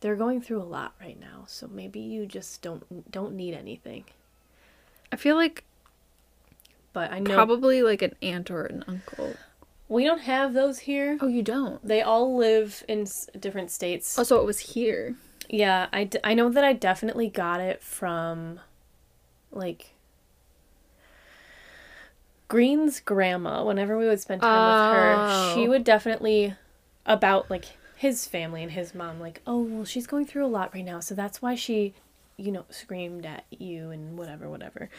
they're 0.01 0.15
going 0.15 0.41
through 0.41 0.61
a 0.61 0.63
lot 0.63 0.93
right 0.99 1.19
now, 1.19 1.43
so 1.47 1.67
maybe 1.67 1.99
you 1.99 2.25
just 2.25 2.61
don't 2.61 3.11
don't 3.11 3.33
need 3.33 3.53
anything. 3.53 4.05
I 5.11 5.15
feel 5.15 5.35
like 5.35 5.63
But 6.93 7.11
I 7.11 7.19
know 7.19 7.33
probably 7.33 7.81
like 7.83 8.01
an 8.01 8.15
aunt 8.21 8.49
or 8.51 8.65
an 8.65 8.83
uncle. 8.87 9.35
we 9.87 10.03
don't 10.03 10.21
have 10.21 10.53
those 10.53 10.79
here. 10.79 11.17
Oh, 11.21 11.27
you 11.27 11.41
don't? 11.43 11.85
They 11.87 12.01
all 12.01 12.35
live 12.37 12.83
in 12.87 13.01
s- 13.01 13.29
different 13.39 13.71
states. 13.71 14.17
Oh, 14.19 14.23
so 14.23 14.39
it 14.39 14.45
was 14.45 14.59
here. 14.59 15.15
Yeah, 15.49 15.87
I, 15.91 16.03
d- 16.03 16.19
I 16.23 16.35
know 16.35 16.49
that 16.49 16.63
I 16.63 16.73
definitely 16.73 17.27
got 17.27 17.59
it 17.59 17.81
from 17.81 18.59
like 19.51 19.95
Green's 22.49 22.99
grandma. 22.99 23.63
Whenever 23.63 23.97
we 23.97 24.05
would 24.07 24.19
spend 24.19 24.41
time 24.41 24.65
with 24.65 24.93
her, 24.93 25.53
she 25.53 25.65
Oh. 25.65 25.69
would 25.69 25.83
definitely 25.85 26.55
about 27.05 27.49
like 27.49 27.65
his 27.95 28.27
family 28.27 28.61
and 28.63 28.71
his 28.73 28.93
mom 28.93 29.19
like, 29.21 29.41
"Oh, 29.47 29.61
well, 29.61 29.85
she's 29.85 30.07
going 30.07 30.25
through 30.25 30.45
a 30.45 30.47
lot 30.47 30.73
right 30.73 30.83
now, 30.85 30.99
so 30.99 31.15
that's 31.15 31.41
why 31.41 31.55
she, 31.55 31.93
you 32.37 32.51
know, 32.51 32.65
screamed 32.69 33.25
at 33.25 33.45
you 33.49 33.89
and 33.91 34.17
whatever, 34.17 34.49
whatever." 34.49 34.89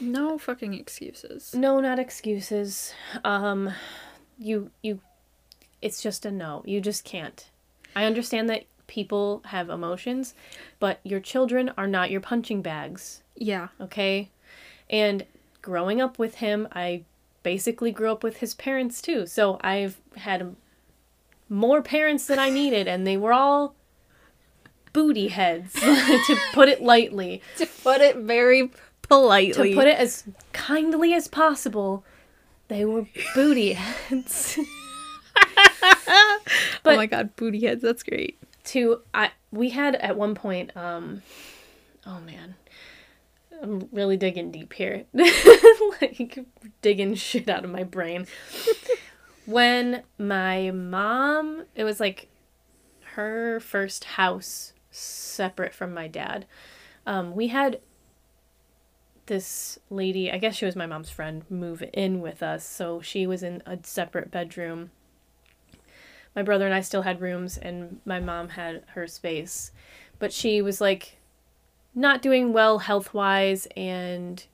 No 0.00 0.36
fucking 0.38 0.74
excuses. 0.74 1.54
No, 1.54 1.80
not 1.80 1.98
excuses. 1.98 2.92
Um 3.24 3.72
you 4.38 4.70
you 4.82 5.00
it's 5.82 6.02
just 6.02 6.26
a 6.26 6.30
no. 6.30 6.62
You 6.66 6.80
just 6.80 7.04
can't. 7.04 7.48
I 7.96 8.04
understand 8.04 8.48
that 8.50 8.64
people 8.86 9.42
have 9.46 9.68
emotions, 9.70 10.34
but 10.78 11.00
your 11.04 11.20
children 11.20 11.72
are 11.78 11.86
not 11.86 12.10
your 12.10 12.20
punching 12.20 12.60
bags, 12.62 13.22
Yeah. 13.36 13.68
okay? 13.80 14.30
And 14.88 15.24
growing 15.62 16.00
up 16.00 16.18
with 16.18 16.36
him, 16.36 16.68
I 16.72 17.04
basically 17.42 17.90
grew 17.92 18.10
up 18.12 18.22
with 18.22 18.38
his 18.38 18.54
parents 18.54 19.00
too. 19.00 19.26
So 19.26 19.58
I've 19.62 19.98
had 20.16 20.54
more 21.48 21.82
parents 21.82 22.26
than 22.26 22.38
I 22.38 22.50
needed, 22.60 22.86
and 22.88 23.06
they 23.06 23.16
were 23.16 23.32
all 23.32 23.74
booty 24.92 25.28
heads, 25.28 25.72
to 25.80 26.36
put 26.52 26.68
it 26.68 26.82
lightly. 26.82 27.42
To 27.58 27.66
put 27.66 28.00
it 28.00 28.16
very 28.16 28.70
politely. 29.02 29.70
To 29.70 29.76
put 29.76 29.86
it 29.86 29.98
as 29.98 30.24
kindly 30.52 31.14
as 31.14 31.28
possible, 31.28 32.04
they 32.68 32.84
were 32.84 33.06
booty 33.34 33.72
heads. 34.08 34.58
oh 36.84 36.96
my 36.96 37.06
god, 37.06 37.34
booty 37.36 37.60
heads. 37.64 37.82
That's 37.82 38.02
great. 38.02 38.38
to 38.64 39.00
I 39.14 39.30
we 39.52 39.70
had 39.70 39.94
at 39.96 40.16
one 40.16 40.34
point 40.34 40.76
um 40.76 41.22
oh 42.06 42.20
man 42.20 42.54
I'm 43.62 43.88
really 43.92 44.16
digging 44.16 44.50
deep 44.50 44.72
here. 44.72 45.04
Like 46.00 46.38
digging 46.80 47.14
shit 47.14 47.48
out 47.48 47.64
of 47.64 47.70
my 47.70 47.84
brain. 47.84 48.26
When 49.46 50.02
my 50.18 50.70
mom 50.70 51.64
it 51.74 51.84
was 51.84 51.98
like 51.98 52.28
her 53.14 53.58
first 53.60 54.04
house 54.04 54.72
separate 54.90 55.74
from 55.74 55.92
my 55.92 56.06
dad 56.06 56.46
um 57.06 57.34
we 57.34 57.48
had 57.48 57.80
this 59.26 59.78
lady 59.88 60.30
i 60.30 60.36
guess 60.38 60.56
she 60.56 60.64
was 60.64 60.74
my 60.76 60.86
mom's 60.86 61.10
friend 61.10 61.44
move 61.48 61.82
in 61.92 62.20
with 62.20 62.42
us. 62.42 62.64
So 62.66 63.00
she 63.00 63.26
was 63.26 63.42
in 63.42 63.62
a 63.66 63.78
separate 63.82 64.30
bedroom. 64.30 64.90
My 66.34 66.42
brother 66.42 66.66
and 66.66 66.74
I 66.74 66.80
still 66.80 67.02
had 67.02 67.20
rooms 67.20 67.58
and 67.58 68.00
my 68.04 68.20
mom 68.20 68.50
had 68.50 68.84
her 68.94 69.06
space. 69.06 69.72
But 70.18 70.32
she 70.32 70.62
was 70.62 70.80
like 70.80 71.16
not 71.94 72.22
doing 72.22 72.52
well 72.52 72.78
health 72.78 73.12
wise 73.12 73.66
and 73.76 74.44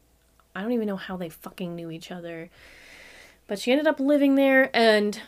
I 0.55 0.63
don't 0.63 0.73
even 0.73 0.87
know 0.87 0.97
how 0.97 1.17
they 1.17 1.29
fucking 1.29 1.75
knew 1.75 1.91
each 1.91 2.11
other. 2.11 2.51
But 3.47 3.59
she 3.59 3.71
ended 3.71 3.87
up 3.87 4.01
living 4.01 4.35
there 4.35 4.71
and 4.75 5.21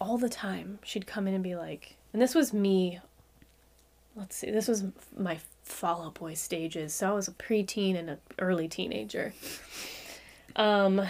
all 0.00 0.18
the 0.18 0.28
time 0.28 0.78
she'd 0.82 1.06
come 1.06 1.28
in 1.28 1.34
and 1.34 1.44
be 1.44 1.54
like, 1.54 1.96
and 2.12 2.20
this 2.20 2.34
was 2.34 2.52
me. 2.52 3.00
Let's 4.14 4.36
see, 4.36 4.50
this 4.50 4.66
was 4.66 4.84
my 5.16 5.38
Fall 5.62 6.02
Out 6.02 6.14
Boy 6.14 6.34
stages. 6.34 6.94
So 6.94 7.10
I 7.10 7.12
was 7.12 7.28
a 7.28 7.32
preteen 7.32 7.96
and 7.96 8.10
an 8.10 8.18
early 8.38 8.68
teenager. 8.68 9.34
Um, 10.54 11.02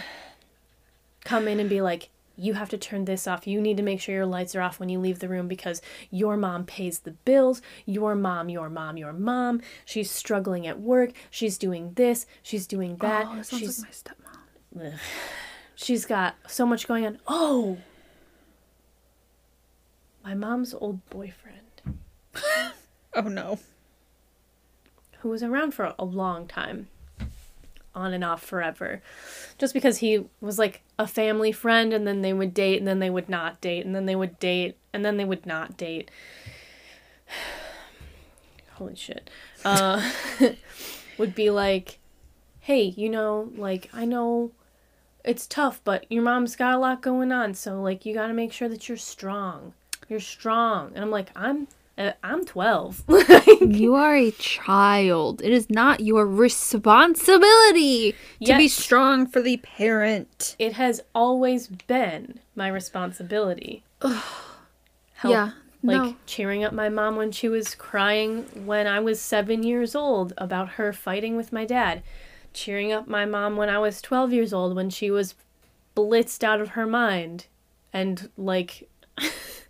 come 1.23 1.47
in 1.47 1.59
and 1.59 1.69
be 1.69 1.81
like, 1.81 2.09
you 2.37 2.53
have 2.53 2.69
to 2.69 2.77
turn 2.77 3.05
this 3.05 3.27
off. 3.27 3.47
You 3.47 3.59
need 3.59 3.77
to 3.77 3.83
make 3.83 3.99
sure 3.99 4.13
your 4.15 4.25
lights 4.27 4.55
are 4.55 4.61
off 4.61 4.79
when 4.79 4.89
you 4.89 4.99
leave 4.99 5.19
the 5.19 5.27
room 5.27 5.47
because 5.47 5.81
your 6.11 6.37
mom 6.37 6.65
pays 6.65 6.99
the 6.99 7.11
bills. 7.11 7.61
Your 7.85 8.13
mom, 8.15 8.47
your 8.49 8.69
mom, 8.69 8.95
your 8.95 9.11
mom. 9.13 9.59
She's 9.85 10.11
struggling 10.11 10.67
at 10.67 10.79
work. 10.79 11.11
She's 11.31 11.57
doing 11.57 11.93
this. 11.95 12.25
She's 12.43 12.67
doing 12.67 12.95
that. 12.97 13.25
oh, 13.27 13.35
that 13.37 13.45
sounds 13.47 13.61
she's 13.61 13.81
like 13.81 13.93
my 14.77 14.83
stepmom. 14.91 14.99
she's 15.75 16.05
got 16.05 16.35
so 16.47 16.65
much 16.65 16.87
going 16.87 17.05
on. 17.07 17.19
Oh, 17.27 17.79
my 20.23 20.33
mom's 20.35 20.73
old 20.73 21.03
boyfriend, 21.09 21.81
Oh 23.13 23.21
no. 23.21 23.59
who 25.19 25.29
was 25.29 25.41
around 25.41 25.73
for 25.73 25.95
a 25.97 26.05
long 26.05 26.47
time, 26.47 26.89
on 27.97 28.13
and 28.13 28.23
off 28.23 28.43
forever, 28.43 29.01
just 29.57 29.73
because 29.73 29.97
he 29.97 30.25
was 30.39 30.59
like 30.59 30.83
a 30.97 31.07
family 31.07 31.51
friend, 31.51 31.91
and 31.91 32.07
then 32.07 32.21
they 32.21 32.31
would 32.31 32.53
date, 32.53 32.77
and 32.77 32.87
then 32.87 32.99
they 32.99 33.09
would 33.09 33.27
not 33.27 33.59
date, 33.59 33.85
and 33.85 33.95
then 33.95 34.05
they 34.05 34.15
would 34.15 34.39
date, 34.39 34.77
and 34.93 35.03
then 35.03 35.17
they 35.17 35.25
would 35.25 35.45
not 35.45 35.75
date. 35.75 36.11
Holy 38.73 38.95
shit. 38.95 39.29
Uh, 39.65 40.11
would 41.17 41.33
be 41.33 41.49
like, 41.49 41.97
hey, 42.59 42.83
you 42.83 43.09
know, 43.09 43.51
like, 43.55 43.89
I 43.91 44.05
know 44.05 44.51
it's 45.25 45.47
tough, 45.47 45.81
but 45.83 46.05
your 46.11 46.21
mom's 46.23 46.55
got 46.55 46.75
a 46.75 46.77
lot 46.77 47.01
going 47.01 47.31
on, 47.31 47.55
so, 47.55 47.81
like, 47.81 48.05
you 48.05 48.13
gotta 48.13 48.33
make 48.33 48.53
sure 48.53 48.69
that 48.69 48.87
you're 48.87 48.97
strong. 48.97 49.73
You're 50.07 50.19
strong. 50.19 50.91
And 50.93 50.99
I'm 51.03 51.11
like, 51.11 51.29
I'm. 51.35 51.67
Uh, 51.97 52.11
I'm 52.23 52.45
12. 52.45 53.03
You 53.61 53.95
are 53.95 54.15
a 54.15 54.31
child. 54.31 55.41
It 55.41 55.51
is 55.51 55.69
not 55.69 55.99
your 56.01 56.25
responsibility 56.27 58.13
to 58.45 58.55
be 58.57 58.67
strong 58.67 59.25
for 59.27 59.41
the 59.41 59.57
parent. 59.57 60.55
it 60.59 60.73
has 60.73 61.01
always 61.15 61.67
been 61.67 62.39
my 62.55 62.67
responsibility. 62.67 63.83
Help, 64.01 64.21
Yeah, 65.31 65.51
Like 65.83 66.01
no. 66.01 66.15
cheering 66.25 66.63
up 66.63 66.73
my 66.73 66.89
mom 66.89 67.15
when 67.15 67.31
she 67.31 67.49
was 67.49 67.73
crying 67.75 68.43
when 68.65 68.85
I 68.87 68.99
was 68.99 69.19
seven 69.19 69.63
years 69.63 69.95
old 69.95 70.33
about 70.37 70.69
her 70.73 70.93
fighting 70.93 71.35
with 71.35 71.51
my 71.51 71.65
dad. 71.65 72.03
Cheering 72.53 72.91
up 72.91 73.07
my 73.07 73.25
mom 73.25 73.55
when 73.57 73.69
I 73.69 73.79
was 73.79 74.01
12 74.01 74.33
years 74.33 74.53
old 74.53 74.75
when 74.75 74.89
she 74.89 75.09
was 75.11 75.35
blitzed 75.95 76.43
out 76.43 76.61
of 76.61 76.69
her 76.69 76.85
mind 76.85 77.47
and 77.91 78.29
like 78.37 78.87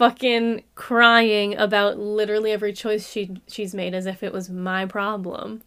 fucking 0.00 0.64
crying 0.76 1.54
about 1.58 1.98
literally 1.98 2.52
every 2.52 2.72
choice 2.72 3.06
she 3.06 3.36
she's 3.46 3.74
made 3.74 3.92
as 3.92 4.06
if 4.06 4.22
it 4.22 4.32
was 4.32 4.48
my 4.48 4.86
problem. 4.86 5.60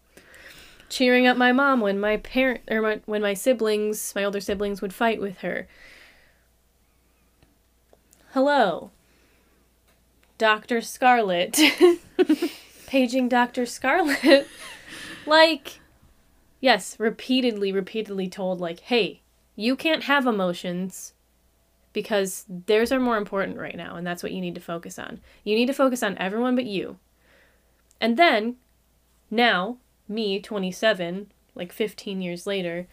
Cheering 0.89 1.27
up 1.27 1.37
my 1.37 1.51
mom 1.51 1.81
when 1.81 1.99
my 1.99 2.17
parent 2.17 2.61
or 2.67 2.81
my, 2.81 3.01
when 3.05 3.21
my 3.21 3.35
siblings, 3.35 4.11
my 4.15 4.23
older 4.23 4.39
siblings 4.39 4.81
would 4.81 4.91
fight 4.91 5.21
with 5.21 5.37
her. 5.41 5.67
Hello. 8.31 8.89
Dr. 10.39 10.81
Scarlet. 10.81 11.59
Paging 12.87 13.29
Dr. 13.29 13.67
Scarlet. 13.67 14.47
like 15.27 15.79
yes, 16.59 16.99
repeatedly 16.99 17.71
repeatedly 17.71 18.27
told 18.29 18.59
like, 18.59 18.79
"Hey, 18.79 19.21
you 19.55 19.75
can't 19.75 20.05
have 20.05 20.25
emotions 20.25 21.13
because 21.93 22.45
theirs 22.49 22.91
are 22.91 22.99
more 22.99 23.17
important 23.17 23.57
right 23.57 23.75
now 23.75 23.95
and 23.95 24.05
that's 24.05 24.23
what 24.23 24.31
you 24.31 24.41
need 24.41 24.55
to 24.55 24.61
focus 24.61 24.99
on. 24.99 25.19
You 25.43 25.55
need 25.55 25.67
to 25.67 25.73
focus 25.73 26.03
on 26.03 26.17
everyone 26.17 26.55
but 26.55 26.65
you." 26.65 26.97
And 28.01 28.17
then 28.17 28.57
now, 29.31 29.77
me, 30.07 30.39
27, 30.39 31.31
like 31.55 31.71
15 31.71 32.21
years 32.21 32.45
later, 32.45 32.87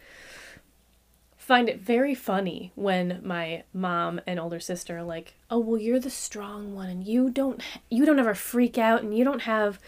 find 1.37 1.67
it 1.67 1.79
very 1.79 2.15
funny 2.15 2.71
when 2.75 3.19
my 3.23 3.63
mom 3.73 4.21
and 4.25 4.39
older 4.39 4.59
sister 4.59 4.97
are 4.99 5.03
like, 5.03 5.33
"Oh, 5.49 5.59
well, 5.59 5.77
you're 5.81 5.99
the 5.99 6.09
strong 6.09 6.73
one, 6.73 6.89
and 6.89 7.03
you 7.05 7.29
don't 7.29 7.61
you 7.89 8.05
don't 8.05 8.19
ever 8.19 8.35
freak 8.35 8.77
out, 8.77 9.01
and 9.01 9.17
you 9.17 9.23
don't 9.23 9.41
have 9.41 9.79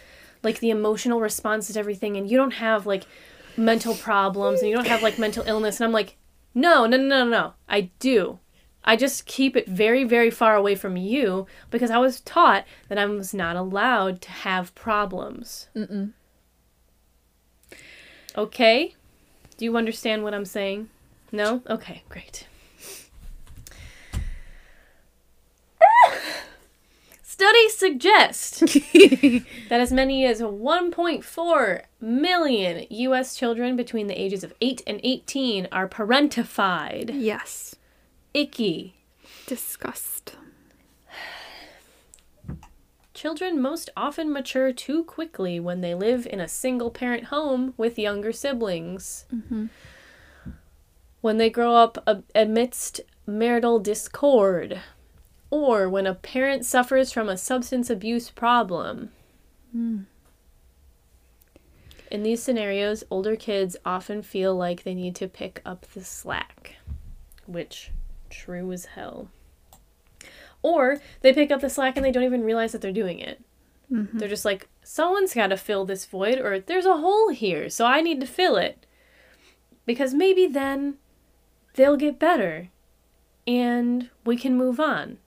like 0.41 0.59
the 0.59 0.71
emotional 0.71 1.21
response 1.21 1.71
to 1.71 1.79
everything, 1.79 2.17
and 2.17 2.29
you 2.29 2.37
don't 2.37 2.55
have 2.55 2.85
like 2.85 3.05
mental 3.55 3.95
problems, 3.95 4.59
and 4.59 4.69
you 4.69 4.75
don't 4.75 4.87
have 4.87 5.03
like 5.03 5.17
mental 5.17 5.45
illness." 5.47 5.79
And 5.79 5.85
I'm 5.85 5.93
like, 5.93 6.17
"No, 6.53 6.85
no, 6.85 6.97
no, 6.97 7.23
no, 7.23 7.25
no, 7.29 7.53
I 7.69 7.91
do." 7.99 8.39
I 8.85 8.95
just 8.95 9.25
keep 9.25 9.55
it 9.55 9.67
very, 9.67 10.03
very 10.03 10.29
far 10.29 10.55
away 10.55 10.75
from 10.75 10.97
you 10.97 11.47
because 11.69 11.89
I 11.89 11.97
was 11.97 12.21
taught 12.21 12.65
that 12.89 12.97
I 12.97 13.05
was 13.05 13.33
not 13.33 13.55
allowed 13.55 14.21
to 14.23 14.29
have 14.29 14.75
problems. 14.75 15.67
Mm-mm. 15.75 16.11
Okay? 18.35 18.95
Do 19.57 19.65
you 19.65 19.77
understand 19.77 20.23
what 20.23 20.33
I'm 20.33 20.45
saying? 20.45 20.89
No? 21.31 21.61
Okay, 21.69 22.03
great. 22.09 22.47
Studies 27.23 27.77
suggest 27.77 28.59
that 28.59 29.79
as 29.79 29.91
many 29.91 30.25
as 30.25 30.41
1.4 30.41 31.81
million 32.01 32.85
US 32.89 33.35
children 33.35 33.75
between 33.75 34.07
the 34.07 34.21
ages 34.21 34.43
of 34.43 34.53
8 34.61 34.83
and 34.85 34.99
18 35.03 35.67
are 35.71 35.87
parentified. 35.87 37.11
Yes. 37.13 37.75
Icky. 38.33 38.95
Disgust. 39.45 40.37
Children 43.13 43.61
most 43.61 43.91
often 43.95 44.33
mature 44.33 44.73
too 44.73 45.03
quickly 45.03 45.59
when 45.59 45.81
they 45.81 45.93
live 45.93 46.25
in 46.25 46.39
a 46.39 46.47
single 46.47 46.89
parent 46.89 47.25
home 47.25 47.73
with 47.77 47.99
younger 47.99 48.31
siblings. 48.31 49.25
Mm-hmm. 49.33 49.67
When 51.21 51.37
they 51.37 51.49
grow 51.49 51.75
up 51.75 52.23
amidst 52.33 53.01
marital 53.27 53.79
discord, 53.79 54.81
or 55.51 55.87
when 55.87 56.07
a 56.07 56.15
parent 56.15 56.65
suffers 56.65 57.13
from 57.13 57.29
a 57.29 57.37
substance 57.37 57.89
abuse 57.89 58.31
problem. 58.31 59.11
Hmm. 59.71 59.99
In 62.09 62.23
these 62.23 62.41
scenarios, 62.41 63.03
older 63.09 63.35
kids 63.35 63.77
often 63.85 64.23
feel 64.23 64.55
like 64.55 64.83
they 64.83 64.95
need 64.95 65.15
to 65.15 65.27
pick 65.27 65.61
up 65.65 65.85
the 65.93 66.03
slack, 66.03 66.77
which 67.45 67.91
true 68.33 68.71
as 68.71 68.85
hell. 68.85 69.29
Or 70.61 71.01
they 71.21 71.33
pick 71.33 71.51
up 71.51 71.61
the 71.61 71.69
slack 71.69 71.95
and 71.95 72.05
they 72.05 72.11
don't 72.11 72.23
even 72.23 72.43
realize 72.43 72.71
that 72.71 72.81
they're 72.81 72.91
doing 72.91 73.19
it. 73.19 73.41
Mm-hmm. 73.91 74.17
They're 74.17 74.29
just 74.29 74.45
like, 74.45 74.67
someone's 74.83 75.33
got 75.33 75.47
to 75.47 75.57
fill 75.57 75.85
this 75.85 76.05
void, 76.05 76.39
or 76.39 76.59
there's 76.59 76.85
a 76.85 76.97
hole 76.97 77.29
here, 77.29 77.69
so 77.69 77.85
I 77.85 78.01
need 78.01 78.19
to 78.21 78.27
fill 78.27 78.55
it. 78.55 78.85
Because 79.85 80.13
maybe 80.13 80.47
then 80.47 80.95
they'll 81.75 81.97
get 81.97 82.17
better 82.17 82.69
and 83.45 84.09
we 84.25 84.37
can 84.37 84.57
move 84.57 84.79
on. 84.79 85.17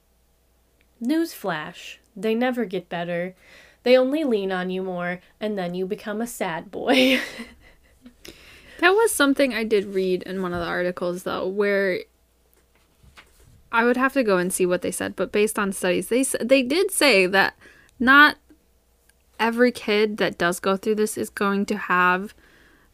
Newsflash 1.03 1.99
they 2.17 2.35
never 2.35 2.65
get 2.65 2.89
better. 2.89 3.35
They 3.83 3.97
only 3.97 4.25
lean 4.25 4.51
on 4.51 4.71
you 4.71 4.83
more, 4.83 5.21
and 5.39 5.59
then 5.59 5.75
you 5.75 5.87
become 5.87 6.21
a 6.21 6.27
sad 6.27 6.71
boy. 6.71 7.21
That 8.79 8.91
was 8.91 9.11
something 9.11 9.55
I 9.55 9.65
did 9.65 9.95
read 9.95 10.23
in 10.25 10.43
one 10.43 10.53
of 10.53 10.61
the 10.61 10.67
articles, 10.67 11.23
though, 11.23 11.49
where 11.49 12.01
I 13.77 13.85
would 13.85 13.97
have 13.97 14.13
to 14.15 14.23
go 14.25 14.39
and 14.39 14.53
see 14.53 14.65
what 14.67 14.83
they 14.83 14.91
said, 14.91 15.15
but 15.17 15.33
based 15.33 15.59
on 15.59 15.73
studies, 15.73 16.09
they 16.09 16.23
they 16.41 16.63
did 16.63 16.91
say 16.91 17.27
that 17.27 17.55
not 18.01 18.37
every 19.39 19.71
kid 19.71 20.17
that 20.17 20.39
does 20.39 20.61
go 20.61 20.77
through 20.77 20.95
this 20.95 21.19
is 21.19 21.29
going 21.29 21.67
to 21.67 21.77
have 21.77 22.35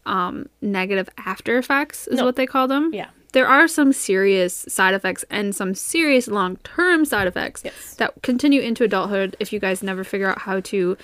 um, 0.04 0.48
negative 0.60 1.08
after 1.16 1.56
effects, 1.58 2.08
is 2.08 2.18
No. 2.18 2.24
what 2.24 2.34
they 2.36 2.46
call 2.46 2.66
them. 2.66 2.90
Yeah. 2.92 3.10
There 3.32 3.46
are 3.46 3.68
some 3.68 3.92
serious 3.92 4.64
side 4.68 4.92
effects 4.94 5.24
and 5.30 5.54
some 5.54 5.74
serious 5.74 6.26
long 6.28 6.56
term 6.64 7.04
side 7.04 7.28
effects 7.28 7.62
Yes. 7.64 7.94
that 7.94 8.20
continue 8.22 8.60
into 8.60 8.82
adulthood 8.84 9.36
if 9.40 9.52
you 9.52 9.60
guys 9.60 9.82
never 9.82 10.02
figure 10.04 10.28
out 10.28 10.40
how 10.40 10.58
to 10.60 10.96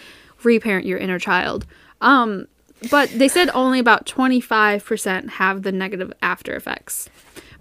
reparent 0.42 0.84
your 0.86 0.98
inner 0.98 1.18
child. 1.20 1.64
Um, 2.00 2.48
but 2.90 3.08
they 3.10 3.28
said 3.28 3.48
only 3.54 3.78
about 3.78 4.06
25% 4.06 5.30
have 5.30 5.62
the 5.62 5.72
negative 5.72 6.12
after 6.20 6.54
effects. 6.54 7.08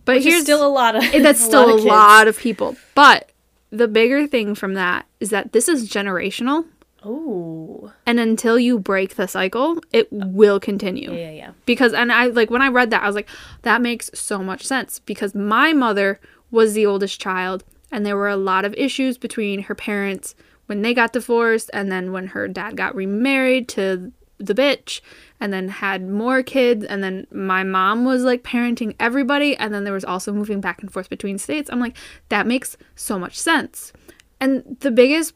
But 0.07 0.15
Which 0.15 0.23
here's 0.23 0.43
still 0.43 0.65
a 0.65 0.71
lot 0.71 0.95
of. 0.95 1.03
that's 1.21 1.39
still 1.43 1.67
lot 1.67 1.69
a 1.69 1.73
of 1.73 1.77
kids. 1.79 1.85
lot 1.85 2.27
of 2.29 2.39
people. 2.39 2.75
But 2.95 3.29
the 3.71 3.89
bigger 3.89 4.25
thing 4.25 4.55
from 4.55 4.73
that 4.75 5.05
is 5.19 5.31
that 5.31 5.51
this 5.51 5.67
is 5.67 5.89
generational. 5.89 6.65
Oh. 7.03 7.91
And 8.05 8.17
until 8.17 8.57
you 8.57 8.79
break 8.79 9.15
the 9.15 9.27
cycle, 9.27 9.79
it 9.91 10.07
will 10.11 10.61
continue. 10.61 11.11
Yeah, 11.11 11.17
yeah, 11.19 11.31
yeah. 11.31 11.51
Because, 11.65 11.93
and 11.93 12.11
I 12.11 12.27
like 12.27 12.49
when 12.49 12.61
I 12.61 12.69
read 12.69 12.89
that, 12.91 13.03
I 13.03 13.07
was 13.07 13.15
like, 13.17 13.27
that 13.63 13.81
makes 13.81 14.09
so 14.13 14.39
much 14.39 14.65
sense. 14.65 14.99
Because 14.99 15.35
my 15.35 15.73
mother 15.73 16.21
was 16.51 16.73
the 16.73 16.85
oldest 16.85 17.19
child, 17.19 17.65
and 17.91 18.05
there 18.05 18.15
were 18.15 18.29
a 18.29 18.37
lot 18.37 18.63
of 18.63 18.73
issues 18.75 19.17
between 19.17 19.63
her 19.63 19.75
parents 19.75 20.35
when 20.67 20.81
they 20.83 20.93
got 20.93 21.11
divorced, 21.11 21.69
and 21.73 21.91
then 21.91 22.13
when 22.13 22.27
her 22.27 22.47
dad 22.47 22.77
got 22.77 22.95
remarried 22.95 23.67
to 23.69 24.13
the 24.39 24.53
bitch, 24.53 25.01
and 25.39 25.51
then 25.51 25.67
had 25.67 26.07
more 26.07 26.43
kids, 26.43 26.85
and 26.85 27.03
then 27.03 27.27
my 27.31 27.63
mom 27.63 28.05
was 28.05 28.23
like 28.23 28.43
parenting 28.43 28.95
everybody, 28.99 29.55
and 29.57 29.73
then 29.73 29.83
there 29.83 29.93
was 29.93 30.05
also 30.05 30.31
moving 30.33 30.61
back 30.61 30.81
and 30.81 30.91
forth 30.91 31.09
between 31.09 31.37
states. 31.37 31.69
I'm 31.71 31.79
like, 31.79 31.97
that 32.29 32.47
makes 32.47 32.77
so 32.95 33.17
much 33.17 33.37
sense. 33.37 33.93
And 34.39 34.77
the 34.81 34.91
biggest 34.91 35.35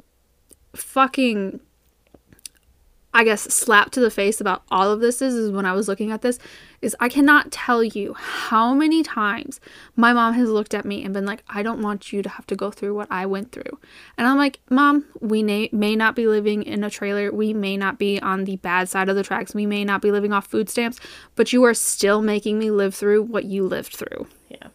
fucking 0.76 1.60
I 3.14 3.24
guess 3.24 3.42
slap 3.42 3.92
to 3.92 4.00
the 4.00 4.12
face 4.12 4.40
about 4.40 4.64
all 4.72 4.90
of 4.90 5.02
this 5.02 5.22
is, 5.22 5.36
is 5.36 5.52
when 5.52 5.66
I 5.66 5.74
was 5.74 5.88
looking 5.88 6.12
at 6.12 6.22
this 6.22 6.40
is 6.82 6.96
I 7.00 7.10
cannot 7.10 7.52
tell 7.52 7.84
you 7.84 8.14
how 8.18 8.74
many 8.74 9.04
times 9.04 9.60
my 9.96 10.14
mom 10.14 10.34
has 10.34 10.50
looked 10.50 10.74
at 10.74 10.84
me 10.84 11.04
and 11.04 11.14
been 11.14 11.26
like, 11.28 11.44
I 11.48 11.62
don't 11.62 11.82
want 11.82 12.12
you 12.12 12.22
to 12.24 12.30
have 12.30 12.48
to 12.48 12.56
go 12.56 12.72
through 12.72 12.96
what 12.96 13.08
I 13.12 13.26
went 13.28 13.52
through. 13.52 13.80
And 14.18 14.28
I'm 14.28 14.38
like, 14.38 14.60
Mom, 14.70 15.06
we 15.20 15.44
may, 15.44 15.70
may 15.72 15.96
not 15.96 16.16
be 16.16 16.26
living 16.26 16.64
in 16.64 16.84
a 16.84 16.90
trailer. 16.90 17.32
We 17.32 17.54
may 17.54 17.78
not 17.78 18.00
be 18.00 18.20
on 18.22 18.46
the 18.46 18.56
bad 18.58 18.90
side 18.90 19.10
of 19.10 19.16
the 19.16 19.22
tracks. 19.24 19.54
We 19.54 19.66
may 19.68 19.86
not 19.86 20.02
be 20.02 20.12
living 20.12 20.34
off 20.34 20.48
food 20.48 20.70
stamps, 20.70 21.00
but 21.36 21.54
you 21.54 21.64
are 21.64 21.76
still 21.76 22.22
making 22.22 22.58
me 22.58 22.72
live 22.72 22.96
through 22.96 23.24
what 23.24 23.46
you 23.46 23.68
lived 23.68 23.96
through. 23.96 24.26
Yeah. 24.50 24.70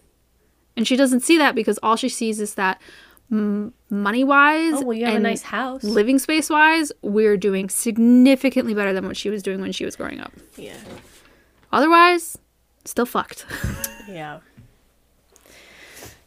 And 0.77 0.87
she 0.87 0.95
doesn't 0.97 1.21
see 1.21 1.39
that 1.39 1.55
because 1.57 1.79
all 1.83 1.97
she 1.97 2.09
sees 2.09 2.39
is 2.41 2.55
that 2.55 2.81
money 3.31 4.23
wise 4.23 4.75
Oh, 4.75 4.83
well, 4.85 4.97
you 4.97 5.05
have 5.07 5.17
a 5.17 5.19
nice 5.19 5.43
house. 5.43 5.83
living 5.83 6.21
space 6.21 6.49
wise, 6.49 6.93
we're 7.03 7.37
doing 7.37 7.69
significantly 7.69 8.73
better 8.75 8.93
than 8.93 9.05
what 9.07 9.17
she 9.17 9.29
was 9.31 9.43
doing 9.43 9.61
when 9.61 9.73
she 9.73 9.85
was 9.85 9.97
growing 9.97 10.21
up. 10.21 10.33
yeah. 10.57 10.77
Otherwise, 11.77 12.39
still 12.85 13.07
fucked. 13.07 13.45
Yeah. 14.09 14.39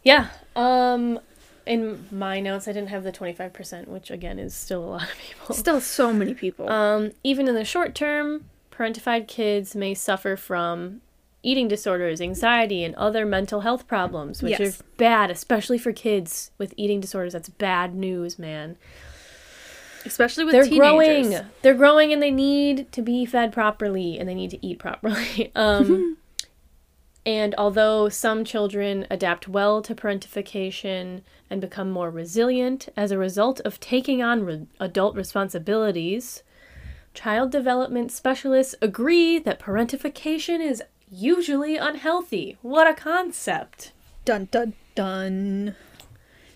Yeah. 0.04 0.28
Um 0.56 1.20
in 1.66 2.08
my 2.12 2.40
notes 2.42 2.68
I 2.68 2.74
didn't 2.74 2.90
have 2.90 3.04
the 3.06 3.12
25%, 3.12 3.88
which 3.88 4.12
again 4.12 4.38
is 4.38 4.54
still 4.54 4.84
a 4.84 4.90
lot 4.96 5.04
of 5.04 5.18
people. 5.18 5.56
still 5.56 5.80
so 5.80 6.12
many 6.14 6.34
people. 6.34 6.70
Um 6.70 7.12
even 7.24 7.48
in 7.48 7.56
the 7.56 7.64
short 7.64 7.96
term, 7.96 8.46
parentified 8.70 9.28
kids 9.30 9.76
may 9.76 9.94
suffer 9.94 10.36
from 10.36 11.00
eating 11.42 11.70
disorders, 11.70 12.20
anxiety, 12.20 12.84
and 12.84 12.94
other 12.96 13.26
mental 13.26 13.62
health 13.62 13.88
problems, 13.88 14.44
which 14.44 14.60
Yes. 14.60 14.82
are 14.82 14.84
bad, 14.98 15.32
especially 15.32 15.78
for 15.78 15.94
kids 15.94 16.52
with 16.58 16.74
eating 16.76 17.00
disorders. 17.00 17.32
That's 17.32 17.48
bad 17.48 17.96
news, 17.96 18.38
man. 18.38 18.76
Especially 20.06 20.46
with 20.46 20.54
They're 20.54 20.64
teenagers. 20.64 21.28
growing. 21.28 21.46
They're 21.62 21.74
growing 21.74 22.14
and 22.14 22.22
they 22.22 22.32
need 22.32 22.92
to 22.94 23.02
be 23.02 23.26
fed 23.26 23.52
properly 23.52 24.18
and 24.18 24.28
they 24.30 24.36
need 24.36 24.52
to 24.52 24.66
eat 24.66 24.80
properly. 24.80 25.52
Um, 25.56 26.18
and 27.26 27.54
although 27.58 28.08
some 28.10 28.46
children 28.46 29.06
adapt 29.10 29.48
well 29.48 29.82
to 29.82 29.94
parentification 29.94 31.22
and 31.50 31.60
become 31.60 31.92
more 31.92 32.10
resilient 32.10 32.88
as 32.96 33.12
a 33.12 33.18
result 33.18 33.60
of 33.62 33.80
taking 33.80 34.24
on 34.24 34.46
re- 34.46 34.68
adult 34.80 35.16
responsibilities, 35.16 36.44
child 37.14 37.52
development 37.52 38.12
specialists 38.12 38.76
agree 38.82 39.38
that 39.40 39.60
parentification 39.60 40.62
is 40.62 40.82
usually 41.12 41.76
unhealthy. 41.76 42.58
What 42.62 42.88
a 42.88 42.94
concept! 42.94 43.92
Dun 44.26 44.48
dun 44.52 44.74
dun. 44.96 45.76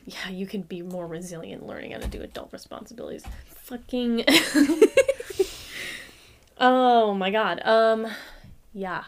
Yeah, 0.05 0.29
you 0.29 0.45
can 0.45 0.61
be 0.63 0.81
more 0.81 1.07
resilient 1.07 1.65
learning 1.65 1.91
how 1.91 1.99
to 1.99 2.07
do 2.07 2.21
adult 2.21 2.51
responsibilities. 2.51 3.23
Fucking. 3.47 4.25
oh 6.57 7.13
my 7.13 7.31
god. 7.31 7.61
Um, 7.65 8.07
yeah. 8.73 9.05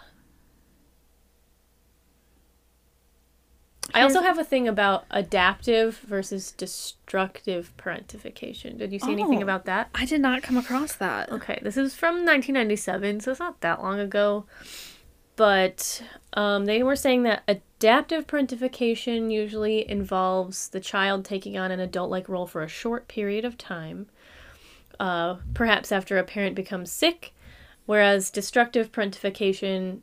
I 3.93 4.02
also 4.02 4.22
have 4.22 4.38
a 4.38 4.43
thing 4.43 4.68
about 4.68 5.06
adaptive 5.10 6.00
versus 6.00 6.52
destructive 6.52 7.72
parentification. 7.78 8.78
Did 8.78 8.91
you 8.91 9.00
see 9.00 9.14
anything 9.14 9.39
Oh. 9.39 9.43
about 9.43 9.64
that? 9.66 9.89
I 9.96 10.04
did 10.06 10.20
not 10.20 10.43
come 10.43 10.58
across 10.58 10.93
that. 10.96 11.32
Okay, 11.32 11.60
this 11.62 11.78
is 11.78 11.96
from 11.96 12.16
1997, 12.26 13.22
so 13.22 13.32
it's 13.32 13.39
not 13.39 13.62
that 13.62 13.82
long 13.82 14.00
ago. 14.00 14.46
But 15.38 16.02
um, 16.34 16.66
they 16.66 16.84
were 16.84 16.98
saying 16.98 17.24
that 17.24 17.43
adaptive 17.78 18.26
parentification 18.26 19.32
usually 19.32 19.90
involves 19.90 20.70
the 20.70 20.80
child 20.80 21.26
taking 21.26 21.58
on 21.58 21.72
an 21.72 21.80
adult 21.80 22.10
like 22.10 22.30
role 22.30 22.48
for 22.48 22.64
a 22.64 22.68
short 22.68 23.08
period 23.08 23.44
of 23.46 23.58
time, 23.58 24.08
uh, 25.00 25.36
perhaps 25.54 25.92
after 25.92 26.18
a 26.18 26.24
parent 26.24 26.56
becomes 26.56 26.92
sick, 26.92 27.34
whereas 27.86 28.30
destructive 28.32 28.92
parentification 28.92 30.00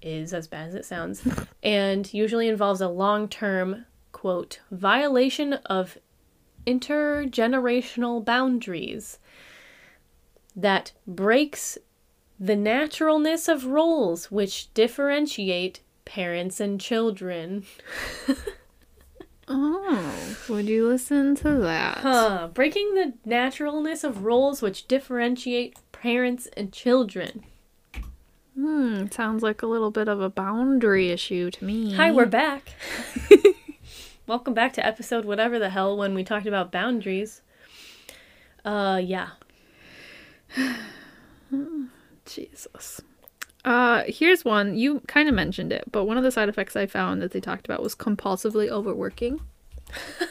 is 0.00 0.32
as 0.32 0.46
bad 0.46 0.68
as 0.68 0.74
it 0.74 0.84
sounds 0.84 1.26
and 1.62 2.14
usually 2.14 2.48
involves 2.48 2.80
a 2.80 2.88
long 2.88 3.28
term, 3.28 3.84
quote, 4.12 4.60
violation 4.70 5.54
of 5.66 5.98
intergenerational 6.66 8.24
boundaries 8.24 9.18
that 10.54 10.92
breaks 11.06 11.78
the 12.38 12.54
naturalness 12.54 13.48
of 13.48 13.66
roles 13.66 14.30
which 14.30 14.72
differentiate 14.74 15.80
parents 16.08 16.58
and 16.58 16.80
children. 16.80 17.64
Oh, 19.50 20.36
would 20.48 20.68
you 20.68 20.88
listen 20.88 21.34
to 21.36 21.54
that? 21.54 21.98
Huh. 21.98 22.48
Breaking 22.52 22.94
the 22.94 23.14
naturalness 23.24 24.04
of 24.04 24.24
roles 24.24 24.60
which 24.60 24.86
differentiate 24.88 25.76
parents 25.92 26.48
and 26.56 26.72
children. 26.72 27.44
Hmm, 28.54 29.06
sounds 29.10 29.42
like 29.42 29.62
a 29.62 29.66
little 29.66 29.90
bit 29.90 30.08
of 30.08 30.20
a 30.20 30.28
boundary 30.28 31.10
issue 31.10 31.50
to 31.50 31.64
me. 31.64 31.94
Hi, 31.94 32.10
we're 32.10 32.26
back. 32.26 32.72
Welcome 34.26 34.52
back 34.52 34.74
to 34.74 34.84
episode 34.84 35.24
whatever 35.24 35.58
the 35.58 35.70
hell 35.70 35.96
when 35.96 36.14
we 36.14 36.24
talked 36.24 36.46
about 36.46 36.70
boundaries. 36.72 37.40
Uh, 38.64 39.00
yeah. 39.02 39.30
Jesus. 42.26 43.00
Uh, 43.64 44.04
here's 44.06 44.44
one. 44.44 44.76
You 44.76 45.00
kind 45.08 45.28
of 45.28 45.34
mentioned 45.34 45.72
it, 45.72 45.84
but 45.90 46.04
one 46.04 46.16
of 46.16 46.24
the 46.24 46.30
side 46.30 46.48
effects 46.48 46.76
I 46.76 46.86
found 46.86 47.20
that 47.22 47.32
they 47.32 47.40
talked 47.40 47.66
about 47.66 47.82
was 47.82 47.94
compulsively 47.94 48.68
overworking. 48.68 49.40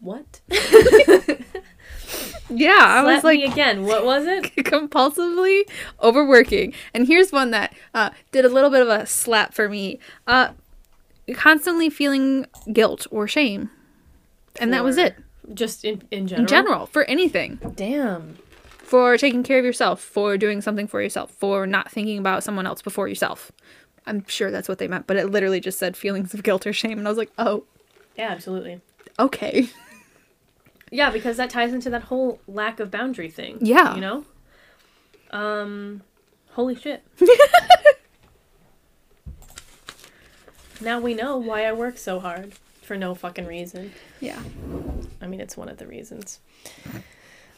What? 0.00 0.40
Yeah, 2.48 2.78
I 2.78 3.02
was 3.02 3.24
like 3.24 3.40
again. 3.40 3.84
What 3.84 4.04
was 4.04 4.24
it? 4.24 4.44
compulsively 4.64 5.62
overworking. 6.00 6.74
And 6.94 7.06
here's 7.06 7.32
one 7.32 7.50
that 7.50 7.74
uh, 7.92 8.10
did 8.30 8.44
a 8.44 8.48
little 8.48 8.70
bit 8.70 8.82
of 8.82 8.88
a 8.88 9.04
slap 9.04 9.52
for 9.52 9.68
me. 9.68 9.98
Uh, 10.26 10.50
constantly 11.34 11.90
feeling 11.90 12.46
guilt 12.72 13.06
or 13.10 13.26
shame. 13.26 13.70
And 14.60 14.72
that 14.72 14.84
was 14.84 14.96
it. 14.96 15.16
Just 15.54 15.84
in, 15.84 16.02
in 16.10 16.28
general. 16.28 16.42
In 16.42 16.46
general, 16.46 16.86
for 16.86 17.04
anything. 17.04 17.58
Damn. 17.74 18.38
For 18.86 19.18
taking 19.18 19.42
care 19.42 19.58
of 19.58 19.64
yourself, 19.64 20.00
for 20.00 20.36
doing 20.38 20.60
something 20.60 20.86
for 20.86 21.02
yourself, 21.02 21.32
for 21.32 21.66
not 21.66 21.90
thinking 21.90 22.18
about 22.18 22.44
someone 22.44 22.66
else 22.66 22.80
before 22.82 23.08
yourself. 23.08 23.50
I'm 24.06 24.24
sure 24.28 24.52
that's 24.52 24.68
what 24.68 24.78
they 24.78 24.86
meant, 24.86 25.08
but 25.08 25.16
it 25.16 25.28
literally 25.28 25.58
just 25.58 25.76
said 25.78 25.96
feelings 25.96 26.32
of 26.34 26.44
guilt 26.44 26.68
or 26.68 26.72
shame. 26.72 26.96
And 26.96 27.06
I 27.08 27.10
was 27.10 27.18
like, 27.18 27.32
oh, 27.36 27.64
Yeah, 28.16 28.30
absolutely. 28.30 28.80
okay. 29.18 29.68
Yeah, 30.92 31.10
because 31.10 31.36
that 31.38 31.50
ties 31.50 31.72
into 31.72 31.90
that 31.90 32.04
whole 32.04 32.40
lack 32.46 32.78
of 32.78 32.92
boundary 32.92 33.28
thing. 33.28 33.58
Yeah. 33.60 33.96
You 33.96 34.00
know? 34.00 34.24
Um, 35.32 36.02
holy 36.52 36.76
shit. 36.76 37.02
now 40.80 41.00
we 41.00 41.12
know 41.12 41.36
why 41.38 41.64
I 41.66 41.72
work 41.72 41.98
so 41.98 42.20
hard 42.20 42.52
for 42.82 42.96
no 42.96 43.16
fucking 43.16 43.46
reason. 43.46 43.92
Yeah. 44.20 44.40
I 45.20 45.26
mean, 45.26 45.40
it's 45.40 45.56
one 45.56 45.68
of 45.68 45.78
the 45.78 45.88
reasons. 45.88 46.38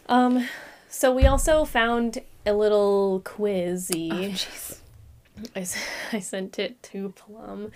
Um, 0.08 0.48
so 0.88 1.12
we 1.14 1.26
also 1.26 1.64
found 1.64 2.18
a 2.46 2.52
little 2.52 3.20
quizzy. 3.24 4.10
Oh. 4.12 5.48
I, 5.54 5.66
I 6.16 6.20
sent 6.20 6.58
it 6.58 6.82
to 6.84 7.10
Plum. 7.10 7.72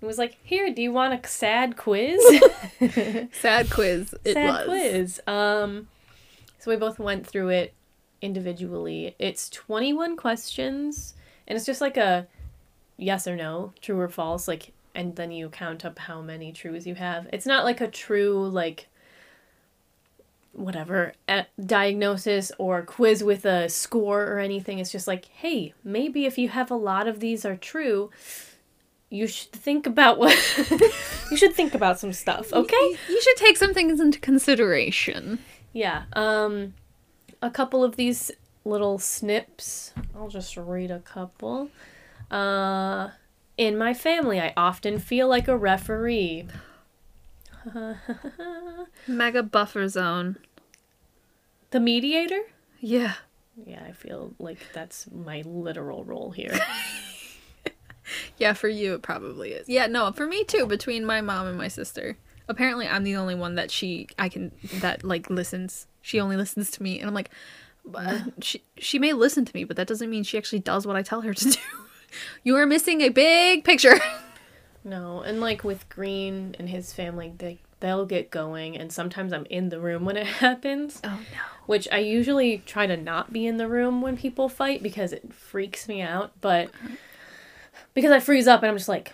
It 0.00 0.06
was 0.06 0.18
like, 0.18 0.36
here, 0.42 0.72
do 0.72 0.82
you 0.82 0.92
want 0.92 1.14
a 1.14 1.28
sad 1.28 1.76
quiz? 1.76 2.20
Sad 3.32 3.70
quiz. 3.70 4.14
It 4.24 4.34
sad 4.34 4.66
was. 4.66 4.66
quiz. 4.66 5.20
Um, 5.26 5.88
so 6.58 6.70
we 6.70 6.76
both 6.76 6.98
went 6.98 7.26
through 7.26 7.48
it 7.50 7.74
individually. 8.20 9.14
It's 9.18 9.48
21 9.50 10.16
questions, 10.16 11.14
and 11.46 11.56
it's 11.56 11.66
just 11.66 11.80
like 11.80 11.96
a 11.96 12.26
yes 12.96 13.26
or 13.26 13.36
no, 13.36 13.72
true 13.80 13.98
or 13.98 14.08
false, 14.08 14.46
like, 14.46 14.72
and 14.94 15.16
then 15.16 15.30
you 15.30 15.48
count 15.48 15.84
up 15.84 15.98
how 15.98 16.20
many 16.20 16.52
trues 16.52 16.86
you 16.86 16.94
have. 16.96 17.26
It's 17.32 17.46
not 17.46 17.64
like 17.64 17.80
a 17.80 17.88
true, 17.88 18.48
like, 18.48 18.88
whatever, 20.54 21.12
a 21.28 21.46
diagnosis 21.64 22.52
or 22.58 22.82
quiz 22.82 23.22
with 23.22 23.44
a 23.44 23.68
score 23.68 24.24
or 24.24 24.38
anything. 24.38 24.78
It's 24.78 24.92
just 24.92 25.06
like, 25.06 25.26
hey, 25.26 25.74
maybe 25.82 26.26
if 26.26 26.38
you 26.38 26.48
have 26.48 26.70
a 26.70 26.76
lot 26.76 27.06
of 27.06 27.20
these 27.20 27.44
are 27.44 27.56
true, 27.56 28.10
you 29.10 29.26
should 29.26 29.52
think 29.52 29.86
about 29.86 30.18
what 30.18 30.36
you 31.30 31.36
should 31.36 31.54
think 31.54 31.74
about 31.74 31.98
some 32.00 32.12
stuff, 32.12 32.52
okay? 32.52 32.76
You, 32.76 32.98
you 33.08 33.22
should 33.22 33.36
take 33.36 33.56
some 33.56 33.74
things 33.74 34.00
into 34.00 34.18
consideration. 34.18 35.38
Yeah. 35.72 36.04
Um 36.12 36.74
a 37.42 37.50
couple 37.50 37.84
of 37.84 37.96
these 37.96 38.30
little 38.64 38.98
snips. 38.98 39.92
I'll 40.16 40.28
just 40.28 40.56
read 40.56 40.90
a 40.90 41.00
couple. 41.00 41.70
Uh 42.30 43.10
in 43.56 43.78
my 43.78 43.94
family, 43.94 44.40
I 44.40 44.52
often 44.56 44.98
feel 44.98 45.28
like 45.28 45.46
a 45.46 45.56
referee. 45.56 46.46
Mega 49.06 49.42
buffer 49.42 49.88
zone. 49.88 50.36
The 51.70 51.80
mediator? 51.80 52.40
Yeah. 52.80 53.14
Yeah, 53.66 53.82
I 53.86 53.92
feel 53.92 54.34
like 54.38 54.58
that's 54.72 55.06
my 55.10 55.42
literal 55.46 56.04
role 56.04 56.30
here. 56.30 56.58
Yeah, 58.36 58.52
for 58.52 58.68
you 58.68 58.94
it 58.94 59.02
probably 59.02 59.52
is. 59.52 59.68
Yeah, 59.68 59.86
no, 59.86 60.12
for 60.12 60.26
me 60.26 60.44
too, 60.44 60.66
between 60.66 61.04
my 61.04 61.20
mom 61.20 61.46
and 61.46 61.56
my 61.56 61.68
sister. 61.68 62.16
Apparently 62.48 62.86
I'm 62.86 63.04
the 63.04 63.16
only 63.16 63.34
one 63.34 63.54
that 63.54 63.70
she 63.70 64.08
I 64.18 64.28
can 64.28 64.52
that 64.80 65.04
like 65.04 65.30
listens. 65.30 65.86
She 66.02 66.20
only 66.20 66.36
listens 66.36 66.70
to 66.72 66.82
me 66.82 66.98
and 66.98 67.08
I'm 67.08 67.14
like 67.14 67.30
uh, 67.94 68.20
"But 68.34 68.44
she 68.44 68.62
she 68.76 68.98
may 68.98 69.12
listen 69.12 69.44
to 69.44 69.54
me, 69.54 69.64
but 69.64 69.76
that 69.76 69.86
doesn't 69.86 70.10
mean 70.10 70.24
she 70.24 70.36
actually 70.36 70.58
does 70.58 70.86
what 70.86 70.96
I 70.96 71.02
tell 71.02 71.22
her 71.22 71.32
to 71.32 71.50
do. 71.50 71.58
you 72.44 72.56
are 72.56 72.66
missing 72.66 73.00
a 73.00 73.08
big 73.08 73.64
picture. 73.64 73.98
No, 74.84 75.22
and 75.22 75.40
like 75.40 75.64
with 75.64 75.88
Green 75.88 76.54
and 76.58 76.68
his 76.68 76.92
family, 76.92 77.32
they 77.36 77.58
they'll 77.80 78.06
get 78.06 78.30
going 78.30 78.78
and 78.78 78.90
sometimes 78.90 79.32
I'm 79.32 79.46
in 79.50 79.68
the 79.68 79.78
room 79.78 80.04
when 80.04 80.16
it 80.16 80.26
happens. 80.44 81.00
Oh 81.04 81.08
no. 81.08 81.40
which 81.66 81.88
I 81.90 81.98
usually 81.98 82.58
try 82.58 82.86
to 82.86 82.96
not 82.96 83.32
be 83.32 83.46
in 83.46 83.56
the 83.56 83.68
room 83.68 84.00
when 84.00 84.16
people 84.16 84.48
fight 84.48 84.82
because 84.82 85.12
it 85.12 85.32
freaks 85.32 85.88
me 85.88 86.00
out. 86.00 86.32
But 86.40 86.72
mm-hmm. 86.72 86.94
because 87.92 88.12
I 88.12 88.20
freeze 88.20 88.46
up 88.46 88.62
and 88.62 88.70
I'm 88.70 88.76
just 88.76 88.88
like, 88.88 89.12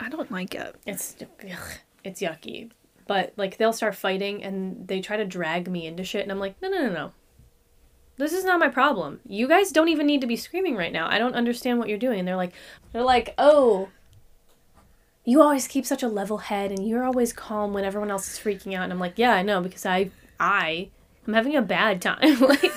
I 0.00 0.08
don't 0.08 0.30
like 0.30 0.54
it. 0.54 0.74
it's 0.86 1.16
ugh, 1.20 1.58
it's 2.02 2.20
yucky. 2.20 2.70
But 3.06 3.32
like 3.36 3.58
they'll 3.58 3.72
start 3.72 3.94
fighting 3.94 4.42
and 4.42 4.88
they 4.88 5.00
try 5.00 5.16
to 5.16 5.24
drag 5.24 5.70
me 5.70 5.86
into 5.86 6.04
shit, 6.04 6.22
and 6.22 6.32
I'm 6.32 6.38
like, 6.38 6.60
no, 6.62 6.68
no, 6.68 6.86
no, 6.86 6.92
no. 6.92 7.12
This 8.16 8.32
is 8.32 8.44
not 8.44 8.60
my 8.60 8.68
problem. 8.68 9.20
You 9.26 9.48
guys 9.48 9.72
don't 9.72 9.88
even 9.88 10.06
need 10.06 10.20
to 10.20 10.26
be 10.26 10.36
screaming 10.36 10.76
right 10.76 10.92
now. 10.92 11.08
I 11.08 11.18
don't 11.18 11.34
understand 11.34 11.78
what 11.78 11.88
you're 11.88 11.98
doing. 11.98 12.20
And 12.20 12.28
they're 12.28 12.36
like, 12.36 12.54
they're 12.92 13.02
like, 13.02 13.34
oh. 13.38 13.88
You 15.24 15.40
always 15.40 15.66
keep 15.66 15.86
such 15.86 16.02
a 16.02 16.08
level 16.08 16.38
head, 16.38 16.70
and 16.70 16.86
you're 16.86 17.04
always 17.04 17.32
calm 17.32 17.72
when 17.72 17.84
everyone 17.84 18.10
else 18.10 18.32
is 18.32 18.38
freaking 18.38 18.74
out. 18.74 18.84
And 18.84 18.92
I'm 18.92 19.00
like, 19.00 19.14
yeah, 19.16 19.32
I 19.32 19.42
know 19.42 19.62
because 19.62 19.86
I, 19.86 20.10
I, 20.38 20.90
am 21.26 21.32
having 21.32 21.56
a 21.56 21.62
bad 21.62 22.02
time. 22.02 22.40
like, 22.40 22.72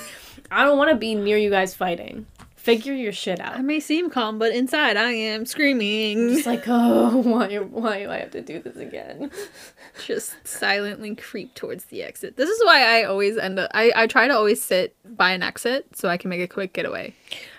I 0.50 0.64
don't 0.64 0.78
want 0.78 0.90
to 0.90 0.96
be 0.96 1.14
near 1.14 1.36
you 1.36 1.50
guys 1.50 1.74
fighting. 1.74 2.26
Figure 2.56 2.92
your 2.92 3.12
shit 3.12 3.38
out. 3.38 3.54
I 3.54 3.62
may 3.62 3.80
seem 3.80 4.10
calm, 4.10 4.38
but 4.38 4.52
inside 4.52 4.96
I 4.96 5.12
am 5.12 5.46
screaming. 5.46 6.34
just 6.34 6.46
like, 6.46 6.64
oh, 6.66 7.16
why, 7.24 7.56
why 7.58 8.00
do 8.00 8.10
I 8.10 8.18
have 8.18 8.30
to 8.32 8.42
do 8.42 8.60
this 8.60 8.76
again? 8.76 9.30
just 10.06 10.34
silently 10.46 11.14
creep 11.14 11.54
towards 11.54 11.84
the 11.86 12.02
exit. 12.02 12.36
This 12.36 12.50
is 12.50 12.60
why 12.64 12.98
I 12.98 13.04
always 13.04 13.38
end 13.38 13.58
up 13.58 13.70
I, 13.74 13.92
I 13.94 14.06
try 14.06 14.26
to 14.26 14.34
always 14.34 14.62
sit 14.62 14.96
by 15.16 15.30
an 15.30 15.42
exit 15.42 15.86
so 15.96 16.08
I 16.08 16.16
can 16.16 16.30
make 16.30 16.40
a 16.40 16.48
quick 16.48 16.72
getaway. 16.72 17.14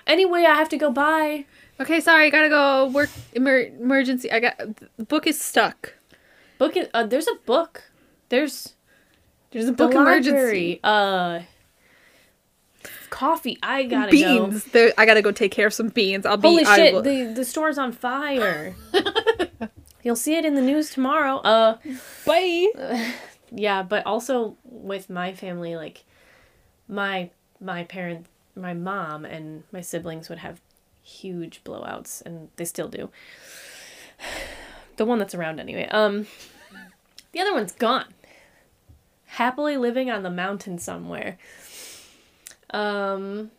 Anyway, 0.06 0.42
I 0.42 0.56
have 0.56 0.70
to 0.70 0.78
go 0.78 0.92
by. 0.92 1.46
Okay, 1.80 2.00
sorry, 2.02 2.30
gotta 2.30 2.50
go. 2.50 2.88
Work 2.88 3.10
emer- 3.36 3.72
emergency. 3.80 4.32
I 4.32 4.40
got 4.40 4.58
the 4.98 5.06
book 5.06 5.26
is 5.28 5.40
stuck. 5.40 5.94
Book 6.58 6.76
it. 6.76 6.90
Uh, 6.94 7.06
there's 7.06 7.28
a 7.28 7.36
book. 7.46 7.84
There's 8.30 8.74
There's 9.52 9.68
a 9.70 9.74
book 9.74 9.94
emergency. 9.94 10.80
Uh, 10.84 11.42
coffee. 13.10 13.58
I 13.64 13.84
gotta 13.84 14.12
Beans. 14.12 14.64
go. 14.66 14.70
There, 14.72 14.94
I 14.98 15.06
gotta 15.06 15.22
go 15.22 15.32
take 15.32 15.52
care 15.52 15.68
of 15.68 15.74
some 15.74 15.90
beans. 15.90 16.26
I'll 16.26 16.38
be. 16.38 16.48
Holy 16.50 16.66
shit! 16.66 16.94
will- 16.94 17.02
The 17.02 17.32
the 17.34 17.46
store's 17.46 17.78
on 17.78 17.92
fire. 17.92 18.76
You'll 20.04 20.16
see 20.16 20.36
it 20.36 20.46
in 20.46 20.56
the 20.56 20.62
news 20.62 20.92
tomorrow. 20.92 21.38
Uh, 21.38 21.78
Bye. 22.26 22.68
yeah, 23.52 23.84
but 23.84 24.06
also 24.06 24.56
with 24.64 25.10
my 25.10 25.34
family, 25.34 25.76
like 25.76 26.04
my 26.88 27.30
my 27.60 27.84
parent, 27.84 28.26
my 28.56 28.74
mom, 28.74 29.26
and 29.26 29.64
my 29.72 29.82
siblings 29.82 30.30
would 30.30 30.40
have 30.40 30.62
huge 31.10 31.64
blowouts, 31.64 32.22
and 32.22 32.49
they 32.55 32.66
still 32.66 32.88
do. 32.88 33.10
The 34.97 35.05
one 35.05 35.18
that's 35.18 35.34
around 35.34 35.62
anyway. 35.62 35.88
Um, 35.88 36.28
the 37.32 37.39
other 37.39 37.53
one's 37.53 37.72
gone. 37.72 38.14
Happily 39.28 39.78
living 39.78 40.12
on 40.12 40.24
the 40.24 40.30
mountain 40.30 40.78
somewhere. 40.78 41.38
Um, 42.72 43.51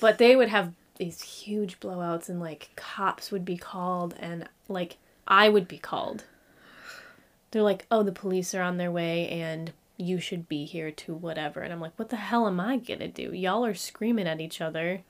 but 0.00 0.16
they 0.16 0.36
would 0.36 0.48
have 0.48 0.72
these 0.96 1.20
huge 1.20 1.80
blowouts, 1.80 2.30
and 2.30 2.40
like 2.40 2.70
cops 2.76 3.30
would 3.30 3.44
be 3.44 3.58
called, 3.58 4.14
and 4.18 4.48
like 4.68 4.96
I 5.28 5.50
would 5.50 5.68
be 5.68 5.76
called. 5.76 6.24
They're 7.50 7.62
like, 7.62 7.84
oh, 7.90 8.02
the 8.02 8.10
police 8.10 8.54
are 8.54 8.62
on 8.62 8.78
their 8.78 8.90
way, 8.90 9.28
and 9.28 9.72
you 9.98 10.18
should 10.18 10.48
be 10.48 10.64
here 10.64 10.90
to 10.90 11.14
whatever. 11.14 11.60
And 11.60 11.74
I'm 11.74 11.80
like, 11.80 11.98
what 11.98 12.08
the 12.08 12.16
hell 12.16 12.46
am 12.46 12.58
I 12.58 12.78
gonna 12.78 13.08
do? 13.08 13.34
Y'all 13.34 13.64
are 13.64 13.74
screaming 13.74 14.26
at 14.26 14.40
each 14.40 14.60
other. 14.60 15.02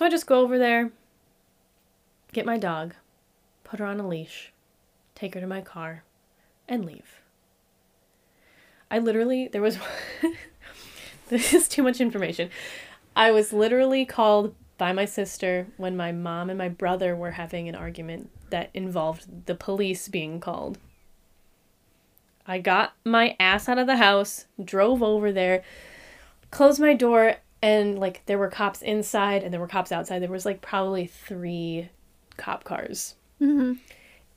So 0.00 0.06
I 0.06 0.08
just 0.08 0.26
go 0.26 0.40
over 0.40 0.56
there, 0.56 0.92
get 2.32 2.46
my 2.46 2.56
dog, 2.56 2.94
put 3.64 3.80
her 3.80 3.84
on 3.84 4.00
a 4.00 4.08
leash, 4.08 4.50
take 5.14 5.34
her 5.34 5.42
to 5.42 5.46
my 5.46 5.60
car, 5.60 6.04
and 6.66 6.86
leave. 6.86 7.20
I 8.90 8.98
literally, 8.98 9.48
there 9.48 9.60
was, 9.60 9.76
this 11.28 11.52
is 11.52 11.68
too 11.68 11.82
much 11.82 12.00
information. 12.00 12.48
I 13.14 13.30
was 13.30 13.52
literally 13.52 14.06
called 14.06 14.54
by 14.78 14.94
my 14.94 15.04
sister 15.04 15.66
when 15.76 15.98
my 15.98 16.12
mom 16.12 16.48
and 16.48 16.56
my 16.56 16.70
brother 16.70 17.14
were 17.14 17.32
having 17.32 17.68
an 17.68 17.74
argument 17.74 18.30
that 18.48 18.70
involved 18.72 19.44
the 19.44 19.54
police 19.54 20.08
being 20.08 20.40
called. 20.40 20.78
I 22.46 22.58
got 22.58 22.94
my 23.04 23.36
ass 23.38 23.68
out 23.68 23.76
of 23.76 23.86
the 23.86 23.98
house, 23.98 24.46
drove 24.64 25.02
over 25.02 25.30
there, 25.30 25.62
closed 26.50 26.80
my 26.80 26.94
door, 26.94 27.36
and 27.62 27.98
like 27.98 28.22
there 28.26 28.38
were 28.38 28.48
cops 28.48 28.82
inside 28.82 29.42
and 29.42 29.52
there 29.52 29.60
were 29.60 29.66
cops 29.68 29.92
outside. 29.92 30.20
There 30.20 30.30
was 30.30 30.46
like 30.46 30.60
probably 30.62 31.06
three 31.06 31.88
cop 32.36 32.64
cars. 32.64 33.14
Mhm. 33.40 33.78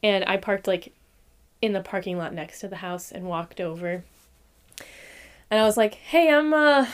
And 0.02 0.26
I 0.26 0.38
parked 0.38 0.68
like 0.68 0.94
in 1.62 1.74
the 1.74 1.82
parking 1.82 2.18
lot 2.18 2.34
next 2.34 2.60
to 2.60 2.68
the 2.68 2.78
house 2.78 3.12
and 3.12 3.26
walked 3.26 3.62
over. 3.62 4.04
And 5.50 5.60
I 5.62 5.64
was 5.64 5.78
like, 5.78 5.96
"Hey, 5.96 6.30
I'm 6.30 6.54
uh 6.54 6.88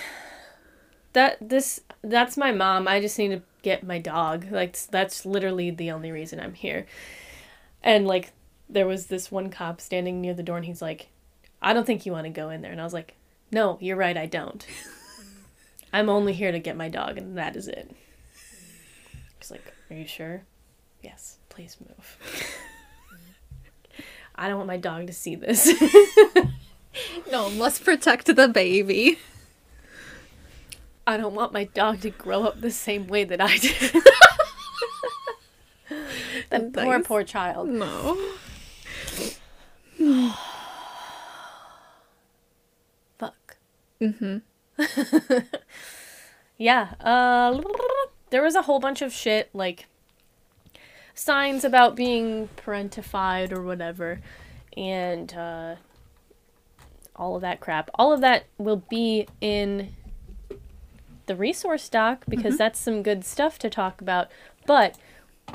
that 1.14 1.38
this 1.42 1.82
that's 2.04 2.38
my 2.38 2.52
mom. 2.52 2.88
I 2.88 3.00
just 3.02 3.18
need 3.18 3.30
to 3.30 3.42
get 3.64 3.84
my 3.84 4.00
dog. 4.00 4.52
Like 4.52 4.78
that's 4.88 5.26
literally 5.26 5.72
the 5.72 5.92
only 5.92 6.12
reason 6.12 6.40
I'm 6.40 6.54
here." 6.54 6.86
And 7.84 8.06
like 8.06 8.32
there 8.70 8.86
was 8.86 9.08
this 9.08 9.32
one 9.32 9.50
cop 9.50 9.82
standing 9.82 10.22
near 10.22 10.34
the 10.34 10.44
door 10.44 10.58
and 10.58 10.66
he's 10.66 10.82
like, 10.82 11.08
I 11.62 11.74
don't 11.74 11.86
think 11.88 12.06
you 12.06 12.12
want 12.12 12.26
to 12.26 12.30
go 12.30 12.50
in 12.50 12.62
there. 12.62 12.72
And 12.72 12.80
I 12.80 12.84
was 12.84 12.94
like, 12.94 13.16
No, 13.52 13.78
you're 13.82 13.98
right, 13.98 14.16
I 14.16 14.28
don't. 14.28 14.66
I'm 15.92 16.10
only 16.10 16.34
here 16.34 16.52
to 16.52 16.60
get 16.60 16.78
my 16.78 16.90
dog 16.90 17.18
and 17.18 17.38
that 17.38 17.56
is 17.56 17.68
it. 17.68 17.90
He's 19.40 19.52
like, 19.52 19.74
Are 19.90 19.96
you 19.96 20.08
sure? 20.08 20.44
Yes, 21.02 21.38
please 21.50 21.78
move. 21.80 22.18
I 24.36 24.48
don't 24.48 24.58
want 24.58 24.68
my 24.68 24.78
dog 24.78 25.08
to 25.08 25.14
see 25.14 25.36
this. 25.36 25.72
No, 27.32 27.50
must 27.50 27.84
protect 27.84 28.26
the 28.36 28.48
baby. 28.48 29.20
I 31.06 31.18
don't 31.18 31.36
want 31.36 31.54
my 31.54 31.66
dog 31.66 32.02
to 32.02 32.10
grow 32.10 32.44
up 32.44 32.62
the 32.62 32.72
same 32.72 33.08
way 33.08 33.24
that 33.24 33.42
I 33.42 33.58
did. 33.58 34.04
that 36.50 36.74
poor, 36.74 37.00
poor 37.02 37.24
child. 37.24 37.70
No. 37.70 38.18
Fuck. 43.18 43.58
Mm-hmm. 44.02 44.38
Yeah. 46.60 46.90
Uh, 47.00 47.62
there 48.30 48.44
was 48.44 48.54
a 48.54 48.64
whole 48.64 48.80
bunch 48.80 49.02
of 49.02 49.12
shit 49.12 49.50
like 49.54 49.88
signs 51.16 51.64
about 51.64 51.96
being 51.96 52.50
parentified 52.58 53.52
or 53.52 53.64
whatever, 53.64 54.20
and 54.78 55.34
uh, 55.34 55.76
all 57.16 57.36
of 57.36 57.42
that 57.42 57.60
crap. 57.62 57.90
All 57.96 58.14
of 58.14 58.22
that 58.22 58.46
will 58.60 58.84
be 58.90 59.26
in 59.42 59.96
the 61.26 61.36
resource 61.36 61.88
doc 61.90 62.26
because 62.28 62.58
that's 62.58 62.78
some 62.78 63.04
good 63.04 63.24
stuff 63.24 63.58
to 63.60 63.70
talk 63.70 64.02
about. 64.02 64.28
But 64.68 64.98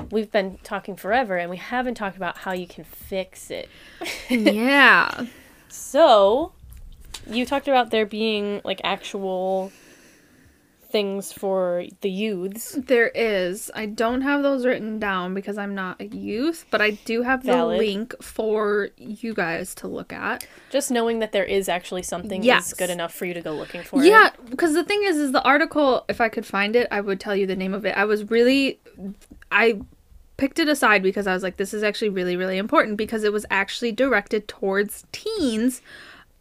we've 0.09 0.31
been 0.31 0.57
talking 0.63 0.95
forever 0.95 1.37
and 1.37 1.49
we 1.49 1.57
haven't 1.57 1.95
talked 1.95 2.17
about 2.17 2.39
how 2.39 2.53
you 2.53 2.67
can 2.67 2.83
fix 2.83 3.51
it. 3.51 3.69
yeah. 4.29 5.27
So, 5.69 6.53
you 7.29 7.45
talked 7.45 7.67
about 7.67 7.89
there 7.91 8.05
being 8.05 8.61
like 8.63 8.81
actual 8.83 9.71
things 10.91 11.33
for 11.33 11.83
the 12.01 12.09
youths. 12.09 12.77
There 12.87 13.09
is. 13.09 13.69
I 13.75 13.85
don't 13.85 14.21
have 14.21 14.43
those 14.43 14.65
written 14.65 14.97
down 14.97 15.33
because 15.33 15.57
I'm 15.57 15.75
not 15.75 15.99
a 15.99 16.05
youth, 16.05 16.65
but 16.71 16.81
I 16.81 16.91
do 16.91 17.21
have 17.23 17.41
the 17.43 17.51
Valid. 17.51 17.79
link 17.79 18.23
for 18.23 18.89
you 18.97 19.33
guys 19.33 19.75
to 19.75 19.87
look 19.87 20.13
at. 20.13 20.47
Just 20.69 20.91
knowing 20.91 21.19
that 21.19 21.33
there 21.33 21.43
is 21.43 21.67
actually 21.67 22.03
something 22.03 22.43
Yes. 22.43 22.67
is 22.67 22.73
good 22.75 22.89
enough 22.89 23.13
for 23.13 23.25
you 23.25 23.33
to 23.33 23.41
go 23.41 23.51
looking 23.53 23.83
for. 23.83 24.01
Yeah, 24.03 24.29
because 24.49 24.73
the 24.73 24.85
thing 24.85 25.03
is, 25.03 25.17
is 25.17 25.31
the 25.33 25.41
article. 25.43 26.05
If 26.07 26.21
I 26.21 26.29
could 26.29 26.45
find 26.45 26.75
it, 26.77 26.87
I 26.91 27.01
would 27.01 27.19
tell 27.19 27.35
you 27.35 27.45
the 27.45 27.57
name 27.57 27.73
of 27.73 27.85
it. 27.85 27.97
I 27.97 28.05
was 28.05 28.29
really, 28.29 28.79
I 29.51 29.81
picked 30.37 30.59
it 30.59 30.69
aside 30.69 31.03
because 31.03 31.27
I 31.27 31.33
was 31.33 31.43
like, 31.43 31.57
this 31.57 31.73
is 31.73 31.83
actually 31.83 32.09
really, 32.09 32.37
really 32.37 32.57
important 32.57 32.95
because 32.95 33.25
it 33.25 33.33
was 33.33 33.45
actually 33.49 33.91
directed 33.91 34.47
towards 34.47 35.03
teens. 35.11 35.81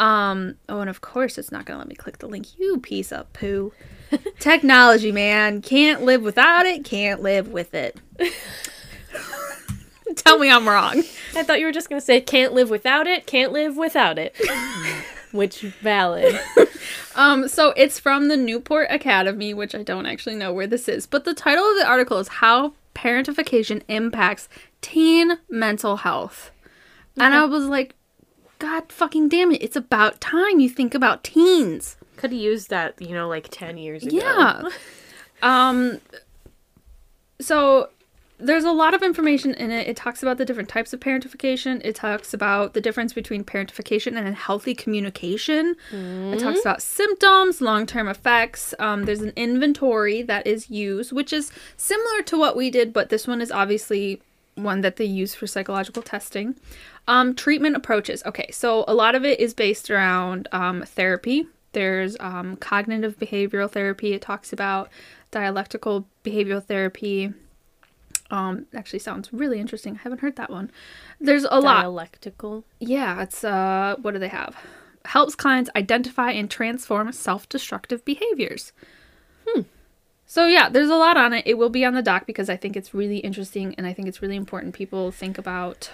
Um. 0.01 0.57
Oh, 0.69 0.81
and 0.81 0.91
of 0.91 1.01
course, 1.01 1.39
it's 1.39 1.53
not 1.53 1.65
gonna 1.65 1.79
let 1.79 1.89
me 1.89 1.95
click 1.95 2.19
the 2.19 2.27
link. 2.27 2.59
You 2.59 2.79
piece 2.79 3.13
of 3.13 3.33
poo. 3.33 3.73
Technology, 4.39 5.13
man, 5.13 5.63
can't 5.63 6.03
live 6.03 6.23
without 6.23 6.67
it. 6.67 6.85
Can't 6.85 7.23
live 7.23 7.49
with 7.49 7.75
it. 7.75 8.01
Tell 10.17 10.39
me 10.39 10.51
I'm 10.51 10.69
wrong. 10.69 11.03
I 11.35 11.43
thought 11.43 11.59
you 11.61 11.67
were 11.67 11.73
just 11.73 11.89
gonna 11.89 12.01
say 12.01 12.21
can't 12.21 12.53
live 12.53 12.71
without 12.71 13.07
it, 13.07 13.27
can't 13.27 13.53
live 13.53 13.77
without 13.77 14.19
it. 14.19 14.37
Which 15.33 15.61
valid. 15.61 16.39
Um, 17.17 17.47
so 17.47 17.73
it's 17.77 18.01
from 18.01 18.29
the 18.29 18.37
Newport 18.37 18.89
Academy, 18.91 19.55
which 19.55 19.75
I 19.75 19.83
don't 19.83 20.07
actually 20.07 20.35
know 20.35 20.53
where 20.53 20.67
this 20.67 20.89
is, 20.89 21.07
but 21.07 21.25
the 21.25 21.35
title 21.35 21.65
of 21.65 21.77
the 21.79 21.87
article 21.87 22.19
is 22.19 22.27
How 22.27 22.75
Parentification 22.95 23.83
Impacts 23.89 24.49
Teen 24.81 25.39
Mental 25.49 25.99
Health. 25.99 26.51
And 27.17 27.33
I 27.33 27.45
was 27.45 27.67
like, 27.67 27.95
God 28.65 28.91
fucking 28.91 29.29
damn 29.29 29.53
it, 29.53 29.63
it's 29.63 29.77
about 29.77 30.23
time 30.23 30.59
you 30.59 30.71
think 30.71 30.95
about 30.95 31.23
teens. 31.23 31.97
Could 32.17 32.33
have 32.33 32.41
used 32.41 32.71
that, 32.71 33.01
you 33.01 33.15
know, 33.15 33.29
like 33.29 33.49
ten 33.51 33.77
years 33.77 34.05
ago. 34.05 34.17
Yeah. 34.17 34.69
um 35.43 36.01
so 37.41 37.91
there's 38.39 38.65
a 38.65 38.73
lot 38.73 38.95
of 38.95 39.03
information 39.03 39.53
in 39.55 39.71
it. 39.71 39.87
It 39.87 39.97
talks 39.97 40.23
about 40.23 40.39
the 40.39 40.45
different 40.45 40.69
types 40.69 40.93
of 40.93 41.01
parentification. 41.01 41.81
It 41.85 41.95
talks 41.95 42.35
about 42.35 42.75
the 42.75 42.81
difference 42.81 43.13
between 43.13 43.45
parentification 43.45 44.17
and 44.17 44.35
healthy 44.35 44.75
communication. 44.75 45.77
It 45.93 46.41
talks 46.41 46.61
about 46.61 46.83
symptoms, 46.83 47.61
long 47.61 47.87
term 47.87 48.09
effects. 48.09 48.75
Um, 48.79 49.05
there's 49.05 49.21
an 49.21 49.33
inventory 49.37 50.23
that 50.23 50.47
is 50.47 50.69
used, 50.71 51.13
which 51.13 51.33
is 51.33 51.53
similar 51.77 52.23
to 52.23 52.39
what 52.39 52.57
we 52.57 52.71
did, 52.71 52.93
but 52.93 53.09
this 53.09 53.27
one 53.29 53.41
is 53.41 53.53
obviously 53.53 54.21
one 54.57 54.81
that 54.83 54.97
they 54.97 55.05
use 55.05 55.35
for 55.35 55.47
psychological 55.47 56.03
testing. 56.03 56.57
Um, 57.07 57.35
treatment 57.35 57.77
approaches. 57.77 58.23
Okay, 58.25 58.51
so 58.51 58.85
a 58.89 58.95
lot 58.95 59.15
of 59.15 59.25
it 59.25 59.39
is 59.39 59.53
based 59.53 59.91
around 59.91 60.49
um, 60.53 60.83
therapy. 60.83 61.47
There's 61.73 62.17
um, 62.21 62.57
cognitive 62.57 63.19
behavioral 63.19 63.71
therapy. 63.71 64.15
It 64.15 64.23
talks 64.23 64.53
about 64.53 64.89
dialectical 65.31 66.07
behavioral 66.25 66.65
therapy. 66.65 67.35
Um, 68.31 68.67
actually 68.73 69.01
sounds 69.01 69.33
really 69.33 69.61
interesting. 69.61 69.97
I 69.97 70.03
haven't 70.03 70.21
heard 70.21 70.37
that 70.37 70.51
one. 70.51 70.71
There's 71.21 71.45
a 71.45 71.61
lot. 71.61 71.83
Dialectical. 71.83 72.65
Yeah, 72.81 73.23
it's 73.23 73.45
uh 73.45 73.97
what 74.01 74.13
do 74.13 74.19
they 74.19 74.29
have? 74.29 74.57
Helps 75.05 75.35
clients 75.35 75.69
identify 75.77 76.31
and 76.31 76.51
transform 76.51 77.13
self-destructive 77.13 78.05
behaviors. 78.05 78.73
Hmm. 79.47 79.63
So 80.25 80.47
yeah, 80.47 80.71
there's 80.71 80.89
a 80.89 80.97
lot 80.97 81.17
on 81.19 81.35
it. 81.35 81.47
It 81.47 81.59
will 81.59 81.69
be 81.69 81.85
on 81.85 81.95
the 81.95 82.03
doc 82.03 82.27
because 82.27 82.49
I 82.49 82.57
think 82.57 82.77
it's 82.77 82.95
really 82.95 83.19
interesting 83.19 83.75
and 83.77 83.87
I 83.87 83.93
think 83.93 84.09
it's 84.09 84.23
really 84.23 84.37
important 84.37 84.75
people 84.75 85.11
think 85.11 85.37
about 85.37 85.91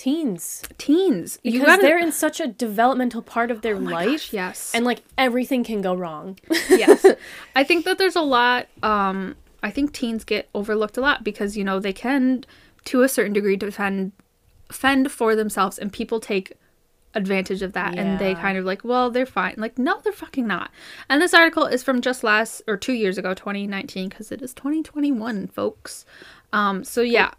Teens. 0.00 0.62
teens. 0.78 1.38
Because 1.42 1.60
you 1.60 1.66
gotta, 1.66 1.82
they're 1.82 1.98
in 1.98 2.10
such 2.10 2.40
a 2.40 2.46
developmental 2.46 3.20
part 3.20 3.50
of 3.50 3.60
their 3.60 3.74
Oh 3.76 3.80
life. 3.80 4.08
gosh, 4.08 4.32
yes. 4.32 4.72
And 4.74 4.86
like 4.86 5.02
everything 5.18 5.62
can 5.62 5.82
go 5.82 5.92
wrong. 5.94 6.38
yes. 6.70 7.04
I 7.54 7.64
think 7.64 7.84
that 7.84 7.98
there's 7.98 8.16
a 8.16 8.22
lot 8.22 8.68
um 8.82 9.36
I 9.62 9.70
think 9.70 9.92
teens 9.92 10.24
get 10.24 10.48
overlooked 10.54 10.96
a 10.96 11.02
lot 11.02 11.22
because 11.22 11.54
you 11.54 11.64
know 11.64 11.78
they 11.80 11.92
can 11.92 12.46
to 12.86 13.02
a 13.02 13.08
certain 13.10 13.34
degree 13.34 13.56
defend 13.56 14.12
fend 14.72 15.12
for 15.12 15.36
themselves 15.36 15.78
and 15.78 15.92
people 15.92 16.18
take 16.18 16.54
advantage 17.14 17.60
of 17.60 17.74
that 17.74 17.98
and 17.98 18.18
they 18.20 18.34
kind 18.36 18.56
of 18.56 18.64
like 18.64 18.82
well 18.84 19.10
they're 19.10 19.26
fine 19.26 19.52
like 19.58 19.76
no 19.78 20.00
they're 20.04 20.12
fucking 20.12 20.46
not 20.46 20.70
and 21.08 21.20
this 21.20 21.34
article 21.34 21.66
is 21.66 21.82
from 21.82 22.00
just 22.00 22.22
last 22.24 22.62
or 22.68 22.76
two 22.76 22.92
years 22.94 23.18
ago 23.18 23.34
2019 23.34 24.08
because 24.08 24.30
it 24.32 24.40
is 24.40 24.54
2021 24.54 25.48
folks 25.48 26.06
um 26.52 26.84
so 26.84 27.00
yeah 27.02 27.32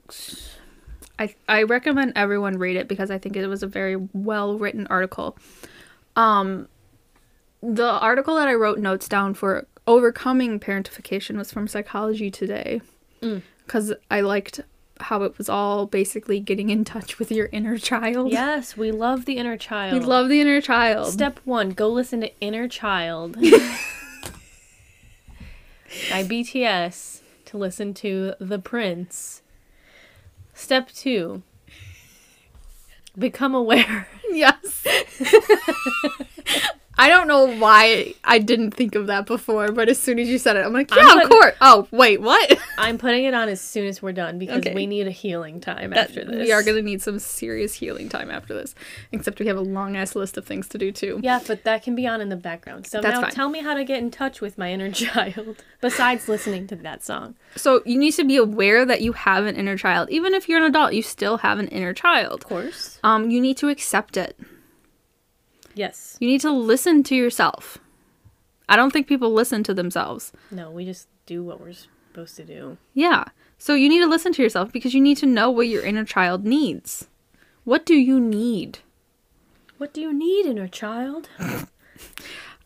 I, 1.22 1.36
I 1.48 1.64
recommend 1.64 2.14
everyone 2.16 2.58
read 2.58 2.76
it 2.76 2.88
because 2.88 3.12
I 3.12 3.20
think 3.20 3.36
it 3.36 3.46
was 3.46 3.62
a 3.62 3.68
very 3.68 3.96
well 4.14 4.58
written 4.58 4.88
article. 4.88 5.38
Um, 6.16 6.68
the 7.62 7.86
article 7.92 8.36
that 8.36 8.48
I 8.48 8.56
wrote 8.56 8.80
notes 8.80 9.08
down 9.08 9.36
for 9.36 9.68
overcoming 9.86 10.60
parentification 10.60 11.38
was 11.38 11.52
from 11.52 11.68
Psychology 11.68 12.32
Today 12.32 12.82
because 13.66 13.94
I 14.10 14.22
liked 14.22 14.62
how 15.00 15.22
it 15.22 15.38
was 15.38 15.48
all 15.48 15.86
basically 15.86 16.40
getting 16.40 16.70
in 16.72 16.84
touch 16.84 17.20
with 17.20 17.32
your 17.32 17.50
inner 17.52 17.78
child. 17.78 18.32
yes, 18.32 18.76
we 18.76 18.92
love 18.92 19.26
the 19.26 19.38
inner 19.38 19.58
child. 19.58 19.94
we 19.94 20.00
love 20.00 20.28
the 20.28 20.42
inner 20.42 20.60
child. 20.60 21.14
Step 21.14 21.40
one, 21.46 21.70
go 21.72 21.88
listen 21.88 22.22
to 22.22 22.40
Inner 22.40 22.68
Child 22.68 23.34
by 26.10 26.24
BTS 26.24 27.22
to 27.46 27.58
listen 27.58 27.94
to 27.96 28.34
The 28.40 28.58
Prince. 28.60 29.42
Step 30.54 30.90
two, 30.92 31.44
become 33.18 33.56
aware. 33.56 34.08
yes. 34.32 34.86
I 36.98 37.08
don't 37.10 37.28
know 37.28 37.46
why 37.58 38.14
I 38.24 38.38
didn't 38.38 38.72
think 38.72 38.96
of 38.96 39.08
that 39.08 39.26
before, 39.26 39.72
but 39.72 39.88
as 39.90 39.98
soon 40.00 40.20
as 40.20 40.28
you 40.28 40.38
said 40.38 40.56
it, 40.58 40.66
I'm 40.66 40.74
like, 40.74 40.90
I'm 40.92 40.98
yeah, 41.18 41.24
of 41.24 41.30
course. 41.30 41.56
Oh, 41.62 41.88
wait, 41.92 42.22
what? 42.22 42.60
I'm 42.78 42.98
putting 42.98 43.24
it 43.24 43.34
on 43.34 43.48
as 43.50 43.60
soon 43.62 43.88
as 43.88 44.02
we're 44.02 44.12
done 44.12 44.38
because 44.38 44.58
Okay. 44.60 44.76
we 44.76 44.86
need 44.86 45.08
a 45.08 45.12
healing 45.12 45.62
time 45.62 45.92
That- 45.92 46.10
after 46.10 46.26
this. 46.26 46.36
We 46.46 46.52
are 46.52 46.62
going 46.62 46.76
to 46.78 46.84
need 46.84 47.02
some 47.02 47.18
serious 47.18 47.74
healing 47.74 48.10
time 48.10 48.30
after 48.30 48.54
this. 48.54 48.76
Except 49.12 49.40
we 49.40 49.48
have 49.48 49.58
a 49.58 49.62
long 49.62 49.96
ass 49.96 50.16
list 50.16 50.38
of 50.38 50.46
things 50.46 50.68
to 50.70 50.78
do 50.78 50.92
too. 50.92 51.20
Yeah, 51.24 51.40
but 51.48 51.64
that 51.64 51.82
can 51.82 51.96
be 51.96 52.06
on 52.06 52.20
in 52.22 52.30
the 52.30 52.36
background. 52.36 52.86
So 52.86 53.00
That's 53.02 53.16
now 53.16 53.22
fine. 53.22 53.32
tell 53.32 53.50
me 53.50 53.62
how 53.64 53.74
to 53.74 53.84
get 53.84 54.00
in 54.00 54.12
touch 54.12 54.42
with 54.42 54.58
my 54.58 54.72
inner 54.72 54.92
child 54.92 55.64
besides 55.80 56.28
listening 56.28 56.68
to 56.68 56.76
that 56.76 57.04
song. 57.04 57.36
So 57.56 57.82
you 57.86 57.98
need 57.98 58.12
to 58.14 58.26
be 58.26 58.36
aware 58.38 58.86
that 58.86 59.02
you 59.02 59.14
have 59.14 59.46
an 59.46 59.56
inner 59.56 59.78
child. 59.78 60.10
Even 60.12 60.34
if 60.34 60.48
you're 60.50 60.60
an 60.60 60.66
adult, 60.66 60.94
you 60.94 61.02
still 61.02 61.38
have 61.38 61.58
an 61.58 61.68
inner 61.70 61.94
child. 61.94 62.34
Of 62.42 62.48
course. 62.48 63.00
Um, 63.04 63.32
you 63.32 63.40
need 63.42 63.58
to 63.58 63.70
accept 63.70 64.18
it. 64.18 64.38
Yes. 65.76 66.18
You 66.20 66.28
need 66.28 66.42
to 66.42 66.52
listen 66.52 67.04
to 67.04 67.16
yourself. 67.16 67.78
I 68.70 68.76
don't 68.76 68.92
think 68.92 69.08
people 69.08 69.34
listen 69.34 69.64
to 69.64 69.74
themselves. 69.74 70.32
No, 70.50 70.72
we 70.72 70.86
just 70.86 71.08
do 71.26 71.44
what 71.44 71.60
we're 71.60 71.74
supposed 71.74 72.36
to 72.38 72.44
do. 72.44 72.78
Yeah. 72.94 73.26
So 73.58 73.74
you 73.74 73.90
need 73.90 74.00
to 74.00 74.08
listen 74.08 74.34
to 74.34 74.42
yourself 74.42 74.72
because 74.72 74.94
you 74.94 75.02
need 75.02 75.18
to 75.18 75.26
know 75.26 75.50
what 75.50 75.68
your 75.68 75.84
inner 75.84 76.06
child 76.06 76.46
needs. 76.46 77.08
What 77.64 77.86
do 77.86 77.96
you 77.96 78.20
need? 78.20 78.80
What 79.78 79.94
do 79.94 80.02
you 80.02 80.14
need, 80.14 80.46
inner 80.46 80.68
child? 80.68 81.30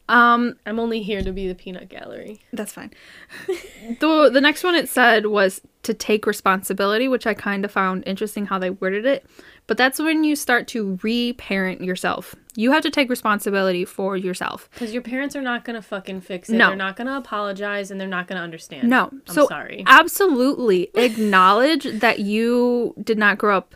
Um, 0.08 0.56
I'm 0.66 0.80
only 0.80 1.02
here 1.02 1.22
to 1.24 1.32
be 1.32 1.48
the 1.48 1.56
peanut 1.56 1.90
gallery. 1.90 2.42
That's 2.54 2.74
fine. 2.74 2.92
the 3.48 4.30
the 4.32 4.42
next 4.42 4.64
one 4.64 4.76
it 4.76 4.88
said 4.88 5.26
was 5.26 5.62
to 5.84 5.94
take 5.94 6.28
responsibility, 6.28 7.08
which 7.08 7.26
I 7.26 7.34
kind 7.34 7.66
of 7.66 7.72
found 7.72 8.04
interesting 8.06 8.46
how 8.46 8.60
they 8.60 8.70
worded 8.70 9.06
it. 9.06 9.26
But 9.68 9.78
that's 9.78 9.98
when 9.98 10.24
you 10.24 10.36
start 10.36 10.68
to 10.70 11.00
reparent 11.02 11.82
yourself. 11.82 12.36
You 12.56 12.72
have 12.72 12.84
to 12.84 12.92
take 12.92 13.10
responsibility 13.10 13.84
for 13.84 14.16
yourself. 14.16 14.70
Because 14.74 14.94
your 14.94 15.02
parents 15.02 15.36
are 15.36 15.42
not 15.42 15.66
gonna 15.66 15.82
fucking 15.82 16.22
fix 16.22 16.50
it. 16.50 16.54
No. 16.54 16.68
They're 16.68 16.76
not 16.76 16.96
gonna 16.96 17.18
apologize 17.18 17.90
and 17.90 18.00
they're 18.00 18.08
not 18.08 18.28
gonna 18.28 18.42
understand. 18.42 18.88
No. 18.88 19.06
I'm 19.12 19.22
so 19.26 19.48
sorry. 19.48 19.84
absolutely 19.88 20.92
acknowledge 20.96 21.86
that 22.00 22.20
you 22.20 22.94
did 23.04 23.18
not 23.18 23.40
grow 23.40 23.58
up 23.58 23.74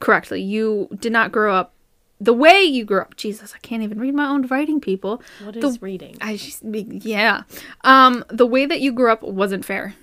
correctly. 0.00 0.42
You 0.42 0.88
did 0.98 1.12
not 1.12 1.30
grow 1.30 1.54
up 1.54 1.75
the 2.20 2.32
way 2.32 2.62
you 2.62 2.84
grew 2.84 3.00
up. 3.02 3.16
Jesus, 3.16 3.52
I 3.54 3.58
can't 3.58 3.82
even 3.82 3.98
read 3.98 4.14
my 4.14 4.26
own 4.26 4.46
writing, 4.46 4.80
people. 4.80 5.22
What 5.44 5.54
the- 5.60 5.66
is 5.66 5.82
reading? 5.82 6.16
I 6.20 6.36
just 6.36 6.62
yeah. 6.64 7.42
Um 7.82 8.24
the 8.28 8.46
way 8.46 8.64
that 8.66 8.80
you 8.80 8.92
grew 8.92 9.10
up 9.12 9.22
wasn't 9.22 9.64
fair. 9.64 9.94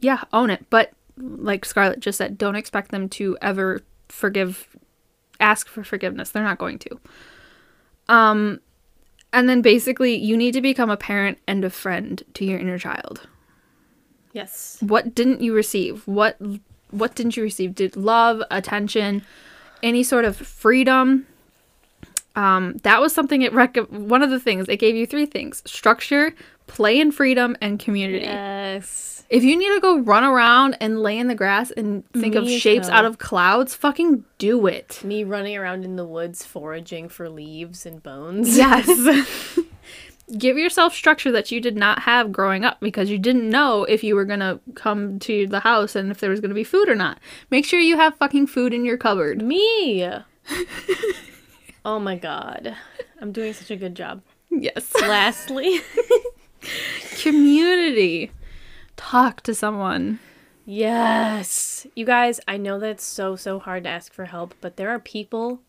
Yeah, 0.00 0.22
own 0.32 0.50
it. 0.50 0.64
But 0.70 0.92
like 1.18 1.64
Scarlett 1.64 2.00
just 2.00 2.18
said, 2.18 2.38
don't 2.38 2.56
expect 2.56 2.90
them 2.90 3.08
to 3.10 3.36
ever 3.42 3.82
forgive 4.08 4.68
ask 5.40 5.68
for 5.68 5.84
forgiveness. 5.84 6.30
They're 6.30 6.42
not 6.42 6.58
going 6.58 6.78
to. 6.80 6.98
Um 8.08 8.60
and 9.32 9.48
then 9.48 9.62
basically 9.62 10.14
you 10.14 10.36
need 10.36 10.52
to 10.52 10.60
become 10.60 10.90
a 10.90 10.96
parent 10.96 11.38
and 11.46 11.64
a 11.64 11.70
friend 11.70 12.22
to 12.34 12.44
your 12.44 12.58
inner 12.58 12.78
child. 12.78 13.26
yes. 14.32 14.78
What 14.80 15.14
didn't 15.14 15.40
you 15.42 15.54
receive? 15.54 16.06
What 16.06 16.36
what 16.90 17.14
didn't 17.14 17.36
you 17.36 17.42
receive? 17.42 17.74
Did 17.74 17.96
love, 17.96 18.42
attention, 18.50 19.22
any 19.82 20.02
sort 20.02 20.24
of 20.26 20.36
freedom? 20.36 21.26
Um, 22.34 22.76
that 22.82 23.00
was 23.00 23.12
something 23.12 23.42
it 23.42 23.52
rec- 23.52 23.76
one 23.88 24.22
of 24.22 24.30
the 24.30 24.40
things 24.40 24.68
it 24.68 24.78
gave 24.78 24.96
you 24.96 25.06
three 25.06 25.26
things: 25.26 25.62
structure, 25.66 26.34
play 26.66 27.00
and 27.00 27.14
freedom, 27.14 27.56
and 27.60 27.78
community. 27.78 28.24
Yes. 28.24 29.24
If 29.32 29.42
you 29.44 29.56
need 29.56 29.74
to 29.74 29.80
go 29.80 29.98
run 29.98 30.24
around 30.24 30.76
and 30.78 31.00
lay 31.00 31.16
in 31.16 31.26
the 31.26 31.34
grass 31.34 31.70
and 31.70 32.06
think 32.12 32.34
of 32.34 32.44
Me 32.44 32.54
as 32.54 32.60
shapes 32.60 32.90
out 32.90 33.06
of 33.06 33.16
clouds, 33.16 33.74
fucking 33.74 34.26
do 34.36 34.66
it. 34.66 35.00
Me 35.02 35.24
running 35.24 35.56
around 35.56 35.86
in 35.86 35.96
the 35.96 36.04
woods 36.04 36.44
foraging 36.44 37.08
for 37.08 37.30
leaves 37.30 37.86
and 37.86 38.02
bones. 38.02 38.58
Yes. 38.58 38.86
Give 40.38 40.58
yourself 40.58 40.94
structure 40.94 41.32
that 41.32 41.50
you 41.50 41.62
did 41.62 41.76
not 41.76 42.00
have 42.00 42.30
growing 42.30 42.62
up 42.62 42.78
because 42.80 43.08
you 43.08 43.18
didn't 43.18 43.48
know 43.48 43.84
if 43.84 44.04
you 44.04 44.14
were 44.14 44.26
going 44.26 44.40
to 44.40 44.60
come 44.74 45.18
to 45.20 45.46
the 45.46 45.60
house 45.60 45.96
and 45.96 46.10
if 46.10 46.20
there 46.20 46.30
was 46.30 46.40
going 46.40 46.50
to 46.50 46.54
be 46.54 46.62
food 46.62 46.90
or 46.90 46.94
not. 46.94 47.18
Make 47.50 47.64
sure 47.64 47.80
you 47.80 47.96
have 47.96 48.16
fucking 48.16 48.48
food 48.48 48.74
in 48.74 48.84
your 48.84 48.98
cupboard. 48.98 49.40
Me. 49.40 50.06
oh 51.84 51.98
my 51.98 52.16
god. 52.16 52.76
I'm 53.20 53.32
doing 53.32 53.52
such 53.52 53.70
a 53.70 53.76
good 53.76 53.94
job. 53.94 54.22
Yes. 54.50 54.92
Lastly, 55.00 55.80
Community. 57.22 58.30
Talk 58.96 59.40
to 59.42 59.54
someone. 59.54 60.18
yes. 60.64 61.86
You 61.94 62.04
guys, 62.06 62.40
I 62.46 62.56
know 62.56 62.78
that 62.78 62.90
it's 62.90 63.04
so 63.04 63.36
so 63.36 63.58
hard 63.58 63.84
to 63.84 63.90
ask 63.90 64.12
for 64.12 64.26
help, 64.26 64.54
but 64.60 64.76
there 64.76 64.90
are 64.90 64.98
people 64.98 65.60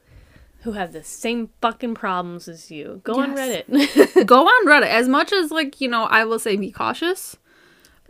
who 0.62 0.74
have 0.74 0.94
the 0.94 1.04
same 1.04 1.50
fucking 1.62 1.96
problems 1.96 2.48
as 2.48 2.72
you. 2.72 3.02
Go 3.04 3.20
on 3.20 3.36
Reddit. 3.36 4.26
Go 4.26 4.44
on 4.46 4.68
Reddit. 4.68 4.88
As 4.88 5.10
much 5.10 5.34
as, 5.34 5.52
like, 5.52 5.82
you 5.82 5.90
know, 5.90 6.04
I 6.06 6.24
will 6.24 6.40
say 6.40 6.56
be 6.56 6.72
cautious, 6.72 7.36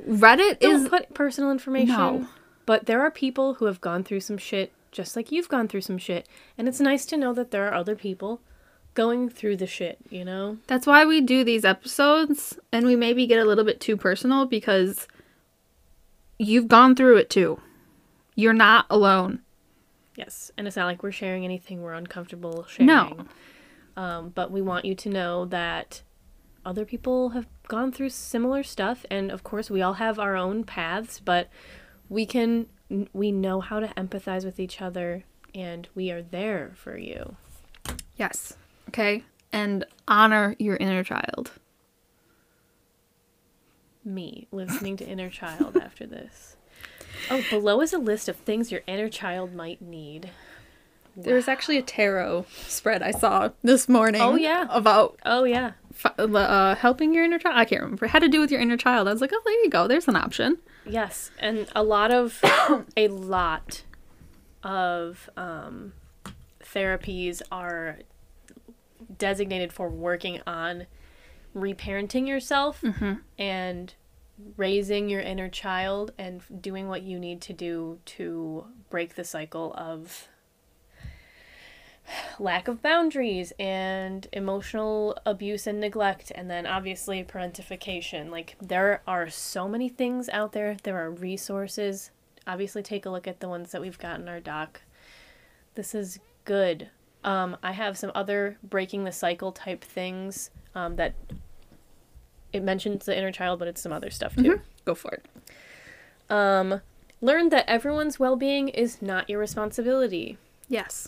Reddit 0.08 0.60
Don't 0.60 0.84
is. 0.84 0.90
put 0.90 1.14
personal 1.16 1.50
information. 1.52 1.96
No. 1.96 2.28
But 2.68 2.86
there 2.86 3.02
are 3.02 3.10
people 3.10 3.56
who 3.56 3.66
have 3.66 3.82
gone 3.82 4.04
through 4.04 4.20
some 4.20 4.38
shit 4.38 4.72
just 4.94 5.18
like 5.18 5.32
you've 5.32 5.50
gone 5.50 5.68
through 5.68 5.82
some 5.82 5.98
shit, 5.98 6.28
and 6.58 6.70
it's 6.70 6.80
nice 6.80 7.06
to 7.08 7.18
know 7.18 7.34
that 7.34 7.52
there 7.52 7.68
are 7.68 7.74
other 7.74 7.96
people 7.96 8.40
going 8.94 9.30
through 9.30 9.58
the 9.58 9.68
shit, 9.68 9.98
you 10.10 10.24
know? 10.24 10.58
That's 10.68 10.88
why 10.88 11.04
we 11.06 11.20
do 11.20 11.44
these 11.44 11.66
episodes 11.66 12.60
and 12.72 12.86
we 12.86 12.96
maybe 12.96 13.26
get 13.26 13.40
a 13.40 13.46
little 13.46 13.64
bit 13.64 13.80
too 13.82 13.98
personal 13.98 14.46
because 14.46 15.08
you've 16.38 16.68
gone 16.68 16.96
through 16.96 17.18
it 17.18 17.30
too. 17.30 17.60
You're 18.36 18.54
not 18.54 18.86
alone. 18.90 19.42
Yes, 20.16 20.52
and 20.58 20.68
it's 20.68 20.76
not 20.76 20.86
like 20.86 21.02
we're 21.02 21.12
sharing 21.12 21.44
anything 21.44 21.82
we're 21.82 21.94
uncomfortable 21.94 22.66
sharing. 22.68 22.88
No. 22.88 23.26
Um, 23.98 24.30
but 24.30 24.52
we 24.52 24.62
want 24.62 24.86
you 24.86 24.96
to 24.96 25.10
know 25.10 25.46
that 25.46 26.04
other 26.66 26.86
people 26.86 27.30
have 27.30 27.48
gone 27.68 27.92
through 27.92 28.10
similar 28.10 28.64
stuff, 28.64 29.06
and 29.10 29.32
of 29.32 29.44
course, 29.44 29.70
we 29.70 29.82
all 29.82 29.94
have 29.94 30.20
our 30.20 30.36
own 30.36 30.64
paths, 30.64 31.20
but 31.20 31.50
we 32.10 32.26
can, 32.26 32.68
we 33.14 33.32
know 33.32 33.62
how 33.62 33.80
to 33.80 33.88
empathize 33.88 34.46
with 34.46 34.60
each 34.60 34.82
other, 34.82 35.24
and 35.54 35.88
we 35.96 36.12
are 36.12 36.22
there 36.22 36.74
for 36.76 36.98
you. 36.98 37.36
Yes. 38.16 38.56
Okay. 38.90 39.24
And 39.52 39.86
honor 40.08 40.56
your 40.60 40.78
inner 40.78 41.04
child. 41.04 41.52
Me, 44.06 44.48
listening 44.52 44.98
to 44.98 45.08
Inner 45.08 45.30
Child 45.30 45.78
after 45.78 46.06
this. 46.06 46.58
Oh, 47.30 47.42
below 47.50 47.80
is 47.80 47.94
a 47.94 47.98
list 47.98 48.28
of 48.28 48.36
things 48.36 48.72
your 48.72 48.82
inner 48.86 49.08
child 49.08 49.54
might 49.54 49.82
need. 49.82 50.30
There 51.16 51.36
was 51.36 51.48
actually 51.48 51.78
a 51.78 51.82
tarot 51.84 52.46
spread 52.68 53.04
I 53.04 53.12
saw 53.12 53.50
this 53.64 53.88
morning. 53.88 54.22
Oh, 54.22 54.36
yeah. 54.36 54.68
About 54.72 55.20
Oh, 55.26 55.44
yeah. 55.44 55.74
uh, 56.18 56.76
helping 56.76 57.14
your 57.14 57.24
inner 57.24 57.38
child. 57.40 57.56
I 57.58 57.66
can't 57.66 57.82
remember. 57.84 58.06
It 58.06 58.10
had 58.12 58.24
to 58.24 58.28
do 58.30 58.40
with 58.40 58.50
your 58.52 58.60
inner 58.60 58.78
child. 58.78 59.08
I 59.08 59.12
was 59.12 59.22
like, 59.22 59.32
oh, 59.34 59.42
there 59.46 59.64
you 59.64 59.70
go. 59.70 59.88
There's 59.88 60.08
an 60.08 60.16
option. 60.16 60.58
Yes, 60.86 61.32
and 61.40 61.68
a 61.76 61.84
lot 61.84 62.12
of 62.12 62.40
a 62.98 63.08
lot 63.08 63.84
of 64.64 65.30
um, 65.38 65.94
therapies 66.64 67.42
are 67.52 68.00
designated 69.18 69.72
for 69.72 69.88
working 69.90 70.42
on 70.48 70.88
reparenting 71.56 72.28
yourself 72.28 72.84
and 73.38 73.94
raising 74.58 75.10
your 75.10 75.22
inner 75.22 75.48
child 75.48 76.12
and 76.18 76.42
doing 76.60 76.88
what 76.88 77.04
you 77.04 77.20
need 77.20 77.40
to 77.42 77.54
do 77.54 78.00
to 78.06 78.66
break 78.90 79.16
the 79.16 79.24
cycle 79.24 79.74
of 79.78 80.28
lack 82.40 82.68
of 82.68 82.82
boundaries 82.82 83.54
and 83.60 84.28
emotional 84.34 85.18
abuse 85.26 85.68
and 85.68 85.80
neglect 85.80 86.32
and 86.36 86.50
then 86.50 86.66
obviously 86.66 87.24
parentification. 87.24 88.30
Like 88.30 88.56
there 88.62 89.02
are 89.08 89.30
so 89.30 89.68
many 89.68 89.90
things 89.90 90.30
out 90.30 90.52
there. 90.52 90.78
There 90.84 90.98
are 90.98 91.10
resources. 91.12 92.12
Obviously 92.46 92.84
take 92.84 93.06
a 93.06 93.10
look 93.10 93.28
at 93.28 93.40
the 93.40 93.48
ones 93.50 93.72
that 93.72 93.82
we've 93.82 93.98
got 94.00 94.20
in 94.20 94.28
our 94.28 94.40
doc. 94.40 94.82
This 95.76 95.96
is 95.96 96.20
good. 96.46 96.90
Um, 97.24 97.56
i 97.64 97.72
have 97.72 97.98
some 97.98 98.12
other 98.14 98.58
breaking 98.62 99.06
the 99.06 99.12
cycle 99.14 99.54
type 99.54 99.82
things 99.82 100.50
um, 100.76 100.98
that 100.98 101.14
it 102.52 102.62
mentions 102.62 103.06
the 103.06 103.18
inner 103.18 103.32
child 103.32 103.60
but 103.60 103.70
it's 103.70 103.80
some 103.82 103.94
other 103.94 104.10
stuff 104.10 104.36
too. 104.36 104.60
Go 104.84 104.94
for 104.94 105.12
it. 105.14 105.26
um, 106.30 106.82
learn 107.22 107.48
that 107.48 107.64
everyone's 107.70 108.20
well-being 108.20 108.68
is 108.68 109.02
not 109.02 109.30
your 109.30 109.40
responsibility. 109.40 110.38
Yes. 110.68 111.08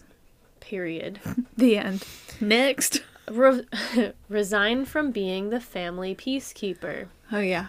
Period 0.65 1.19
The 1.57 1.77
end. 1.77 2.05
Next. 2.41 3.03
Re- 3.29 3.65
resign 4.29 4.85
from 4.85 5.11
being 5.11 5.49
the 5.49 5.59
family 5.61 6.13
peacekeeper. 6.13 7.07
Oh, 7.31 7.39
yeah. 7.39 7.67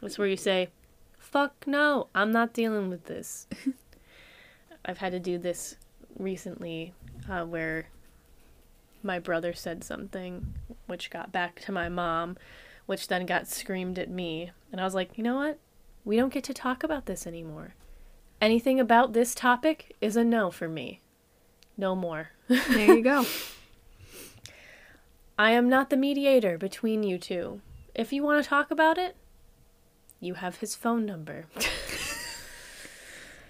That's 0.00 0.18
where 0.18 0.28
you 0.28 0.36
say, 0.36 0.68
fuck 1.18 1.66
no, 1.66 2.08
I'm 2.14 2.32
not 2.32 2.52
dealing 2.52 2.88
with 2.88 3.04
this. 3.04 3.46
I've 4.84 4.98
had 4.98 5.12
to 5.12 5.18
do 5.18 5.36
this 5.36 5.76
recently 6.18 6.94
uh, 7.28 7.44
where 7.44 7.88
my 9.02 9.18
brother 9.18 9.52
said 9.52 9.84
something 9.84 10.54
which 10.86 11.10
got 11.10 11.32
back 11.32 11.60
to 11.60 11.72
my 11.72 11.88
mom, 11.88 12.36
which 12.86 13.08
then 13.08 13.26
got 13.26 13.46
screamed 13.46 13.98
at 13.98 14.10
me. 14.10 14.50
And 14.72 14.80
I 14.80 14.84
was 14.84 14.94
like, 14.94 15.16
you 15.18 15.24
know 15.24 15.36
what? 15.36 15.58
We 16.04 16.16
don't 16.16 16.32
get 16.32 16.44
to 16.44 16.54
talk 16.54 16.82
about 16.82 17.06
this 17.06 17.26
anymore. 17.26 17.74
Anything 18.40 18.80
about 18.80 19.12
this 19.12 19.34
topic 19.34 19.94
is 20.00 20.16
a 20.16 20.24
no 20.24 20.50
for 20.50 20.68
me. 20.68 20.99
No 21.80 21.96
more. 21.96 22.28
There 22.48 22.94
you 22.94 23.02
go. 23.02 23.24
I 25.38 25.52
am 25.52 25.70
not 25.70 25.88
the 25.88 25.96
mediator 25.96 26.58
between 26.58 27.02
you 27.02 27.16
two. 27.16 27.62
If 27.94 28.12
you 28.12 28.22
want 28.22 28.42
to 28.44 28.48
talk 28.48 28.70
about 28.70 28.98
it, 28.98 29.16
you 30.20 30.34
have 30.34 30.56
his 30.56 30.76
phone 30.76 31.06
number. 31.06 31.46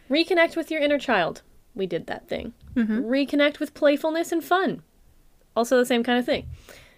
Reconnect 0.08 0.54
with 0.54 0.70
your 0.70 0.80
inner 0.80 0.98
child. 0.98 1.42
We 1.74 1.88
did 1.88 2.06
that 2.06 2.28
thing. 2.28 2.52
Reconnect 2.76 3.58
with 3.58 3.74
playfulness 3.74 4.30
and 4.30 4.44
fun. 4.44 4.82
Also 5.56 5.76
the 5.76 5.84
same 5.86 6.04
kind 6.04 6.18
of 6.20 6.24
thing. 6.24 6.46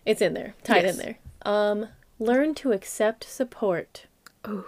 It's 0.05 0.20
in 0.20 0.35
there, 0.35 0.55
tied 0.64 0.85
Yes. 0.85 0.99
in 0.99 1.03
there. 1.03 1.18
Um, 1.47 1.87
learn 2.18 2.55
to 2.57 2.72
accept 2.72 3.24
support. 3.24 4.05
Ooh. 4.47 4.66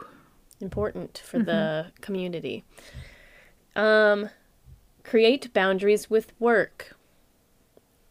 Important 0.60 1.22
for 1.26 1.40
the 1.40 1.88
community. 2.00 2.64
Um, 3.76 4.30
create 5.04 5.52
boundaries 5.52 6.10
with 6.10 6.32
work. 6.40 6.96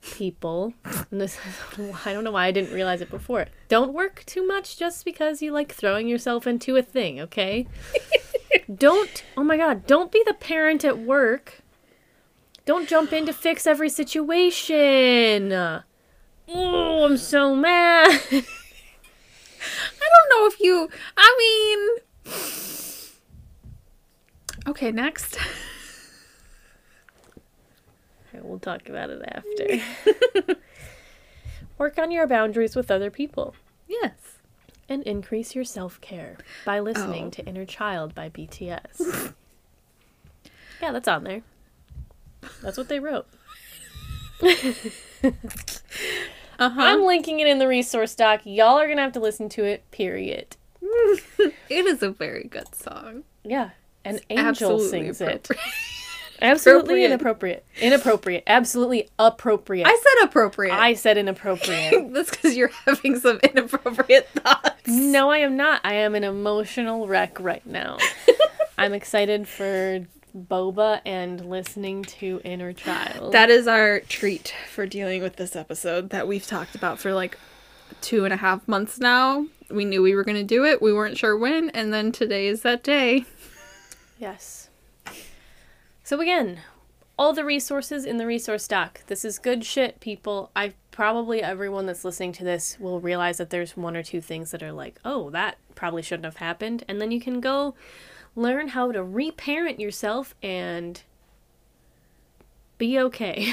People, 0.01 0.73
and 1.11 1.19
this 1.19 1.39
I 2.05 2.13
don't 2.13 2.23
know 2.23 2.31
why 2.31 2.47
I 2.47 2.51
didn't 2.51 2.73
realize 2.73 3.01
it 3.01 3.09
before. 3.09 3.47
Don't 3.67 3.93
work 3.93 4.23
too 4.25 4.45
much 4.45 4.77
just 4.77 5.03
because 5.05 5.41
you 5.41 5.51
like 5.51 5.71
throwing 5.73 6.07
yourself 6.07 6.45
into 6.45 6.75
a 6.75 6.81
thing, 6.81 7.19
okay? 7.21 7.67
don't, 8.75 9.23
oh 9.35 9.43
my 9.43 9.57
god, 9.57 9.87
don't 9.87 10.11
be 10.11 10.21
the 10.25 10.33
parent 10.33 10.85
at 10.85 10.99
work. 10.99 11.61
Don't 12.65 12.87
jump 12.87 13.11
in 13.11 13.25
to 13.25 13.33
fix 13.33 13.67
every 13.67 13.89
situation. 13.89 15.51
Oh, 15.51 17.05
I'm 17.05 17.17
so 17.17 17.55
mad. 17.55 18.07
I 18.31 18.43
don't 20.09 20.29
know 20.29 20.47
if 20.47 20.59
you. 20.59 20.89
I 21.17 21.97
mean. 22.25 22.33
Okay, 24.67 24.91
next. 24.91 25.37
We'll 28.41 28.59
talk 28.59 28.89
about 28.89 29.09
it 29.09 29.21
after. 29.27 30.55
Work 31.77 31.97
on 31.97 32.11
your 32.11 32.27
boundaries 32.27 32.75
with 32.75 32.89
other 32.91 33.09
people 33.11 33.55
Yes. 33.87 34.37
and 34.87 35.03
increase 35.03 35.55
your 35.55 35.63
self 35.65 35.99
care 36.01 36.37
by 36.65 36.79
listening 36.79 37.25
Oh. 37.27 37.29
to 37.31 37.45
Inner 37.45 37.65
Child 37.65 38.13
by 38.15 38.29
BTS. 38.29 39.33
yeah, 40.81 40.91
that's 40.91 41.07
on 41.07 41.23
there. 41.23 41.41
That's 42.61 42.77
what 42.77 42.89
they 42.89 42.99
wrote. 42.99 43.27
Uh 46.59 46.69
huh. 46.69 46.81
I'm 46.81 47.03
linking 47.05 47.39
it 47.39 47.47
in 47.47 47.57
the 47.57 47.67
resource 47.67 48.13
doc. 48.15 48.41
Y'all 48.43 48.77
are 48.79 48.87
gonna 48.87 49.01
have 49.01 49.13
to 49.13 49.19
listen 49.19 49.49
to 49.49 49.63
it, 49.63 49.89
period. 49.91 50.55
It 51.69 51.85
is 51.87 52.03
a 52.03 52.11
very 52.11 52.43
good 52.43 52.75
song. 52.75 53.23
Yeah. 53.43 53.71
And 54.05 54.21
Angel 54.29 54.79
sings 54.79 55.21
it. 55.21 55.49
Absolutely 56.43 57.05
inappropriate. 57.05 57.65
Inappropriate. 57.79 58.43
Absolutely 58.47 59.09
appropriate. 59.17 59.87
I 59.87 59.95
said 59.95 60.27
appropriate. 60.27 60.73
I 60.73 60.93
said 60.93 61.17
inappropriate. 61.17 61.93
That's 62.13 62.29
because 62.29 62.55
you're 62.57 62.71
having 62.85 63.19
some 63.19 63.39
inappropriate 63.39 64.27
thoughts. 64.29 64.87
No, 64.87 65.31
I 65.31 65.37
am 65.39 65.55
not. 65.55 65.81
I 65.83 65.95
am 65.95 66.15
an 66.15 66.23
emotional 66.23 67.07
wreck 67.07 67.39
right 67.39 67.65
now. 67.65 67.97
I'm 68.77 68.93
excited 68.93 69.47
for 69.47 70.05
boba 70.37 70.99
and 71.05 71.47
listening 71.49 72.03
to 72.03 72.41
Inner 72.43 72.73
Child. 72.73 73.33
That 73.33 73.49
is 73.49 73.67
our 73.67 74.01
treat 74.01 74.53
for 74.69 74.85
dealing 74.85 75.21
with 75.21 75.37
this 75.37 75.55
episode 75.55 76.09
that 76.09 76.27
we've 76.27 76.45
talked 76.45 76.75
about 76.75 76.99
for 76.99 77.13
like 77.13 77.37
two 78.01 78.25
and 78.25 78.33
a 78.33 78.37
half 78.37 78.67
months 78.67 78.99
now. 78.99 79.45
we 79.69 79.85
knew 79.85 80.01
we 80.01 80.15
were 80.15 80.23
going 80.23 80.35
to 80.37 80.43
do 80.43 80.65
it. 80.65 80.81
We 80.81 80.91
weren't 80.91 81.17
sure 81.17 81.37
when, 81.37 81.69
and 81.69 81.93
then 81.93 82.11
today 82.11 82.47
is 82.47 82.63
that 82.63 82.83
day. 82.83 83.25
Yes. 84.19 84.62
So 86.13 86.21
again, 86.21 86.59
all 87.17 87.33
the 87.33 87.43
resources 87.43 88.05
in 88.05 88.17
the 88.17 88.27
resource 88.27 88.67
doc. 88.67 89.01
This 89.07 89.25
is 89.25 89.39
good 89.39 89.65
shit, 89.65 89.99
people. 89.99 90.51
I 90.55 90.75
probably 90.91 91.41
everyone 91.41 91.87
that's 91.87 92.05
listening 92.05 92.33
to 92.33 92.43
this 92.43 92.77
will 92.79 92.99
realize 92.99 93.39
that 93.39 93.49
there's 93.49 93.75
one 93.75 93.97
or 93.97 94.03
two 94.03 94.21
things 94.21 94.51
that 94.51 94.61
are 94.61 94.71
like, 94.71 94.99
"Oh, 95.03 95.31
that 95.31 95.57
probably 95.73 96.03
shouldn't 96.03 96.25
have 96.25 96.37
happened." 96.37 96.83
And 96.87 97.01
then 97.01 97.09
you 97.09 97.19
can 97.19 97.41
go 97.41 97.73
learn 98.35 98.67
how 98.67 98.91
to 98.91 99.03
reparent 99.03 99.79
yourself 99.79 100.35
and 100.43 101.01
be 102.77 102.99
okay. 102.99 103.51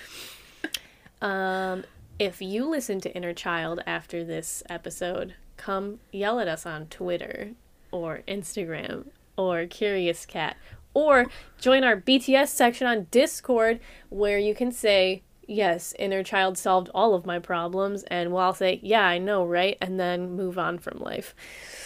um 1.20 1.82
if 2.20 2.40
you 2.40 2.66
listen 2.66 3.00
to 3.00 3.12
Inner 3.16 3.34
Child 3.34 3.82
after 3.84 4.22
this 4.22 4.62
episode, 4.70 5.34
come 5.56 5.98
yell 6.12 6.38
at 6.38 6.46
us 6.46 6.64
on 6.64 6.86
Twitter 6.86 7.54
or 7.90 8.22
Instagram 8.28 9.06
or 9.36 9.66
Curious 9.66 10.24
Cat 10.24 10.56
or 10.94 11.26
join 11.60 11.84
our 11.84 11.96
BTS 11.96 12.48
section 12.48 12.86
on 12.86 13.06
Discord 13.10 13.80
where 14.08 14.38
you 14.38 14.54
can 14.54 14.72
say, 14.72 15.22
Yes, 15.50 15.94
Inner 15.98 16.22
Child 16.22 16.58
solved 16.58 16.90
all 16.94 17.14
of 17.14 17.24
my 17.24 17.38
problems, 17.38 18.02
and 18.04 18.30
we'll 18.30 18.42
all 18.42 18.54
say, 18.54 18.80
Yeah, 18.82 19.04
I 19.06 19.16
know, 19.18 19.46
right? 19.46 19.78
And 19.80 19.98
then 19.98 20.32
move 20.32 20.58
on 20.58 20.78
from 20.78 20.98
life. 20.98 21.34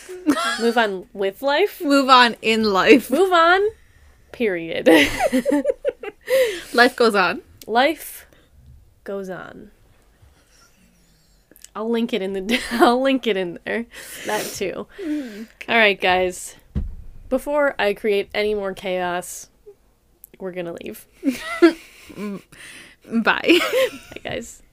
move 0.60 0.76
on 0.76 1.06
with 1.12 1.42
life. 1.42 1.80
Move 1.80 2.08
on 2.08 2.36
in 2.42 2.64
life. 2.64 3.10
Move 3.10 3.32
on, 3.32 3.60
period. 4.32 4.88
Life 6.72 6.96
goes 6.96 7.14
on. 7.14 7.42
life 7.66 8.26
goes 9.04 9.28
on. 9.28 9.70
I'll 11.74 11.90
link 11.90 12.12
it 12.12 12.22
in 12.22 12.32
the 12.32 12.60
I'll 12.72 13.00
link 13.00 13.26
it 13.26 13.36
in 13.36 13.58
there. 13.64 13.86
That 14.26 14.44
too. 14.44 14.86
All 15.68 15.76
right, 15.76 16.00
guys. 16.00 16.56
Before 17.32 17.74
I 17.78 17.94
create 17.94 18.28
any 18.34 18.54
more 18.54 18.74
chaos, 18.74 19.48
we're 20.38 20.52
going 20.52 20.66
to 20.66 20.76
leave. 20.84 21.06
Mm. 22.12 22.42
Bye. 23.22 23.58
Bye, 23.58 24.20
guys. 24.22 24.62